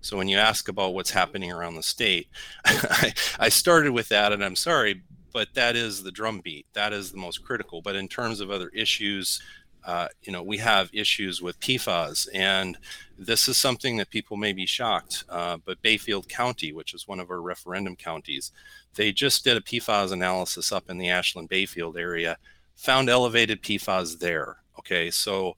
So 0.00 0.16
when 0.16 0.28
you 0.28 0.38
ask 0.38 0.68
about 0.68 0.94
what's 0.94 1.10
happening 1.10 1.52
around 1.52 1.74
the 1.74 1.82
state, 1.82 2.28
I, 2.64 3.12
I 3.38 3.48
started 3.48 3.92
with 3.92 4.08
that, 4.08 4.32
and 4.32 4.44
I'm 4.44 4.56
sorry, 4.56 5.02
but 5.32 5.48
that 5.54 5.76
is 5.76 6.02
the 6.02 6.10
drumbeat. 6.10 6.66
That 6.72 6.92
is 6.92 7.10
the 7.10 7.18
most 7.18 7.44
critical. 7.44 7.82
But 7.82 7.96
in 7.96 8.08
terms 8.08 8.40
of 8.40 8.50
other 8.50 8.70
issues, 8.70 9.40
uh, 9.84 10.08
you 10.22 10.32
know, 10.32 10.42
we 10.42 10.58
have 10.58 10.90
issues 10.92 11.40
with 11.40 11.60
PFAS, 11.60 12.28
and 12.34 12.76
this 13.18 13.48
is 13.48 13.56
something 13.56 13.96
that 13.96 14.10
people 14.10 14.36
may 14.36 14.52
be 14.52 14.66
shocked. 14.66 15.24
Uh, 15.28 15.56
but 15.64 15.80
Bayfield 15.82 16.28
County, 16.28 16.72
which 16.72 16.94
is 16.94 17.08
one 17.08 17.20
of 17.20 17.30
our 17.30 17.40
referendum 17.40 17.96
counties, 17.96 18.52
they 18.94 19.12
just 19.12 19.44
did 19.44 19.56
a 19.56 19.62
PFAS 19.62 20.12
analysis 20.12 20.72
up 20.72 20.90
in 20.90 20.98
the 20.98 21.08
Ashland 21.08 21.48
Bayfield 21.48 21.96
area 21.96 22.36
found 22.74 23.08
elevated 23.08 23.62
PFAS 23.62 24.18
there. 24.18 24.58
Okay, 24.78 25.10
so 25.10 25.56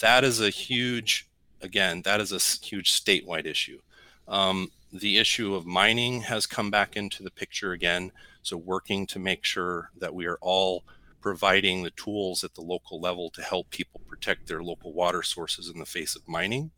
that 0.00 0.24
is 0.24 0.40
a 0.40 0.50
huge, 0.50 1.28
again, 1.62 2.02
that 2.02 2.20
is 2.20 2.32
a 2.32 2.64
huge 2.64 2.92
statewide 2.92 3.46
issue. 3.46 3.78
Um, 4.26 4.70
the 4.92 5.18
issue 5.18 5.54
of 5.54 5.66
mining 5.66 6.22
has 6.22 6.46
come 6.46 6.70
back 6.70 6.96
into 6.96 7.22
the 7.22 7.30
picture 7.30 7.72
again. 7.72 8.12
So, 8.48 8.56
working 8.56 9.06
to 9.08 9.18
make 9.18 9.44
sure 9.44 9.90
that 9.98 10.14
we 10.14 10.26
are 10.26 10.38
all 10.40 10.84
providing 11.20 11.82
the 11.82 11.90
tools 11.90 12.44
at 12.44 12.54
the 12.54 12.62
local 12.62 13.00
level 13.00 13.28
to 13.30 13.42
help 13.42 13.68
people 13.70 14.00
protect 14.08 14.46
their 14.46 14.62
local 14.62 14.92
water 14.92 15.22
sources 15.22 15.68
in 15.68 15.78
the 15.78 15.84
face 15.84 16.16
of 16.16 16.26
mining. 16.26 16.70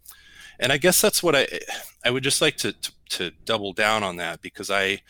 And 0.58 0.72
I 0.72 0.78
guess 0.78 1.00
that's 1.00 1.22
what 1.22 1.36
I 1.36 1.46
I 2.04 2.10
would 2.10 2.24
just 2.24 2.42
like 2.42 2.56
to 2.58 2.72
to, 2.72 2.92
to 3.10 3.30
double 3.44 3.72
down 3.72 4.02
on 4.02 4.16
that 4.16 4.42
because 4.42 4.70
I 4.70 5.02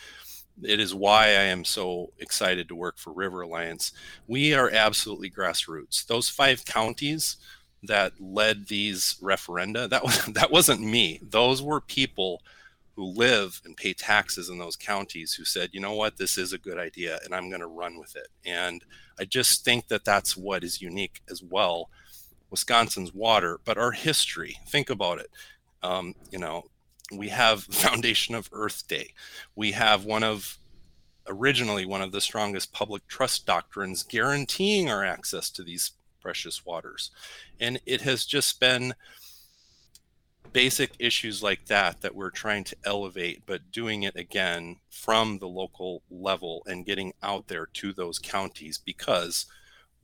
it 0.63 0.79
is 0.79 0.95
why 0.95 1.29
I 1.29 1.49
am 1.49 1.65
so 1.65 2.13
excited 2.19 2.69
to 2.69 2.75
work 2.75 2.99
for 2.99 3.13
River 3.15 3.41
Alliance. 3.41 3.93
We 4.27 4.53
are 4.53 4.71
absolutely 4.71 5.31
grassroots. 5.31 6.07
Those 6.07 6.29
five 6.29 6.67
counties 6.67 7.37
that 7.85 8.13
led 8.21 8.67
these 8.67 9.17
referenda, 9.23 9.89
that 9.89 10.05
was 10.05 10.25
that 10.35 10.51
wasn't 10.51 10.83
me. 10.83 11.21
Those 11.23 11.63
were 11.63 11.81
people 11.81 12.43
who 13.01 13.07
live 13.07 13.63
and 13.65 13.79
pay 13.79 13.95
taxes 13.95 14.51
in 14.51 14.59
those 14.59 14.77
counties 14.77 15.33
who 15.33 15.45
said, 15.45 15.71
"You 15.73 15.81
know 15.81 15.95
what? 15.95 16.19
This 16.19 16.37
is 16.37 16.53
a 16.53 16.59
good 16.59 16.77
idea 16.77 17.19
and 17.25 17.35
I'm 17.35 17.49
going 17.49 17.63
to 17.63 17.67
run 17.67 17.99
with 17.99 18.15
it." 18.15 18.29
And 18.45 18.85
I 19.19 19.25
just 19.25 19.65
think 19.65 19.89
that 19.89 20.05
that's 20.05 20.37
what 20.37 20.63
is 20.63 20.83
unique 20.83 21.23
as 21.31 21.43
well. 21.43 21.89
Wisconsin's 22.51 23.15
water, 23.15 23.59
but 23.65 23.79
our 23.79 23.93
history. 23.93 24.59
Think 24.69 24.91
about 24.91 25.19
it. 25.19 25.31
Um, 25.83 26.15
you 26.31 26.39
know, 26.39 26.65
we 27.11 27.31
have 27.31 27.63
foundation 27.71 28.35
of 28.35 28.51
Earth 28.53 28.87
Day. 28.87 29.15
We 29.57 29.73
have 29.73 30.05
one 30.05 30.23
of 30.23 30.59
originally 31.27 31.87
one 31.87 32.03
of 32.03 32.13
the 32.13 32.21
strongest 32.21 32.71
public 32.71 33.07
trust 33.07 33.47
doctrines 33.47 34.03
guaranteeing 34.03 34.91
our 34.91 35.07
access 35.07 35.49
to 35.49 35.63
these 35.63 35.93
precious 36.21 36.67
waters. 36.67 37.11
And 37.61 37.81
it 37.87 38.03
has 38.03 38.27
just 38.27 38.61
been 38.61 38.95
basic 40.53 40.93
issues 40.99 41.43
like 41.43 41.67
that 41.67 42.01
that 42.01 42.15
we're 42.15 42.31
trying 42.31 42.65
to 42.65 42.77
elevate, 42.85 43.43
but 43.47 43.71
doing 43.71 44.03
it 44.03 44.17
again 44.17 44.77
from 44.89 45.39
the 45.39 45.49
local 45.49 46.03
level 46.11 46.63
and 46.67 46.87
getting 46.87 47.13
out 47.23 47.49
there 47.49 47.67
to 47.67 47.93
those 47.93 48.19
counties 48.19 48.79
because 48.79 49.47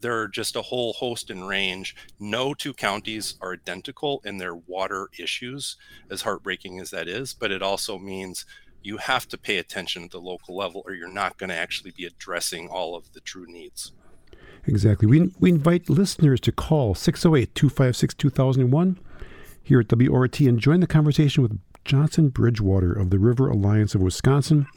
there 0.00 0.18
are 0.20 0.28
just 0.28 0.56
a 0.56 0.62
whole 0.62 0.92
host 0.92 1.30
and 1.30 1.48
range. 1.48 1.96
No 2.20 2.54
two 2.54 2.74
counties 2.74 3.34
are 3.40 3.54
identical 3.54 4.20
in 4.24 4.38
their 4.38 4.54
water 4.54 5.08
issues, 5.18 5.76
as 6.10 6.22
heartbreaking 6.22 6.80
as 6.80 6.90
that 6.90 7.08
is, 7.08 7.34
but 7.34 7.50
it 7.50 7.62
also 7.62 7.98
means 7.98 8.44
you 8.82 8.98
have 8.98 9.26
to 9.28 9.38
pay 9.38 9.58
attention 9.58 10.04
at 10.04 10.10
the 10.10 10.20
local 10.20 10.56
level 10.56 10.82
or 10.86 10.94
you're 10.94 11.12
not 11.12 11.38
going 11.38 11.48
to 11.48 11.56
actually 11.56 11.92
be 11.96 12.04
addressing 12.04 12.68
all 12.68 12.94
of 12.94 13.12
the 13.14 13.20
true 13.20 13.46
needs. 13.48 13.92
Exactly. 14.66 15.06
We, 15.06 15.32
we 15.40 15.50
invite 15.50 15.88
listeners 15.88 16.40
to 16.40 16.52
call 16.52 16.94
608 16.94 17.54
256 17.54 18.14
2001 18.14 18.98
here 19.66 19.80
at 19.80 19.92
WORT 19.92 20.38
and 20.38 20.60
join 20.60 20.78
the 20.78 20.86
conversation 20.86 21.42
with 21.42 21.58
Johnson 21.84 22.28
Bridgwater 22.28 22.92
of 22.92 23.10
the 23.10 23.18
River 23.18 23.48
Alliance 23.48 23.96
of 23.96 24.00
Wisconsin, 24.00 24.68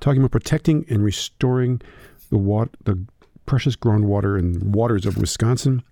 talking 0.00 0.22
about 0.22 0.30
protecting 0.30 0.86
and 0.88 1.04
restoring 1.04 1.82
the, 2.30 2.38
water, 2.38 2.70
the 2.84 3.04
precious 3.44 3.76
groundwater 3.76 4.38
and 4.38 4.74
waters 4.74 5.04
of 5.04 5.18
Wisconsin, 5.18 5.82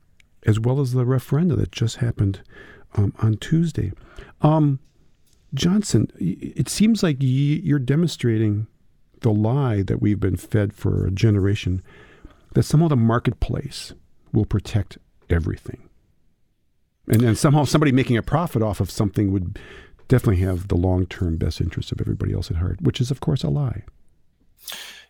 as 0.47 0.59
well 0.59 0.81
as 0.81 0.93
the 0.93 1.05
referenda 1.05 1.55
that 1.59 1.71
just 1.71 1.97
happened 1.97 2.41
um, 2.95 3.13
on 3.19 3.37
Tuesday. 3.37 3.93
Um, 4.41 4.79
Johnson, 5.53 6.11
it 6.19 6.71
seems 6.71 7.03
like 7.03 7.19
you're 7.21 7.79
demonstrating 7.79 8.69
the 9.21 9.33
lie 9.33 9.83
that 9.83 10.01
we've 10.01 10.19
been 10.19 10.39
fed 10.39 10.73
for 10.73 11.07
a 11.07 11.11
generation 11.11 11.83
that 12.55 12.63
somehow 12.63 12.89
the 12.89 12.97
marketplace 12.97 13.93
will 14.33 14.47
protect 14.47 14.97
everything. 15.29 15.90
And, 17.11 17.23
and 17.23 17.37
somehow 17.37 17.65
somebody 17.65 17.93
making 17.93 18.17
a 18.17 18.23
profit 18.23 18.63
off 18.63 18.81
of 18.81 18.91
something 18.91 19.33
would 19.33 19.59
definitely 20.09 20.43
have 20.43 20.69
the 20.69 20.77
long 20.77 21.07
term 21.07 21.37
best 21.37 21.61
interest 21.61 21.93
of 21.93 22.01
everybody 22.01 22.33
else 22.33 22.51
at 22.51 22.57
heart, 22.57 22.81
which 22.81 23.01
is, 23.01 23.11
of 23.11 23.21
course, 23.21 23.43
a 23.43 23.49
lie. 23.51 23.83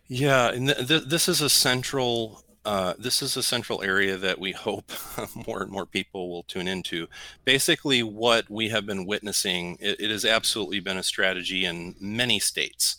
Yeah, 0.07 0.51
and 0.51 0.67
th- 0.67 0.87
th- 0.87 1.03
this 1.05 1.29
is 1.29 1.41
a 1.41 1.49
central 1.49 2.43
uh, 2.63 2.93
this 2.99 3.23
is 3.23 3.35
a 3.35 3.41
central 3.41 3.81
area 3.81 4.17
that 4.17 4.39
we 4.39 4.51
hope 4.51 4.91
more 5.47 5.63
and 5.63 5.71
more 5.71 5.85
people 5.85 6.29
will 6.29 6.43
tune 6.43 6.67
into. 6.67 7.07
Basically, 7.43 8.03
what 8.03 8.49
we 8.49 8.69
have 8.69 8.85
been 8.85 9.05
witnessing, 9.05 9.77
it, 9.79 9.99
it 9.99 10.11
has 10.11 10.25
absolutely 10.25 10.79
been 10.79 10.97
a 10.97 11.03
strategy 11.03 11.65
in 11.65 11.95
many 11.99 12.39
states. 12.39 12.97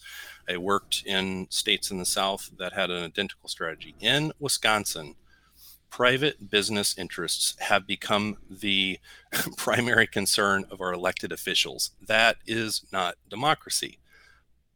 I 0.48 0.56
worked 0.56 1.04
in 1.06 1.46
states 1.50 1.92
in 1.92 1.98
the 1.98 2.04
South 2.04 2.50
that 2.58 2.72
had 2.72 2.90
an 2.90 3.04
identical 3.04 3.48
strategy. 3.48 3.94
In 4.00 4.32
Wisconsin, 4.40 5.14
private 5.92 6.50
business 6.50 6.98
interests 6.98 7.54
have 7.60 7.86
become 7.86 8.36
the 8.50 8.98
primary 9.56 10.08
concern 10.08 10.64
of 10.70 10.80
our 10.80 10.92
elected 10.92 11.30
officials. 11.30 11.90
That 12.04 12.38
is 12.46 12.82
not 12.90 13.14
democracy 13.28 13.98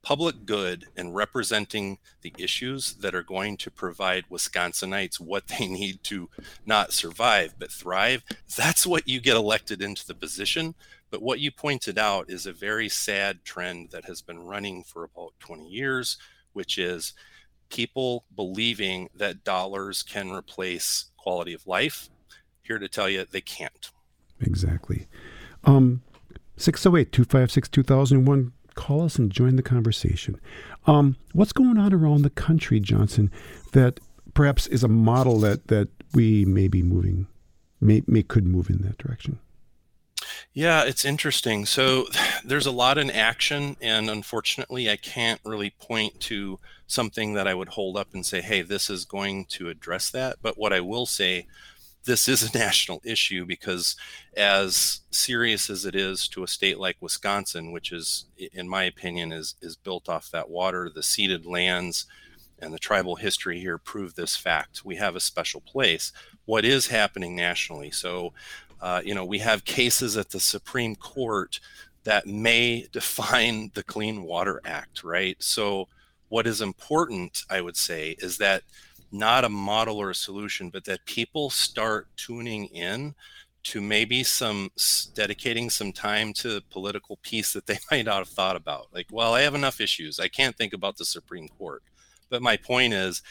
public 0.07 0.47
good 0.47 0.87
and 0.97 1.17
representing 1.17 1.99
the 2.23 2.33
issues 2.39 2.93
that 2.95 3.13
are 3.13 3.25
going 3.25 3.57
to 3.57 3.69
provide 3.73 4.25
Wisconsinites 4.31 5.19
what 5.19 5.49
they 5.49 5.67
need 5.67 6.01
to 6.05 6.31
not 6.65 6.93
survive 6.93 7.55
but 7.59 7.73
thrive, 7.73 8.23
that's 8.57 8.87
what 8.87 9.09
you 9.09 9.21
get 9.21 9.35
elected 9.35 9.83
into 9.83 10.07
the 10.07 10.15
position. 10.15 10.77
But 11.11 11.23
what 11.23 11.41
you 11.41 11.51
pointed 11.51 11.99
out 11.99 12.31
is 12.31 12.47
a 12.47 12.53
very 12.53 12.89
sad 12.89 13.43
trend 13.43 13.91
that 13.91 14.05
has 14.05 14.23
been 14.23 14.47
running 14.47 14.85
for 14.85 15.03
about 15.03 15.33
20 15.41 15.67
years, 15.67 16.19
which 16.53 16.79
is 16.79 17.13
people 17.69 18.25
believing 18.35 19.09
that 19.15 19.45
dollars 19.45 20.03
can 20.03 20.31
replace 20.31 21.07
quality 21.17 21.53
of 21.53 21.67
life. 21.67 22.09
Here 22.63 22.79
to 22.79 22.89
tell 22.89 23.09
you, 23.09 23.25
they 23.31 23.41
can't. 23.41 23.91
Exactly. 24.41 25.07
Um, 25.65 26.03
608 26.57 27.13
256 27.13 27.69
2001 27.69 28.53
call 28.75 29.03
us 29.03 29.17
and 29.17 29.31
join 29.31 29.57
the 29.57 29.63
conversation. 29.63 30.41
Um, 30.87 31.17
what's 31.33 31.53
going 31.53 31.79
on 31.79 31.93
around 31.93 32.23
the 32.23 32.31
country, 32.31 32.79
Johnson, 32.79 33.31
that 33.73 33.99
perhaps 34.35 34.67
is 34.67 34.85
a 34.85 34.89
model 34.89 35.41
that, 35.41 35.69
that 35.69 35.89
we 36.15 36.45
may 36.45 36.69
be 36.69 36.83
moving, 36.83 37.27
may, 37.81 38.03
may 38.07 38.23
could 38.23 38.47
move 38.47 38.71
in 38.71 38.83
that 38.83 38.99
direction? 38.99 39.39
Yeah, 40.53 40.85
it's 40.85 41.05
interesting. 41.05 41.67
So 41.67 42.07
there's 42.45 42.67
a 42.67 42.71
lot 42.73 42.99
in 42.99 43.11
action, 43.11 43.77
and 43.81 44.11
unfortunately, 44.11 44.91
I 44.91 44.97
can't 44.97 45.41
really 45.45 45.71
point 45.71 46.21
to 46.21 46.59
something 46.87 47.35
that 47.35 47.49
I 47.49 47.55
would 47.55 47.71
hold 47.71 47.97
up 47.97 48.15
and 48.15 48.25
say, 48.25 48.41
hey, 48.41 48.63
this 48.63 48.89
is 48.89 49.05
going 49.05 49.47
to 49.47 49.69
address 49.69 50.11
that. 50.11 50.37
But 50.41 50.57
what 50.57 50.73
I 50.73 50.81
will 50.81 51.07
say 51.07 51.47
this 52.05 52.29
is 52.29 52.43
a 52.43 52.59
national 52.59 53.03
issue 53.05 53.45
because 53.45 53.97
as 54.37 55.01
serious 55.11 55.69
as 55.69 55.85
it 55.85 55.95
is 55.95 56.29
to 56.29 56.45
a 56.45 56.49
state 56.49 56.79
like 56.79 56.97
Wisconsin, 57.01 57.73
which 57.73 57.93
is, 57.93 58.27
in 58.53 58.69
my 58.69 58.85
opinion, 58.85 59.33
is 59.33 59.57
is 59.61 59.77
built 59.77 60.09
off 60.09 60.31
that 60.31 60.49
water, 60.49 60.89
the 60.89 61.03
ceded 61.03 61.45
lands 61.45 62.07
and 62.59 62.73
the 62.73 62.79
tribal 62.79 63.17
history 63.17 63.61
here 63.61 63.77
prove 63.77 64.15
this 64.15 64.37
fact. 64.37 64.85
We 64.85 64.97
have 64.97 65.15
a 65.15 65.21
special 65.21 65.61
place. 65.61 66.13
What 66.47 66.65
is 66.65 66.87
happening 66.87 67.37
nationally? 67.37 67.91
So, 67.91 68.33
uh, 68.81 69.03
you 69.05 69.15
know, 69.15 69.25
we 69.25 69.39
have 69.39 69.65
cases 69.65 70.17
at 70.17 70.31
the 70.31 70.41
Supreme 70.41 70.97
Court 70.97 71.61
that 72.05 72.27
may 72.27 72.87
define 72.93 73.71
the 73.75 73.83
Clean 73.83 74.23
Water 74.23 74.61
Act, 74.65 75.05
right? 75.05 75.37
So, 75.41 75.89
what 76.29 76.47
is 76.47 76.61
important, 76.61 77.45
I 77.49 77.61
would 77.61 77.77
say, 77.77 78.17
is 78.19 78.39
that 78.39 78.63
not 79.13 79.45
a 79.45 79.49
model 79.49 79.99
or 79.99 80.11
a 80.11 80.15
solution, 80.15 80.71
but 80.71 80.85
that 80.85 81.07
people 81.07 81.51
start 81.51 82.09
tuning 82.17 82.67
in 82.67 83.15
to 83.67 83.81
maybe 83.81 84.23
some 84.23 84.71
dedicating 85.15 85.71
some 85.71 85.93
time 85.93 86.33
to 86.33 86.61
political 86.71 87.17
piece 87.23 87.53
that 87.53 87.67
they 87.67 87.79
might 87.91 88.05
not 88.05 88.19
have 88.19 88.29
thought 88.29 88.57
about. 88.57 88.89
Like, 88.95 89.07
well, 89.11 89.35
I 89.35 89.43
have 89.43 89.55
enough 89.55 89.81
issues. 89.81 90.21
I 90.21 90.29
can't 90.29 90.57
think 90.57 90.73
about 90.73 90.97
the 90.97 91.05
Supreme 91.05 91.49
Court. 91.49 91.83
But 92.29 92.43
my 92.43 92.57
point 92.57 92.93
is, 92.93 93.23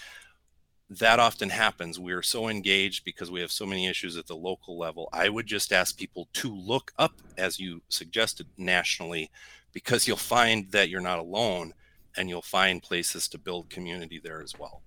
that 0.89 1.19
often 1.19 1.49
happens. 1.49 1.99
We 1.99 2.13
are 2.13 2.21
so 2.21 2.47
engaged 2.47 3.03
because 3.05 3.31
we 3.31 3.41
have 3.41 3.51
so 3.51 3.65
many 3.65 3.87
issues 3.87 4.17
at 4.17 4.27
the 4.27 4.35
local 4.35 4.77
level. 4.77 5.09
I 5.11 5.29
would 5.29 5.47
just 5.47 5.73
ask 5.73 5.97
people 5.97 6.27
to 6.33 6.53
look 6.53 6.93
up, 6.97 7.13
as 7.37 7.59
you 7.59 7.81
suggested, 7.89 8.47
nationally, 8.57 9.31
because 9.73 10.07
you'll 10.07 10.17
find 10.17 10.71
that 10.71 10.89
you're 10.89 11.01
not 11.01 11.19
alone 11.19 11.73
and 12.15 12.29
you'll 12.29 12.41
find 12.41 12.83
places 12.83 13.27
to 13.29 13.37
build 13.37 13.69
community 13.69 14.21
there 14.23 14.41
as 14.41 14.57
well. 14.57 14.81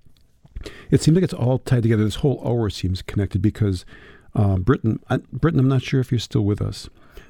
It 0.90 1.02
seems 1.02 1.16
like 1.16 1.24
it's 1.24 1.34
all 1.34 1.58
tied 1.58 1.82
together. 1.82 2.04
This 2.04 2.16
whole 2.16 2.42
hour 2.44 2.70
seems 2.70 3.02
connected 3.02 3.42
because 3.42 3.84
uh, 4.34 4.56
Brittyn, 4.56 5.00
I, 5.10 5.18
Brittyn, 5.18 5.58
I'm 5.58 5.68
not 5.68 5.82
sure 5.82 6.00
if 6.00 6.10
you're 6.10 6.18
still 6.18 6.44
with 6.44 6.62
us, 6.62 6.88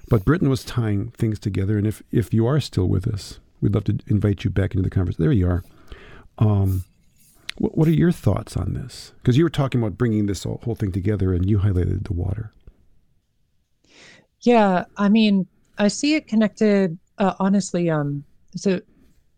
but 0.09 0.25
Brittyn 0.25 0.49
was 0.49 0.65
tying 0.65 1.11
things 1.11 1.39
together. 1.39 1.79
And 1.79 1.87
if, 1.87 2.03
if 2.13 2.33
you 2.33 2.47
are 2.47 2.61
still 2.61 2.87
with 2.87 3.09
us, 3.09 3.41
we'd 3.61 3.75
love 3.75 3.85
to 3.85 3.99
invite 4.07 4.45
you 4.45 4.51
back 4.51 4.73
into 4.73 4.83
the 4.83 4.91
conversation. 4.91 5.25
There 5.25 5.33
you 5.33 5.49
are. 5.49 5.65
Um, 6.39 6.85
what, 7.59 7.77
what 7.77 7.89
are 7.89 7.93
your 7.93 8.13
thoughts 8.13 8.57
on 8.57 8.75
this? 8.75 9.13
Because 9.19 9.37
you 9.37 9.45
were 9.45 9.51
talking 9.51 9.81
about 9.81 9.99
bringing 9.99 10.27
this 10.27 10.45
whole, 10.45 10.77
thing 10.79 10.93
together, 10.93 11.33
and 11.33 11.49
you 11.49 11.59
highlighted 11.59 12.07
the 12.07 12.13
water. 12.13 12.53
Yeah, 14.41 14.85
I 14.97 15.09
mean, 15.09 15.47
I 15.79 15.89
see 15.89 16.15
it 16.15 16.27
connected. 16.27 16.99
Uh, 17.19 17.35
honestly, 17.41 17.91
um, 17.91 18.25
so 18.55 18.81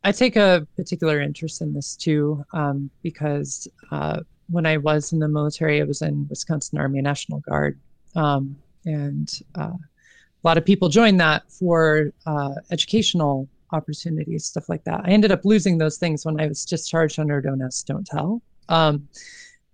I 0.04 0.12
take 0.12 0.36
a 0.36 0.66
particular 0.76 1.20
interest 1.20 1.62
in 1.62 1.72
this 1.72 1.96
too, 1.96 2.44
um, 2.52 2.90
because 3.02 3.66
uh, 3.90 4.20
when 4.50 4.66
I 4.66 4.76
was 4.76 5.12
in 5.12 5.18
the 5.18 5.28
military, 5.28 5.80
I 5.80 5.84
was 5.84 6.02
in 6.02 6.26
Wisconsin 6.28 6.78
Army 6.78 7.00
National 7.00 7.40
Guard, 7.40 7.78
um, 8.16 8.56
and 8.84 9.40
uh, 9.58 9.72
a 9.72 10.44
lot 10.44 10.58
of 10.58 10.64
people 10.64 10.88
join 10.88 11.16
that 11.18 11.50
for 11.50 12.12
uh, 12.26 12.54
educational 12.70 13.48
opportunities, 13.72 14.46
stuff 14.46 14.68
like 14.68 14.84
that. 14.84 15.02
I 15.04 15.10
ended 15.10 15.32
up 15.32 15.44
losing 15.44 15.78
those 15.78 15.98
things 15.98 16.24
when 16.24 16.40
I 16.40 16.46
was 16.46 16.64
discharged 16.64 17.18
under 17.18 17.40
Don't 17.40 17.62
Ask, 17.62 17.86
Don't 17.86 18.06
Tell. 18.06 18.42
Um, 18.68 19.08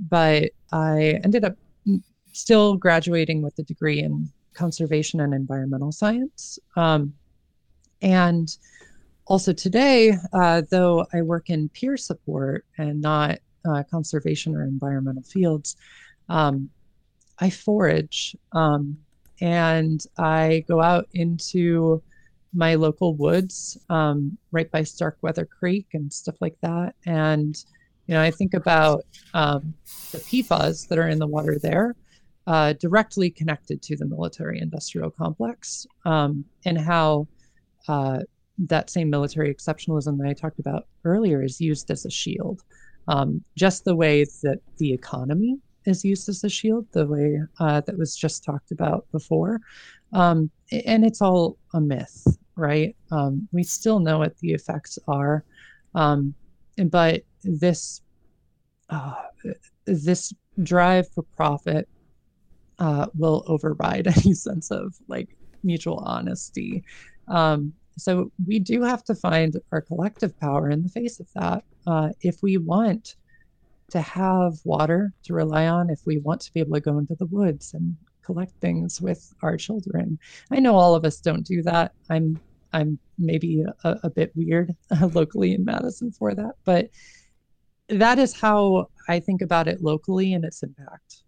but 0.01 0.51
I 0.73 1.21
ended 1.25 1.45
up 1.45 1.57
still 2.33 2.77
graduating 2.77 3.43
with 3.43 3.59
a 3.59 3.63
degree 3.63 4.01
in 4.01 4.31
conservation 4.55 5.21
and 5.21 5.33
environmental 5.35 5.93
science. 5.93 6.59
Um, 6.77 7.15
and 8.03 8.57
also 9.27 9.53
today, 9.53 10.17
uh, 10.33 10.63
though 10.71 11.07
I 11.13 11.23
work 11.23 11.51
in 11.51 11.69
peer 11.71 11.97
support 11.97 12.65
and 12.79 13.01
not 13.01 13.39
uh, 13.69 13.83
conservation 13.91 14.55
or 14.55 14.63
environmental 14.65 15.23
fields, 15.23 15.77
um, 16.29 16.71
I 17.39 17.51
forage 17.51 18.37
um, 18.53 18.97
and 19.41 20.05
I 20.19 20.65
go 20.69 20.81
out 20.81 21.09
into 21.13 22.03
my 22.57 22.75
local 22.75 23.15
woods 23.15 23.79
um, 23.91 24.37
right 24.51 24.71
by 24.71 24.83
Starkweather 24.83 25.45
Creek 25.45 25.87
and 25.93 26.13
stuff 26.13 26.37
like 26.41 26.57
that. 26.63 26.95
And, 27.05 27.57
you 28.07 28.15
know, 28.15 28.23
I 28.23 28.31
think 28.31 28.55
about 28.55 29.05
um, 29.35 29.75
the 30.13 30.19
PFAS 30.19 30.89
that 30.89 30.99
are 30.99 31.09
in 31.09 31.19
the 31.19 31.27
water 31.27 31.59
there. 31.63 31.95
Uh, 32.49 32.73
directly 32.75 33.29
connected 33.29 33.83
to 33.83 33.97
the 33.97 34.07
military 34.07 34.61
industrial 34.61 35.11
complex 35.11 35.85
um, 36.05 36.45
and 36.65 36.79
how 36.79 37.27
uh, 37.89 38.21
that 38.57 38.89
same 38.89 39.11
military 39.11 39.53
exceptionalism 39.53 40.17
that 40.19 40.29
I 40.29 40.33
talked 40.33 40.61
about 40.61 40.87
earlier 41.05 41.43
is 41.43 41.61
used 41.61 41.91
as 41.91 42.05
a 42.05 42.11
shield. 42.11 42.63
Um, 43.09 43.43
just 43.57 43.85
the 43.85 43.97
way 43.97 44.25
that 44.43 44.61
the 44.79 44.93
economy 44.93 45.59
is 45.87 46.05
used 46.05 46.29
as 46.29 46.43
a 46.45 46.49
shield, 46.49 46.87
the 46.93 47.07
way 47.07 47.41
uh, 47.61 47.81
that 47.83 47.97
was 47.97 48.17
just 48.17 48.45
talked 48.45 48.73
about 48.73 49.07
before. 49.13 49.61
Um, 50.13 50.51
and 50.71 51.05
it's 51.05 51.23
all 51.23 51.59
a 51.75 51.81
myth, 51.81 52.27
right? 52.57 52.97
Um, 53.11 53.49
we 53.53 53.63
still 53.63 54.01
know 54.01 54.19
what 54.19 54.37
the 54.39 54.53
effects 54.53 54.99
are. 55.07 55.45
Um, 55.95 56.35
but 56.91 57.23
this, 57.43 58.03
uh, 58.91 59.15
this 59.85 60.33
drive 60.63 61.09
for 61.09 61.23
profit 61.23 61.89
uh, 62.79 63.07
will 63.15 63.45
override 63.47 64.07
any 64.25 64.35
sense 64.35 64.71
of 64.71 64.95
like 65.09 65.37
mutual 65.63 65.99
honesty. 65.99 66.83
Um, 67.29 67.73
so 67.99 68.31
we 68.47 68.59
do 68.59 68.83
have 68.83 69.05
to 69.05 69.15
find 69.15 69.57
our 69.73 69.81
collective 69.81 70.39
power 70.39 70.71
in 70.71 70.83
the 70.83 70.89
face 70.89 71.19
of 71.19 71.29
that. 71.35 71.65
Uh, 71.87 72.11
if 72.21 72.43
we 72.43 72.59
want 72.59 73.17
to 73.91 74.01
have 74.01 74.55
water 74.65 75.13
to 75.23 75.33
rely 75.33 75.67
on, 75.67 75.91
if 75.91 76.01
we 76.05 76.19
want 76.19 76.41
to 76.43 76.53
be 76.53 76.61
able 76.61 76.75
to 76.75 76.81
go 76.81 76.99
into 76.99 77.15
the 77.15 77.27
woods 77.27 77.73
and 77.73 77.97
collect 78.27 78.53
things 78.61 79.01
with 79.01 79.33
our 79.43 79.57
children, 79.57 80.19
I 80.51 80.59
know 80.59 80.75
all 80.75 80.95
of 80.95 81.05
us 81.05 81.21
don't 81.21 81.47
do 81.47 81.63
that. 81.63 81.93
I'm 82.11 82.39
I'm 82.73 82.99
maybe 83.17 83.65
a, 83.85 83.97
a 84.03 84.11
bit 84.11 84.33
weird 84.35 84.75
uh, 84.91 85.09
locally 85.15 85.55
in 85.55 85.65
Madison 85.65 86.11
for 86.11 86.35
that, 86.35 86.57
but 86.65 86.91
that 87.89 88.19
is 88.19 88.39
how 88.39 88.89
I 89.09 89.21
think 89.21 89.41
about 89.41 89.69
it 89.69 89.81
locally 89.81 90.35
and 90.35 90.45
its 90.45 90.63
impact. 90.63 91.23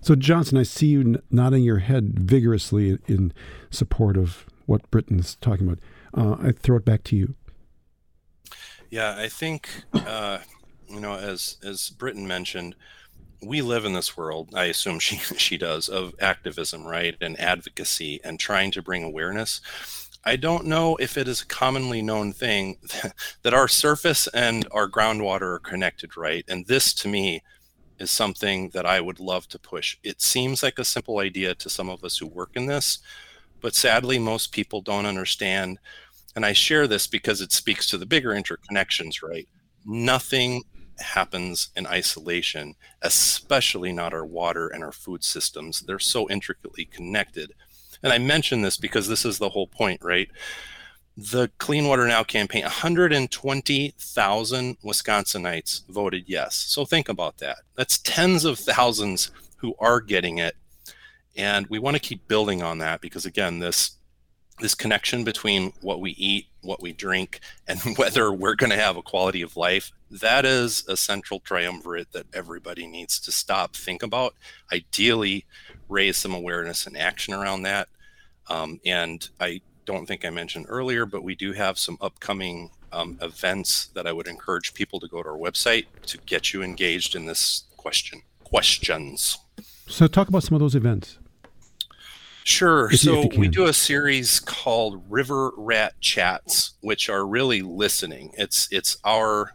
So, 0.00 0.14
Johnson, 0.14 0.58
I 0.58 0.62
see 0.62 0.86
you 0.88 1.22
nodding 1.30 1.62
your 1.62 1.78
head 1.78 2.18
vigorously 2.18 2.98
in 3.06 3.32
support 3.70 4.16
of 4.16 4.46
what 4.66 4.90
Brittyn's 4.90 5.36
talking 5.36 5.66
about. 5.66 5.80
Uh, 6.14 6.36
I 6.48 6.52
throw 6.52 6.76
it 6.76 6.84
back 6.84 7.04
to 7.04 7.16
you. 7.16 7.34
Yeah, 8.90 9.16
I 9.18 9.28
think 9.28 9.68
uh, 9.92 10.38
you 10.88 11.00
know, 11.00 11.14
as 11.14 11.56
as 11.62 11.92
Brittyn 11.96 12.26
mentioned, 12.26 12.74
we 13.42 13.62
live 13.62 13.84
in 13.84 13.92
this 13.92 14.16
world. 14.16 14.50
I 14.54 14.64
assume 14.64 14.98
she 14.98 15.16
she 15.36 15.56
does 15.56 15.88
of 15.88 16.14
activism, 16.20 16.86
right, 16.86 17.16
and 17.20 17.38
advocacy, 17.40 18.20
and 18.24 18.38
trying 18.38 18.70
to 18.72 18.82
bring 18.82 19.02
awareness. 19.02 19.60
I 20.24 20.36
don't 20.36 20.66
know 20.66 20.96
if 20.96 21.16
it 21.16 21.26
is 21.28 21.40
a 21.40 21.46
commonly 21.46 22.02
known 22.02 22.32
thing 22.32 22.76
that 23.42 23.54
our 23.54 23.68
surface 23.68 24.26
and 24.28 24.68
our 24.70 24.88
groundwater 24.88 25.54
are 25.54 25.58
connected, 25.58 26.16
right? 26.16 26.44
And 26.46 26.66
this, 26.66 26.92
to 26.94 27.08
me, 27.08 27.42
is 27.98 28.10
something 28.10 28.70
that 28.70 28.84
I 28.84 29.00
would 29.00 29.20
love 29.20 29.48
to 29.48 29.58
push. 29.58 29.96
It 30.02 30.20
seems 30.20 30.62
like 30.62 30.78
a 30.78 30.84
simple 30.84 31.18
idea 31.18 31.54
to 31.54 31.70
some 31.70 31.88
of 31.88 32.04
us 32.04 32.18
who 32.18 32.26
work 32.26 32.50
in 32.54 32.66
this, 32.66 32.98
but 33.60 33.74
sadly, 33.74 34.18
most 34.18 34.52
people 34.52 34.80
don't 34.80 35.06
understand. 35.06 35.78
And 36.36 36.44
I 36.44 36.52
share 36.52 36.86
this 36.86 37.06
because 37.06 37.40
it 37.40 37.52
speaks 37.52 37.86
to 37.88 37.98
the 37.98 38.06
bigger 38.06 38.30
interconnections, 38.30 39.22
right? 39.22 39.48
Nothing 39.84 40.64
happens 41.00 41.70
in 41.76 41.86
isolation, 41.86 42.76
especially 43.02 43.92
not 43.92 44.12
our 44.12 44.24
water 44.24 44.68
and 44.68 44.84
our 44.84 44.92
food 44.92 45.24
systems. 45.24 45.80
They're 45.80 45.98
so 45.98 46.28
intricately 46.30 46.84
connected. 46.84 47.52
And 48.02 48.12
I 48.12 48.18
mention 48.18 48.62
this 48.62 48.76
because 48.76 49.08
this 49.08 49.24
is 49.24 49.38
the 49.38 49.50
whole 49.50 49.66
point, 49.66 50.02
right? 50.02 50.30
The 51.16 51.50
Clean 51.58 51.86
Water 51.86 52.06
Now 52.06 52.22
campaign, 52.22 52.62
120,000 52.62 54.80
Wisconsinites 54.80 55.86
voted 55.88 56.24
yes. 56.26 56.54
So 56.54 56.84
think 56.84 57.08
about 57.08 57.38
that. 57.38 57.58
That's 57.76 57.98
tens 57.98 58.44
of 58.44 58.58
thousands 58.58 59.30
who 59.56 59.74
are 59.78 60.00
getting 60.00 60.38
it 60.38 60.56
and 61.36 61.66
we 61.68 61.78
want 61.78 61.96
to 61.96 62.00
keep 62.00 62.26
building 62.28 62.62
on 62.62 62.78
that 62.78 63.00
because 63.00 63.24
again 63.24 63.58
this 63.58 63.92
this 64.60 64.74
connection 64.74 65.24
between 65.24 65.72
what 65.80 66.00
we 66.00 66.12
eat 66.12 66.46
what 66.62 66.82
we 66.82 66.92
drink 66.92 67.40
and 67.66 67.80
whether 67.96 68.32
we're 68.32 68.54
going 68.54 68.70
to 68.70 68.76
have 68.76 68.96
a 68.96 69.02
quality 69.02 69.42
of 69.42 69.56
life 69.56 69.92
that 70.10 70.44
is 70.44 70.84
a 70.88 70.96
central 70.96 71.40
triumvirate 71.40 72.12
that 72.12 72.26
everybody 72.32 72.86
needs 72.86 73.18
to 73.20 73.30
stop 73.30 73.76
think 73.76 74.02
about 74.02 74.34
ideally 74.72 75.44
raise 75.88 76.16
some 76.16 76.34
awareness 76.34 76.86
and 76.86 76.96
action 76.96 77.32
around 77.32 77.62
that 77.62 77.88
um, 78.48 78.80
and 78.84 79.30
i 79.40 79.60
don't 79.84 80.06
think 80.06 80.24
i 80.24 80.30
mentioned 80.30 80.66
earlier 80.68 81.06
but 81.06 81.22
we 81.22 81.34
do 81.34 81.52
have 81.52 81.78
some 81.78 81.96
upcoming 82.00 82.70
um, 82.92 83.18
events 83.22 83.86
that 83.94 84.06
i 84.06 84.12
would 84.12 84.26
encourage 84.26 84.74
people 84.74 84.98
to 84.98 85.08
go 85.08 85.22
to 85.22 85.28
our 85.28 85.38
website 85.38 85.86
to 86.04 86.18
get 86.18 86.52
you 86.52 86.62
engaged 86.62 87.14
in 87.14 87.26
this 87.26 87.64
question 87.76 88.22
questions 88.42 89.38
so 89.86 90.06
talk 90.06 90.28
about 90.28 90.42
some 90.42 90.54
of 90.54 90.60
those 90.60 90.74
events 90.74 91.18
Sure. 92.44 92.90
If 92.90 93.00
so 93.00 93.28
we 93.36 93.48
do 93.48 93.66
a 93.66 93.72
series 93.72 94.40
called 94.40 95.04
River 95.08 95.52
Rat 95.56 95.94
Chats, 96.00 96.72
which 96.80 97.08
are 97.08 97.26
really 97.26 97.62
listening. 97.62 98.32
It's 98.36 98.68
it's 98.72 98.96
our, 99.04 99.54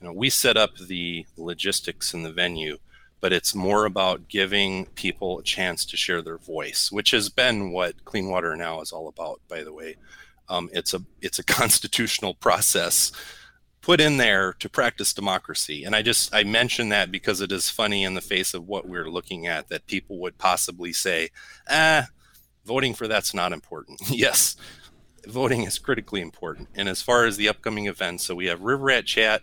you 0.00 0.06
know, 0.06 0.12
we 0.12 0.30
set 0.30 0.56
up 0.56 0.76
the 0.76 1.26
logistics 1.36 2.14
in 2.14 2.22
the 2.22 2.32
venue, 2.32 2.78
but 3.20 3.32
it's 3.32 3.54
more 3.54 3.84
about 3.84 4.28
giving 4.28 4.86
people 4.86 5.38
a 5.38 5.42
chance 5.42 5.84
to 5.86 5.96
share 5.96 6.22
their 6.22 6.38
voice, 6.38 6.90
which 6.92 7.10
has 7.12 7.28
been 7.28 7.72
what 7.72 8.04
Clean 8.04 8.28
Water 8.28 8.54
Now 8.56 8.80
is 8.80 8.92
all 8.92 9.08
about. 9.08 9.40
By 9.48 9.64
the 9.64 9.72
way, 9.72 9.96
um, 10.48 10.68
it's 10.72 10.94
a 10.94 11.02
it's 11.20 11.38
a 11.38 11.44
constitutional 11.60 12.34
process 12.34 13.12
put 13.80 14.00
in 14.00 14.16
there 14.16 14.52
to 14.54 14.68
practice 14.68 15.12
democracy. 15.12 15.84
And 15.84 15.94
I 15.94 16.02
just 16.02 16.34
I 16.34 16.44
mention 16.44 16.88
that 16.90 17.10
because 17.10 17.40
it 17.40 17.52
is 17.52 17.70
funny 17.70 18.04
in 18.04 18.14
the 18.14 18.20
face 18.20 18.52
of 18.52 18.66
what 18.66 18.88
we're 18.88 19.10
looking 19.10 19.46
at 19.46 19.68
that 19.68 19.86
people 19.86 20.18
would 20.20 20.38
possibly 20.38 20.92
say, 20.92 21.30
ah 21.70 22.08
voting 22.66 22.92
for 22.92 23.08
that's 23.08 23.32
not 23.32 23.52
important. 23.52 24.00
yes, 24.10 24.56
voting 25.26 25.62
is 25.62 25.78
critically 25.78 26.20
important. 26.20 26.68
And 26.74 26.88
as 26.88 27.00
far 27.00 27.24
as 27.24 27.36
the 27.36 27.48
upcoming 27.48 27.86
events, 27.86 28.24
so 28.24 28.34
we 28.34 28.46
have 28.46 28.60
River 28.60 28.84
Rat 28.84 29.06
Chat 29.06 29.42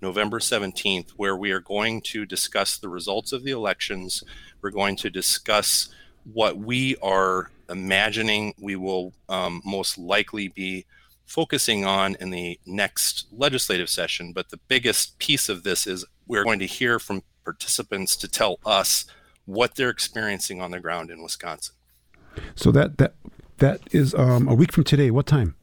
November 0.00 0.38
17th, 0.38 1.10
where 1.10 1.36
we 1.36 1.50
are 1.50 1.60
going 1.60 2.00
to 2.02 2.24
discuss 2.24 2.78
the 2.78 2.88
results 2.88 3.32
of 3.32 3.44
the 3.44 3.50
elections. 3.50 4.24
We're 4.62 4.70
going 4.70 4.96
to 4.96 5.10
discuss 5.10 5.88
what 6.24 6.58
we 6.58 6.96
are 6.96 7.50
imagining 7.68 8.54
we 8.60 8.76
will 8.76 9.12
um, 9.28 9.62
most 9.64 9.96
likely 9.96 10.48
be 10.48 10.84
focusing 11.24 11.84
on 11.84 12.16
in 12.20 12.30
the 12.30 12.58
next 12.66 13.26
legislative 13.32 13.88
session. 13.88 14.32
But 14.32 14.50
the 14.50 14.58
biggest 14.68 15.18
piece 15.18 15.48
of 15.48 15.62
this 15.62 15.86
is 15.86 16.04
we're 16.26 16.44
going 16.44 16.58
to 16.58 16.66
hear 16.66 16.98
from 16.98 17.22
participants 17.44 18.16
to 18.16 18.28
tell 18.28 18.58
us 18.66 19.04
what 19.44 19.76
they're 19.76 19.90
experiencing 19.90 20.60
on 20.60 20.70
the 20.70 20.80
ground 20.80 21.10
in 21.10 21.22
Wisconsin. 21.22 21.74
So 22.54 22.70
that 22.72 22.98
that 22.98 23.14
that 23.58 23.80
is 23.92 24.14
um, 24.14 24.48
a 24.48 24.54
week 24.54 24.72
from 24.72 24.84
today. 24.84 25.10
What 25.10 25.26
time? 25.26 25.54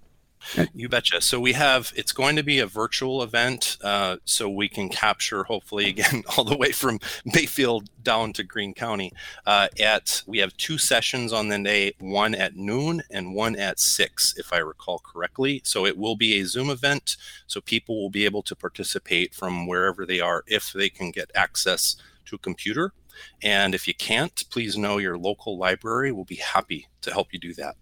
You 0.73 0.89
betcha. 0.89 1.21
So 1.21 1.39
we 1.39 1.53
have 1.53 1.91
it's 1.95 2.11
going 2.11 2.35
to 2.35 2.43
be 2.43 2.59
a 2.59 2.67
virtual 2.67 3.21
event, 3.21 3.77
uh, 3.83 4.17
so 4.25 4.49
we 4.49 4.67
can 4.67 4.89
capture 4.89 5.43
hopefully 5.43 5.85
again 5.89 6.23
all 6.37 6.43
the 6.43 6.57
way 6.57 6.71
from 6.71 6.99
Bayfield 7.31 7.89
down 8.03 8.33
to 8.33 8.43
Green 8.43 8.73
County. 8.73 9.13
Uh, 9.45 9.67
at 9.79 10.23
we 10.25 10.39
have 10.39 10.55
two 10.57 10.77
sessions 10.77 11.33
on 11.33 11.49
the 11.49 11.59
day, 11.59 11.93
one 11.99 12.35
at 12.35 12.55
noon 12.55 13.03
and 13.11 13.33
one 13.33 13.55
at 13.55 13.79
six, 13.79 14.35
if 14.37 14.53
I 14.53 14.57
recall 14.57 14.99
correctly. 14.99 15.61
So 15.63 15.85
it 15.85 15.97
will 15.97 16.15
be 16.15 16.39
a 16.39 16.45
Zoom 16.45 16.69
event, 16.69 17.17
so 17.47 17.61
people 17.61 18.01
will 18.01 18.09
be 18.09 18.25
able 18.25 18.43
to 18.43 18.55
participate 18.55 19.33
from 19.33 19.67
wherever 19.67 20.05
they 20.05 20.19
are 20.19 20.43
if 20.47 20.73
they 20.73 20.89
can 20.89 21.11
get 21.11 21.31
access 21.35 21.95
to 22.25 22.35
a 22.35 22.39
computer. 22.39 22.93
And 23.41 23.73
if 23.73 23.87
you 23.87 23.95
can't, 23.95 24.43
please 24.49 24.77
know 24.77 24.97
your 24.97 25.17
local 25.17 25.57
library 25.57 26.11
will 26.11 26.25
be 26.25 26.35
happy 26.35 26.87
to 27.01 27.11
help 27.11 27.33
you 27.33 27.39
do 27.39 27.53
that. 27.55 27.75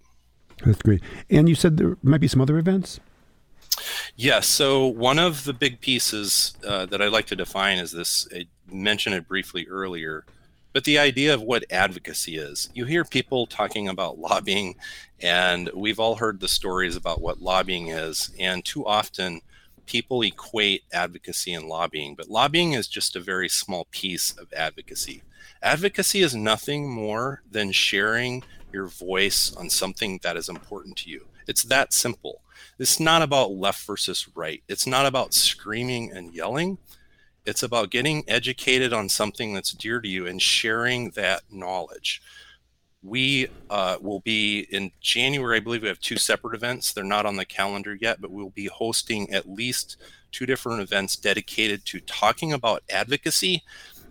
That's 0.64 0.82
great. 0.82 1.02
And 1.30 1.50
you 1.50 1.56
said 1.56 1.78
there 1.78 1.98
might 2.04 2.22
be 2.22 2.28
some 2.28 2.42
other 2.42 2.58
events? 2.58 3.00
Yes. 4.16 4.48
So 4.48 4.88
one 4.88 5.20
of 5.20 5.44
the 5.44 5.54
big 5.54 5.82
pieces 5.82 6.56
uh, 6.66 6.86
that 6.88 7.02
I'd 7.02 7.12
like 7.12 7.28
to 7.28 7.36
define 7.36 7.78
is 7.78 7.92
this. 7.92 8.28
I 8.34 8.48
mentioned 8.72 9.16
it 9.16 9.28
briefly 9.28 9.68
earlier, 9.68 10.26
but 10.72 10.86
the 10.86 10.98
idea 10.98 11.34
of 11.34 11.42
what 11.42 11.66
advocacy 11.70 12.38
is. 12.38 12.70
You 12.74 12.86
hear 12.86 13.04
people 13.04 13.46
talking 13.46 13.88
about 13.90 14.18
lobbying, 14.20 14.76
and 15.22 15.70
we've 15.74 16.00
all 16.00 16.16
heard 16.16 16.40
the 16.40 16.48
stories 16.48 16.96
about 16.96 17.22
what 17.22 17.42
lobbying 17.42 17.90
is. 17.90 18.32
And 18.40 18.64
too 18.64 18.86
often, 18.86 19.42
people 19.86 20.22
equate 20.22 20.84
advocacy 20.94 21.54
and 21.54 21.68
lobbying, 21.68 22.16
but 22.16 22.30
lobbying 22.30 22.74
is 22.74 22.88
just 22.88 23.16
a 23.16 23.20
very 23.20 23.50
small 23.50 23.88
piece 23.92 24.32
of 24.32 24.52
advocacy. 24.54 25.24
Advocacy 25.62 26.22
is 26.22 26.36
nothing 26.36 26.90
more 26.90 27.42
than 27.50 27.72
sharing 27.72 28.44
your 28.76 28.88
voice 28.88 29.56
on 29.56 29.70
something 29.70 30.20
that 30.22 30.36
is 30.36 30.50
important 30.50 30.98
to 30.98 31.10
you. 31.10 31.26
It's 31.48 31.64
that 31.64 31.94
simple. 31.94 32.42
It's 32.78 33.00
not 33.00 33.22
about 33.22 33.52
left 33.52 33.86
versus 33.86 34.28
right. 34.36 34.62
It's 34.68 34.86
not 34.86 35.06
about 35.06 35.34
screaming 35.34 36.12
and 36.12 36.34
yelling. 36.34 36.78
It's 37.46 37.64
about 37.64 37.90
getting 37.90 38.24
educated 38.28 38.92
on 38.92 39.08
something 39.08 39.54
that's 39.54 39.72
dear 39.72 40.02
to 40.02 40.10
you 40.10 40.28
and 40.28 40.42
sharing 40.42 41.12
that 41.12 41.44
knowledge. 41.50 42.22
We 43.02 43.48
uh, 43.70 43.98
will 44.02 44.20
be 44.20 44.68
in 44.72 44.92
January, 45.00 45.58
I 45.58 45.60
believe 45.62 45.84
we 45.84 45.88
have 45.88 46.00
two 46.00 46.18
separate 46.18 46.56
events. 46.56 46.92
They're 46.92 47.04
not 47.04 47.26
on 47.26 47.38
the 47.38 47.46
calendar 47.46 47.96
yet, 47.96 48.20
but 48.20 48.32
we'll 48.32 48.50
be 48.50 48.66
hosting 48.66 49.32
at 49.32 49.48
least 49.48 49.98
two 50.32 50.46
different 50.46 50.82
events 50.82 51.16
dedicated 51.16 51.86
to 51.86 52.00
talking 52.02 52.52
about 52.52 52.84
advocacy. 52.90 53.64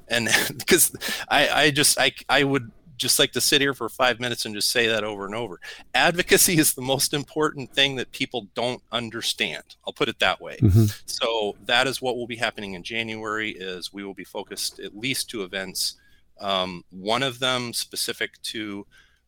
And 0.08 0.28
because 0.56 0.94
I, 1.28 1.48
I 1.48 1.70
just, 1.70 1.98
I, 1.98 2.12
I 2.30 2.44
would 2.44 2.70
just 2.96 3.18
like 3.18 3.32
to 3.32 3.40
sit 3.40 3.60
here 3.60 3.74
for 3.74 3.88
five 3.88 4.20
minutes 4.20 4.44
and 4.44 4.54
just 4.54 4.70
say 4.70 4.86
that 4.86 5.04
over 5.04 5.26
and 5.26 5.34
over. 5.34 5.60
Advocacy 5.94 6.58
is 6.58 6.74
the 6.74 6.82
most 6.82 7.14
important 7.14 7.72
thing 7.72 7.96
that 7.96 8.12
people 8.12 8.48
don't 8.54 8.82
understand. 8.92 9.76
I'll 9.86 9.92
put 9.92 10.08
it 10.08 10.18
that 10.20 10.40
way. 10.40 10.58
Mm-hmm. 10.60 10.86
So 11.06 11.56
that 11.66 11.86
is 11.86 12.00
what 12.00 12.16
will 12.16 12.26
be 12.26 12.36
happening 12.36 12.74
in 12.74 12.82
January. 12.82 13.50
Is 13.50 13.92
we 13.92 14.04
will 14.04 14.14
be 14.14 14.24
focused 14.24 14.80
at 14.80 14.96
least 14.96 15.30
two 15.30 15.42
events. 15.42 15.96
Um, 16.40 16.84
one 16.90 17.22
of 17.22 17.38
them 17.38 17.72
specific 17.72 18.40
to 18.42 18.86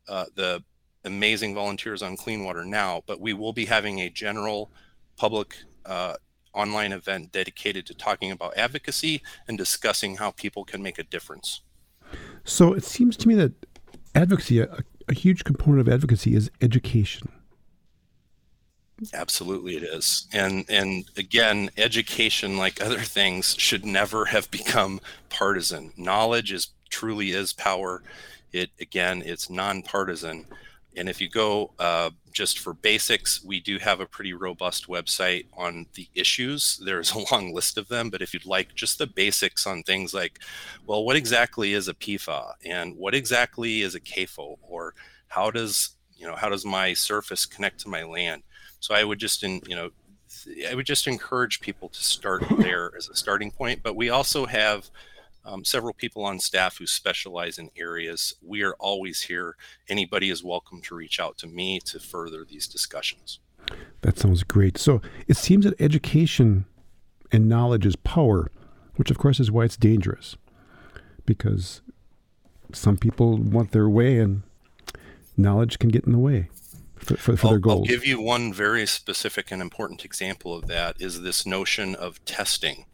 uh, 0.09 0.27
the 0.35 0.63
amazing 1.05 1.55
volunteers 1.55 2.03
on 2.03 2.17
Clean 2.17 2.45
Water 2.45 2.65
Now, 2.65 3.03
but 3.07 3.21
we 3.21 3.33
will 3.33 3.53
be 3.53 3.67
having 3.67 4.01
a 4.01 4.11
general 4.11 4.71
public 5.17 5.57
uh, 5.85 6.17
online 6.53 6.93
event 6.93 7.31
dedicated 7.33 7.87
to 7.87 7.95
talking 7.95 8.33
about 8.33 8.57
advocacy 8.57 9.23
and 9.47 9.57
discussing 9.57 10.17
how 10.17 10.33
people 10.33 10.65
can 10.65 10.83
make 10.83 10.99
a 10.99 11.05
difference. 11.05 11.61
So 12.47 12.73
it 12.73 12.85
seems 12.85 13.17
to 13.19 13.29
me 13.29 13.35
that 13.35 13.53
advocacy, 14.15 14.61
a, 14.61 14.79
a 15.09 15.15
huge 15.15 15.45
component 15.45 15.81
of 15.87 15.93
advocacy 15.93 16.35
is 16.35 16.51
education. 16.63 17.29
Absolutely, 19.13 19.77
it 19.77 19.83
is, 19.83 20.27
and 20.33 20.65
and 20.71 21.05
again, 21.19 21.69
education, 21.77 22.57
like 22.57 22.81
other 22.81 23.01
things, 23.01 23.55
should 23.59 23.85
never 23.85 24.25
have 24.25 24.51
become 24.51 25.01
partisan. 25.29 25.93
Knowledge 25.99 26.51
is 26.51 26.69
truly 26.89 27.33
is 27.33 27.53
power. 27.53 28.03
It 28.53 28.71
again, 28.81 29.23
it's 29.27 29.51
nonpartisan, 29.51 30.47
and 30.97 31.11
if 31.11 31.21
you 31.21 31.29
go 31.29 31.73
uh, 31.79 32.09
just 32.37 32.59
for 32.59 32.75
basics, 32.75 33.43
we 33.43 33.61
do 33.61 33.79
have 33.79 33.99
a 33.99 34.07
pretty 34.07 34.35
robust 34.35 34.89
website 34.89 35.47
on 35.57 35.87
the 35.95 36.07
issues. 36.15 36.79
There's 36.85 37.13
a 37.13 37.25
long 37.33 37.55
list 37.55 37.79
of 37.79 37.89
them, 37.89 38.11
but 38.11 38.21
if 38.21 38.35
you'd 38.35 38.45
like 38.45 38.75
just 38.75 38.99
the 38.99 39.07
basics 39.07 39.67
on 39.67 39.83
things 39.83 40.13
like, 40.13 40.39
well, 40.87 41.03
what 41.03 41.17
exactly 41.17 41.73
is 41.73 41.89
a 41.89 41.95
PFA 41.95 42.53
and 42.63 42.95
what 42.95 43.15
exactly 43.15 43.81
is 43.81 43.95
a 43.95 44.01
CAFO 44.01 44.59
or 44.61 44.93
how 45.29 45.51
does 45.51 45.97
you 46.15 46.27
know 46.27 46.37
how 46.37 46.51
does 46.51 46.65
my 46.65 46.93
surface 46.93 47.47
connect 47.47 47.81
to 47.81 47.89
my 47.89 48.03
land? 48.03 48.43
So 48.81 48.95
I 48.95 49.03
would 49.03 49.19
just 49.19 49.43
in 49.43 49.63
you 49.67 49.75
know 49.75 49.89
I 50.71 50.75
would 50.75 50.87
just 50.87 51.07
encourage 51.07 51.61
people 51.63 51.89
to 51.89 52.05
start 52.05 52.45
there 52.59 52.93
as 52.99 53.09
a 53.09 53.17
starting 53.17 53.51
point. 53.51 53.83
But 53.83 53.97
we 53.97 54.11
also 54.11 54.45
have 54.45 54.91
um, 55.47 55.65
several 55.65 55.95
people 55.95 56.25
on 56.25 56.41
staff 56.41 56.79
who 56.79 56.87
specialize 56.87 57.57
in 57.57 57.71
areas. 57.77 58.35
We 58.43 58.63
are 58.63 58.75
always 58.75 59.23
here. 59.23 59.57
Anybody 59.89 60.29
is 60.29 60.43
welcome 60.43 60.83
to 60.83 60.95
reach 60.95 61.21
out 61.21 61.39
to 61.39 61.47
me 61.47 61.81
to 61.87 62.01
further 62.01 62.45
these 62.45 62.67
discussions. 62.67 63.39
That 64.03 64.19
sounds 64.19 64.43
great. 64.43 64.77
So 64.77 65.01
it 65.29 65.37
seems 65.37 65.65
that 65.65 65.81
education 65.81 66.67
and 67.33 67.49
knowledge 67.49 67.87
is 67.87 67.97
power, 67.97 68.51
which 68.97 69.11
of 69.11 69.19
course 69.19 69.41
is 69.41 69.51
why 69.51 69.65
it's 69.65 69.77
dangerous 69.77 70.37
because 71.25 71.81
some 72.73 72.97
people 72.97 73.37
want 73.39 73.71
their 73.71 73.89
way 73.89 74.19
and 74.19 74.43
knowledge 75.37 75.79
can 75.79 75.91
get 75.91 76.05
in 76.05 76.13
the 76.13 76.19
way 76.19 76.49
for, 77.15 77.37
for, 77.37 77.49
their 77.49 77.59
goals. 77.59 77.89
I'll 77.89 77.95
give 77.95 78.07
you 78.07 78.21
one 78.21 78.53
very 78.53 78.87
specific 78.87 79.51
and 79.51 79.63
important 79.63 80.05
example 80.05 80.55
of 80.55 80.67
that 80.67 80.97
is 81.01 81.23
this 81.23 81.47
notion 81.47 81.95
of 81.95 82.25
testing. 82.25 82.87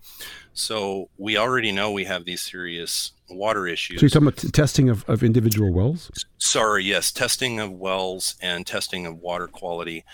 So 0.55 1.09
we 1.17 1.37
already 1.37 1.73
know 1.73 1.91
we 1.91 2.05
have 2.05 2.25
these 2.25 2.43
serious 2.43 3.13
water 3.31 3.67
issues. 3.67 4.01
So 4.01 4.05
you're 4.05 4.11
talking 4.11 4.29
about 4.29 4.39
t- 4.39 4.51
testing 4.51 4.89
of, 4.89 5.05
of 5.09 5.23
individual 5.23 5.73
wells? 5.73 6.11
Sorry, 6.39 6.85
yes, 6.85 7.11
testing 7.11 7.59
of 7.59 7.73
wells 7.73 8.37
and 8.41 8.67
testing 8.67 9.07
of 9.07 9.19
water 9.19 9.49
quality. 9.49 10.05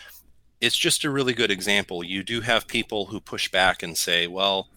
It's 0.61 0.77
just 0.77 1.05
a 1.05 1.11
really 1.11 1.35
good 1.35 1.51
example. 1.51 2.05
You 2.05 2.23
do 2.23 2.41
have 2.41 2.67
people 2.67 3.07
who 3.07 3.21
push 3.21 3.51
back 3.51 3.83
and 3.83 3.97
say, 3.97 4.27
well, 4.27 4.69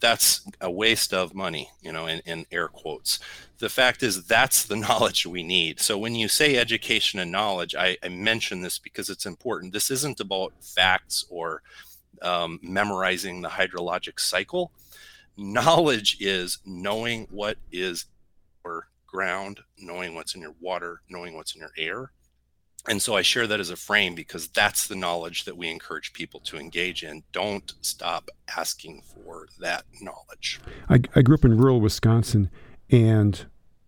that's 0.00 0.46
a 0.60 0.70
waste 0.70 1.14
of 1.14 1.34
money, 1.34 1.70
you 1.80 1.92
know, 1.92 2.06
in, 2.06 2.20
in 2.26 2.46
air 2.52 2.68
quotes. 2.68 3.18
The 3.58 3.68
fact 3.68 4.02
is, 4.02 4.24
that's 4.24 4.64
the 4.64 4.76
knowledge 4.86 5.26
we 5.26 5.42
need. 5.42 5.80
So 5.80 5.96
when 5.96 6.14
you 6.14 6.28
say 6.28 6.56
education 6.56 7.18
and 7.18 7.32
knowledge, 7.32 7.74
I, 7.74 7.96
I 8.02 8.08
mention 8.08 8.60
this 8.62 8.78
because 8.78 9.08
it's 9.08 9.26
important. 9.26 9.72
This 9.72 9.90
isn't 9.90 10.20
about 10.20 10.52
facts 10.60 11.24
or 11.30 11.62
um, 12.22 12.58
memorizing 12.62 13.42
the 13.42 13.48
hydrologic 13.48 14.20
cycle 14.20 14.72
knowledge 15.36 16.16
is 16.20 16.58
knowing 16.64 17.26
what 17.30 17.58
is 17.70 18.06
your 18.64 18.88
ground, 19.06 19.60
knowing 19.78 20.14
what's 20.14 20.34
in 20.34 20.40
your 20.40 20.54
water, 20.60 21.02
knowing 21.08 21.34
what's 21.34 21.54
in 21.54 21.60
your 21.60 21.72
air. 21.76 22.12
And 22.88 23.02
so 23.02 23.16
I 23.16 23.22
share 23.22 23.46
that 23.46 23.58
as 23.58 23.70
a 23.70 23.76
frame 23.76 24.14
because 24.14 24.48
that's 24.48 24.86
the 24.86 24.94
knowledge 24.94 25.44
that 25.44 25.56
we 25.56 25.68
encourage 25.68 26.12
people 26.12 26.40
to 26.40 26.56
engage 26.56 27.02
in. 27.02 27.24
Don't 27.32 27.72
stop 27.80 28.30
asking 28.56 29.02
for 29.02 29.48
that 29.58 29.84
knowledge. 30.00 30.60
I, 30.88 31.00
I 31.14 31.22
grew 31.22 31.34
up 31.34 31.44
in 31.44 31.56
rural 31.56 31.80
Wisconsin, 31.80 32.50
and 32.90 33.44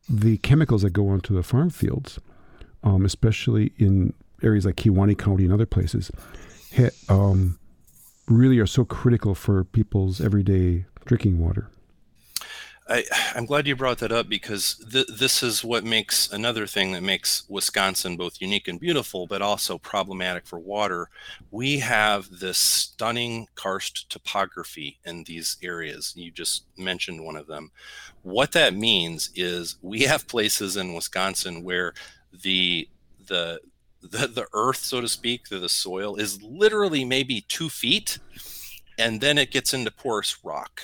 the 0.08 0.38
chemicals 0.38 0.82
that 0.82 0.90
go 0.90 1.08
onto 1.08 1.34
the 1.34 1.42
farm 1.42 1.70
fields, 1.70 2.18
um, 2.82 3.04
especially 3.04 3.72
in 3.76 4.14
areas 4.42 4.64
like 4.64 4.76
Kewaunee 4.76 5.18
County 5.18 5.44
and 5.44 5.52
other 5.52 5.66
places, 5.66 6.10
ha, 6.76 6.88
um, 7.08 7.58
really 8.26 8.58
are 8.58 8.66
so 8.66 8.84
critical 8.84 9.34
for 9.34 9.64
people's 9.64 10.20
everyday 10.20 10.86
drinking 11.04 11.38
water. 11.38 11.70
I, 12.88 13.04
am 13.34 13.44
glad 13.44 13.66
you 13.66 13.76
brought 13.76 13.98
that 13.98 14.12
up 14.12 14.28
because 14.28 14.82
th- 14.90 15.08
this 15.18 15.42
is 15.42 15.62
what 15.62 15.84
makes 15.84 16.32
another 16.32 16.66
thing 16.66 16.92
that 16.92 17.02
makes 17.02 17.44
Wisconsin 17.48 18.16
both 18.16 18.40
unique 18.40 18.66
and 18.66 18.80
beautiful, 18.80 19.26
but 19.26 19.42
also 19.42 19.76
problematic 19.76 20.46
for 20.46 20.58
water. 20.58 21.10
We 21.50 21.80
have 21.80 22.40
this 22.40 22.56
stunning 22.56 23.48
karst 23.54 24.08
topography 24.08 24.98
in 25.04 25.24
these 25.24 25.58
areas. 25.62 26.14
You 26.16 26.30
just 26.30 26.64
mentioned 26.78 27.22
one 27.22 27.36
of 27.36 27.46
them. 27.46 27.72
What 28.22 28.52
that 28.52 28.74
means 28.74 29.30
is 29.34 29.76
we 29.82 30.02
have 30.02 30.26
places 30.26 30.76
in 30.76 30.94
Wisconsin 30.94 31.62
where 31.62 31.92
the 32.32 32.88
the 33.26 33.60
the, 34.00 34.28
the 34.28 34.46
earth, 34.52 34.78
so 34.78 35.00
to 35.00 35.08
speak, 35.08 35.48
the, 35.48 35.58
the 35.58 35.68
soil 35.68 36.16
is 36.16 36.40
literally 36.40 37.04
maybe 37.04 37.42
two 37.42 37.68
feet 37.68 38.18
and 38.96 39.20
then 39.20 39.38
it 39.38 39.50
gets 39.50 39.74
into 39.74 39.90
porous 39.90 40.38
rock. 40.42 40.82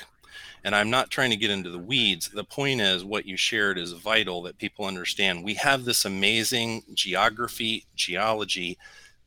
And 0.64 0.74
I'm 0.74 0.90
not 0.90 1.10
trying 1.10 1.30
to 1.30 1.36
get 1.36 1.50
into 1.50 1.70
the 1.70 1.78
weeds. 1.78 2.30
The 2.30 2.42
point 2.42 2.80
is, 2.80 3.04
what 3.04 3.26
you 3.26 3.36
shared 3.36 3.78
is 3.78 3.92
vital 3.92 4.42
that 4.42 4.58
people 4.58 4.86
understand. 4.86 5.44
We 5.44 5.54
have 5.54 5.84
this 5.84 6.04
amazing 6.04 6.84
geography, 6.94 7.84
geology 7.94 8.78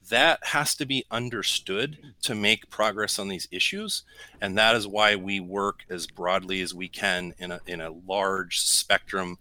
that 0.09 0.39
has 0.41 0.73
to 0.75 0.85
be 0.85 1.05
understood 1.11 1.97
to 2.21 2.33
make 2.33 2.69
progress 2.69 3.19
on 3.19 3.27
these 3.27 3.47
issues. 3.51 4.03
And 4.41 4.57
that 4.57 4.75
is 4.75 4.87
why 4.87 5.15
we 5.15 5.39
work 5.39 5.83
as 5.89 6.07
broadly 6.07 6.61
as 6.61 6.73
we 6.73 6.87
can 6.87 7.33
in 7.37 7.51
a, 7.51 7.59
in 7.67 7.81
a 7.81 7.91
large 8.07 8.59
spectrum 8.59 9.37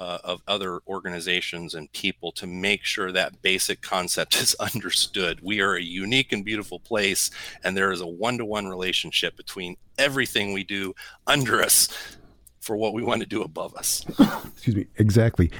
uh, 0.00 0.18
of 0.24 0.42
other 0.48 0.80
organizations 0.88 1.74
and 1.74 1.92
people 1.92 2.32
to 2.32 2.46
make 2.46 2.84
sure 2.84 3.12
that 3.12 3.42
basic 3.42 3.82
concept 3.82 4.34
is 4.40 4.54
understood. 4.54 5.40
We 5.42 5.60
are 5.60 5.74
a 5.74 5.82
unique 5.82 6.32
and 6.32 6.44
beautiful 6.44 6.80
place, 6.80 7.30
and 7.62 7.76
there 7.76 7.92
is 7.92 8.00
a 8.00 8.06
one 8.06 8.38
to 8.38 8.44
one 8.44 8.66
relationship 8.66 9.36
between 9.36 9.76
everything 9.98 10.52
we 10.52 10.64
do 10.64 10.94
under 11.26 11.62
us 11.62 11.88
for 12.60 12.76
what 12.76 12.94
we 12.94 13.02
want 13.02 13.20
to 13.20 13.26
do 13.26 13.42
above 13.42 13.74
us. 13.76 14.04
Excuse 14.52 14.76
me. 14.76 14.86
Exactly. 14.96 15.50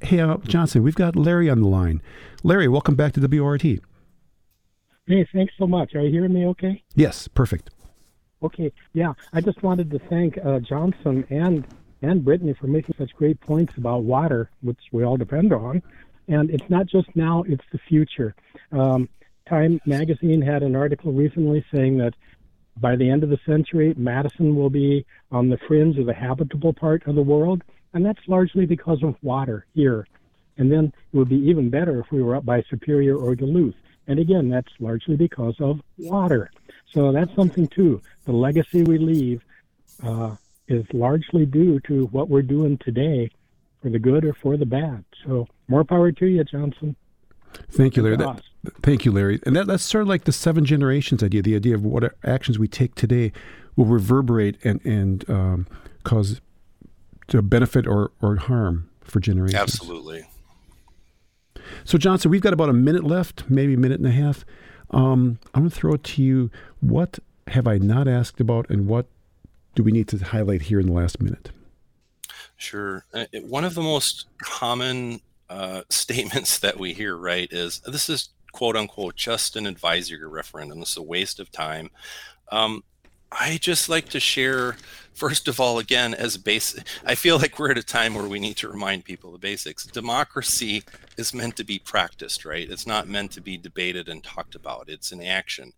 Hey, 0.00 0.20
uh, 0.20 0.36
Johnson, 0.38 0.82
we've 0.82 0.94
got 0.94 1.16
Larry 1.16 1.48
on 1.48 1.60
the 1.60 1.68
line. 1.68 2.02
Larry, 2.42 2.68
welcome 2.68 2.94
back 2.94 3.12
to 3.14 3.20
WORT. 3.20 3.62
Hey, 3.62 5.26
thanks 5.32 5.54
so 5.58 5.66
much. 5.66 5.94
Are 5.94 6.00
you 6.00 6.10
hearing 6.10 6.32
me 6.32 6.46
okay? 6.46 6.82
Yes, 6.94 7.26
perfect. 7.28 7.70
Okay, 8.42 8.72
yeah. 8.92 9.12
I 9.32 9.40
just 9.40 9.62
wanted 9.62 9.90
to 9.92 9.98
thank 10.10 10.38
uh, 10.44 10.58
Johnson 10.58 11.24
and 11.30 11.66
and 12.02 12.24
Brittany 12.24 12.52
for 12.52 12.66
making 12.66 12.96
such 12.98 13.14
great 13.14 13.40
points 13.40 13.76
about 13.76 14.02
water, 14.02 14.50
which 14.60 14.80
we 14.92 15.04
all 15.04 15.16
depend 15.16 15.52
on. 15.52 15.82
And 16.28 16.50
it's 16.50 16.68
not 16.68 16.86
just 16.86 17.14
now; 17.14 17.44
it's 17.48 17.64
the 17.72 17.78
future. 17.78 18.34
Um, 18.70 19.08
Time 19.48 19.80
magazine 19.84 20.40
had 20.40 20.62
an 20.62 20.76
article 20.76 21.12
recently 21.12 21.64
saying 21.72 21.98
that 21.98 22.14
by 22.78 22.96
the 22.96 23.10
end 23.10 23.22
of 23.22 23.28
the 23.28 23.40
century, 23.44 23.92
Madison 23.96 24.54
will 24.54 24.70
be 24.70 25.04
on 25.30 25.48
the 25.48 25.58
fringe 25.68 25.98
of 25.98 26.06
the 26.06 26.14
habitable 26.14 26.72
part 26.72 27.06
of 27.06 27.16
the 27.16 27.22
world, 27.22 27.62
and 27.92 28.06
that's 28.06 28.20
largely 28.28 28.66
because 28.66 29.02
of 29.02 29.16
water 29.22 29.66
here. 29.74 30.06
And 30.58 30.70
then 30.70 30.92
it 31.12 31.16
would 31.16 31.28
be 31.28 31.48
even 31.48 31.70
better 31.70 32.00
if 32.00 32.10
we 32.12 32.22
were 32.22 32.36
up 32.36 32.44
by 32.44 32.62
Superior 32.70 33.16
or 33.16 33.34
Duluth. 33.34 33.74
And 34.06 34.18
again, 34.18 34.48
that's 34.48 34.72
largely 34.80 35.16
because 35.16 35.56
of 35.60 35.80
water. 35.98 36.50
So 36.92 37.12
that's 37.12 37.34
something 37.34 37.68
too. 37.68 38.00
The 38.24 38.32
legacy 38.32 38.82
we 38.82 38.98
leave 38.98 39.42
uh, 40.02 40.36
is 40.68 40.84
largely 40.92 41.46
due 41.46 41.80
to 41.80 42.06
what 42.06 42.28
we're 42.28 42.42
doing 42.42 42.78
today 42.78 43.30
for 43.82 43.90
the 43.90 43.98
good 43.98 44.24
or 44.24 44.32
for 44.34 44.56
the 44.56 44.66
bad. 44.66 45.04
So 45.26 45.46
more 45.68 45.84
power 45.84 46.12
to 46.12 46.26
you, 46.26 46.44
Johnson. 46.44 46.96
Thank 47.70 47.96
you, 47.96 48.02
Larry. 48.02 48.16
That, 48.16 48.40
thank 48.82 49.04
you, 49.04 49.12
Larry. 49.12 49.40
And 49.44 49.54
that, 49.56 49.66
that's 49.66 49.82
sort 49.82 50.02
of 50.02 50.08
like 50.08 50.24
the 50.24 50.32
seven 50.32 50.64
generations 50.64 51.22
idea, 51.22 51.42
the 51.42 51.56
idea 51.56 51.74
of 51.74 51.84
what 51.84 52.14
actions 52.24 52.58
we 52.58 52.68
take 52.68 52.94
today 52.94 53.32
will 53.76 53.84
reverberate 53.84 54.56
and, 54.64 54.84
and 54.84 55.28
um, 55.28 55.66
cause 56.04 56.40
to 57.28 57.42
benefit 57.42 57.86
or, 57.86 58.12
or 58.20 58.36
harm 58.36 58.88
for 59.00 59.20
generations. 59.20 59.60
Absolutely. 59.60 60.26
So, 61.84 61.98
Johnson, 61.98 62.30
we've 62.30 62.40
got 62.40 62.52
about 62.52 62.68
a 62.68 62.74
minute 62.74 63.04
left, 63.04 63.44
maybe 63.48 63.74
a 63.74 63.78
minute 63.78 63.98
and 63.98 64.08
a 64.08 64.12
half. 64.12 64.44
Um, 64.90 65.38
I'm 65.54 65.62
going 65.62 65.70
to 65.70 65.76
throw 65.76 65.94
it 65.94 66.04
to 66.04 66.22
you. 66.22 66.50
What 66.80 67.18
have 67.48 67.66
I 67.66 67.78
not 67.78 68.08
asked 68.08 68.40
about, 68.40 68.68
and 68.68 68.86
what 68.86 69.06
do 69.74 69.82
we 69.82 69.92
need 69.92 70.08
to 70.08 70.18
highlight 70.18 70.62
here 70.62 70.80
in 70.80 70.86
the 70.86 70.92
last 70.92 71.20
minute? 71.20 71.50
Sure. 72.56 73.04
Uh, 73.12 73.26
one 73.42 73.64
of 73.64 73.74
the 73.74 73.82
most 73.82 74.26
common 74.40 75.20
uh, 75.50 75.82
statements 75.88 76.58
that 76.58 76.78
we 76.78 76.92
hear, 76.92 77.16
right, 77.16 77.52
is 77.52 77.80
this 77.80 78.08
is 78.08 78.30
quote 78.52 78.76
unquote 78.76 79.16
just 79.16 79.56
an 79.56 79.66
advisory 79.66 80.26
referendum. 80.26 80.80
This 80.80 80.92
is 80.92 80.96
a 80.98 81.02
waste 81.02 81.40
of 81.40 81.50
time. 81.50 81.90
Um, 82.50 82.84
I 83.32 83.56
just 83.56 83.88
like 83.88 84.10
to 84.10 84.20
share, 84.20 84.76
first 85.14 85.48
of 85.48 85.58
all, 85.58 85.78
again, 85.78 86.12
as 86.12 86.36
base. 86.36 86.78
I 87.04 87.14
feel 87.14 87.38
like 87.38 87.58
we're 87.58 87.70
at 87.70 87.78
a 87.78 87.82
time 87.82 88.14
where 88.14 88.28
we 88.28 88.38
need 88.38 88.58
to 88.58 88.68
remind 88.68 89.06
people 89.06 89.32
the 89.32 89.38
basics. 89.38 89.86
Democracy 89.86 90.82
is 91.16 91.32
meant 91.32 91.56
to 91.56 91.64
be 91.64 91.78
practiced, 91.78 92.44
right? 92.44 92.70
It's 92.70 92.86
not 92.86 93.08
meant 93.08 93.32
to 93.32 93.40
be 93.40 93.56
debated 93.56 94.08
and 94.08 94.22
talked 94.22 94.54
about. 94.54 94.90
It's 94.90 95.12
an 95.12 95.22
action 95.22 95.72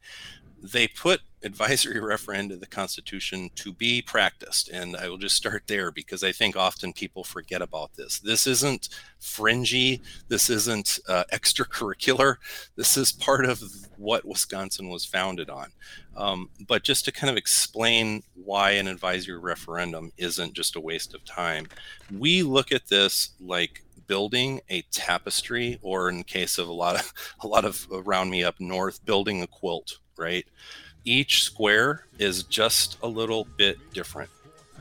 they 0.73 0.89
put 0.89 1.21
advisory 1.43 2.01
referenda 2.01 2.53
in 2.53 2.61
the 2.61 2.67
Constitution 2.67 3.51
to 3.55 3.73
be 3.73 4.01
practiced. 4.01 4.69
And 4.71 4.97
I 4.97 5.09
will 5.09 5.19
just 5.19 5.37
start 5.37 5.65
there 5.67 5.91
because 5.91 6.25
I 6.25 6.33
think 6.33 6.57
often 6.57 6.93
people 6.93 7.23
forget 7.23 7.61
about 7.61 7.95
this. 7.95 8.19
This 8.19 8.47
isn't 8.47 8.89
fringy, 9.21 10.01
this 10.29 10.49
isn't 10.49 10.99
uh, 11.07 11.25
extracurricular, 11.33 12.37
this 12.77 12.97
is 12.97 13.12
part 13.12 13.45
of 13.45 13.62
what 13.97 14.25
Wisconsin 14.25 14.89
was 14.89 15.05
founded 15.05 15.51
on. 15.51 15.69
Um, 16.17 16.49
but 16.67 16.83
just 16.83 17.05
to 17.05 17.12
kind 17.12 17.31
of 17.31 17.37
explain 17.37 18.23
why 18.35 18.73
an 18.73 18.89
advisory 18.89 19.39
referendum 19.39 20.12
isn't 20.17 20.55
just 20.55 20.77
a 20.77 20.81
waste 20.81 21.15
of 21.15 21.25
time, 21.25 21.67
we 22.17 22.43
look 22.43 22.73
at 22.73 22.89
this 22.89 23.31
like 23.41 23.83
building 24.07 24.61
a 24.69 24.83
tapestry 24.91 25.79
or 25.83 26.11
in 26.11 26.23
case 26.25 26.59
of 26.59 26.69
a 26.69 26.73
lot 26.73 26.97
of 26.97 27.12
a 27.41 27.47
lot 27.47 27.65
of 27.65 27.87
around 27.91 28.31
me 28.31 28.45
up 28.45 28.55
north 28.61 29.05
building 29.05 29.43
a 29.43 29.47
quilt 29.47 29.99
right? 30.17 30.47
Each 31.05 31.43
square 31.43 32.07
is 32.19 32.45
just 32.45 32.99
a 33.03 33.09
little 33.09 33.47
bit 33.57 33.79
different. 33.93 34.31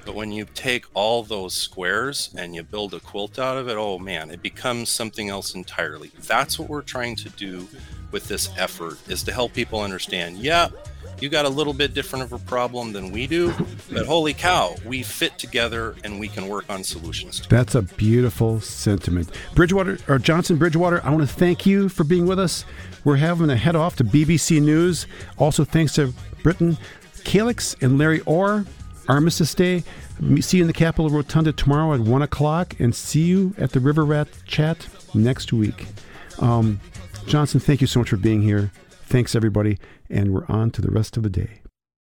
But 0.05 0.15
when 0.15 0.31
you 0.31 0.45
take 0.53 0.85
all 0.93 1.23
those 1.23 1.53
squares 1.53 2.33
and 2.37 2.53
you 2.53 2.63
build 2.63 2.93
a 2.93 2.99
quilt 2.99 3.39
out 3.39 3.57
of 3.57 3.69
it, 3.69 3.77
oh 3.77 3.99
man, 3.99 4.31
it 4.31 4.41
becomes 4.41 4.89
something 4.89 5.29
else 5.29 5.55
entirely. 5.55 6.11
That's 6.27 6.59
what 6.59 6.69
we're 6.69 6.81
trying 6.81 7.15
to 7.17 7.29
do 7.29 7.67
with 8.11 8.27
this 8.27 8.49
effort 8.57 8.97
is 9.09 9.23
to 9.23 9.33
help 9.33 9.53
people 9.53 9.79
understand, 9.81 10.37
yeah, 10.37 10.69
you 11.19 11.29
got 11.29 11.45
a 11.45 11.49
little 11.49 11.73
bit 11.73 11.93
different 11.93 12.23
of 12.23 12.33
a 12.33 12.39
problem 12.39 12.91
than 12.91 13.11
we 13.11 13.27
do, 13.27 13.53
but 13.91 14.05
holy 14.05 14.33
cow, 14.33 14.75
we 14.85 15.03
fit 15.03 15.37
together 15.39 15.95
and 16.03 16.19
we 16.19 16.27
can 16.27 16.47
work 16.47 16.65
on 16.69 16.83
solutions. 16.83 17.41
That's 17.47 17.75
a 17.75 17.81
beautiful 17.81 18.59
sentiment. 18.59 19.29
Bridgwater 19.55 19.99
or 20.07 20.19
Johnson 20.19 20.57
Bridgwater, 20.57 21.01
I 21.03 21.11
want 21.11 21.27
to 21.27 21.33
thank 21.33 21.65
you 21.65 21.87
for 21.87 22.03
being 22.03 22.25
with 22.25 22.39
us. 22.39 22.65
We're 23.03 23.17
having 23.17 23.47
to 23.47 23.55
head 23.55 23.75
off 23.75 23.95
to 23.97 24.03
BBC 24.03 24.61
News. 24.61 25.07
Also, 25.37 25.65
thanks 25.65 25.93
to 25.93 26.13
Brittyn, 26.43 26.77
Calyx, 27.23 27.75
and 27.81 27.97
Larry 27.97 28.21
Orr. 28.21 28.65
Armistice 29.09 29.53
Day. 29.53 29.83
See 30.39 30.57
you 30.57 30.63
in 30.63 30.67
the 30.67 30.73
Capitol 30.73 31.09
Rotunda 31.09 31.51
tomorrow 31.51 31.93
at 31.93 31.99
1 31.99 32.21
o'clock, 32.21 32.79
and 32.79 32.95
see 32.95 33.23
you 33.23 33.53
at 33.57 33.71
the 33.71 33.79
River 33.79 34.05
Rat 34.05 34.29
Chat 34.45 34.87
next 35.13 35.51
week. 35.51 35.87
Um, 36.39 36.79
Johnson, 37.25 37.59
thank 37.59 37.81
you 37.81 37.87
so 37.87 37.99
much 37.99 38.09
for 38.09 38.17
being 38.17 38.41
here. 38.41 38.71
Thanks, 39.05 39.35
everybody. 39.35 39.77
And 40.09 40.33
we're 40.33 40.45
on 40.47 40.71
to 40.71 40.81
the 40.81 40.91
rest 40.91 41.17
of 41.17 41.23
the 41.23 41.29
day. 41.29 41.62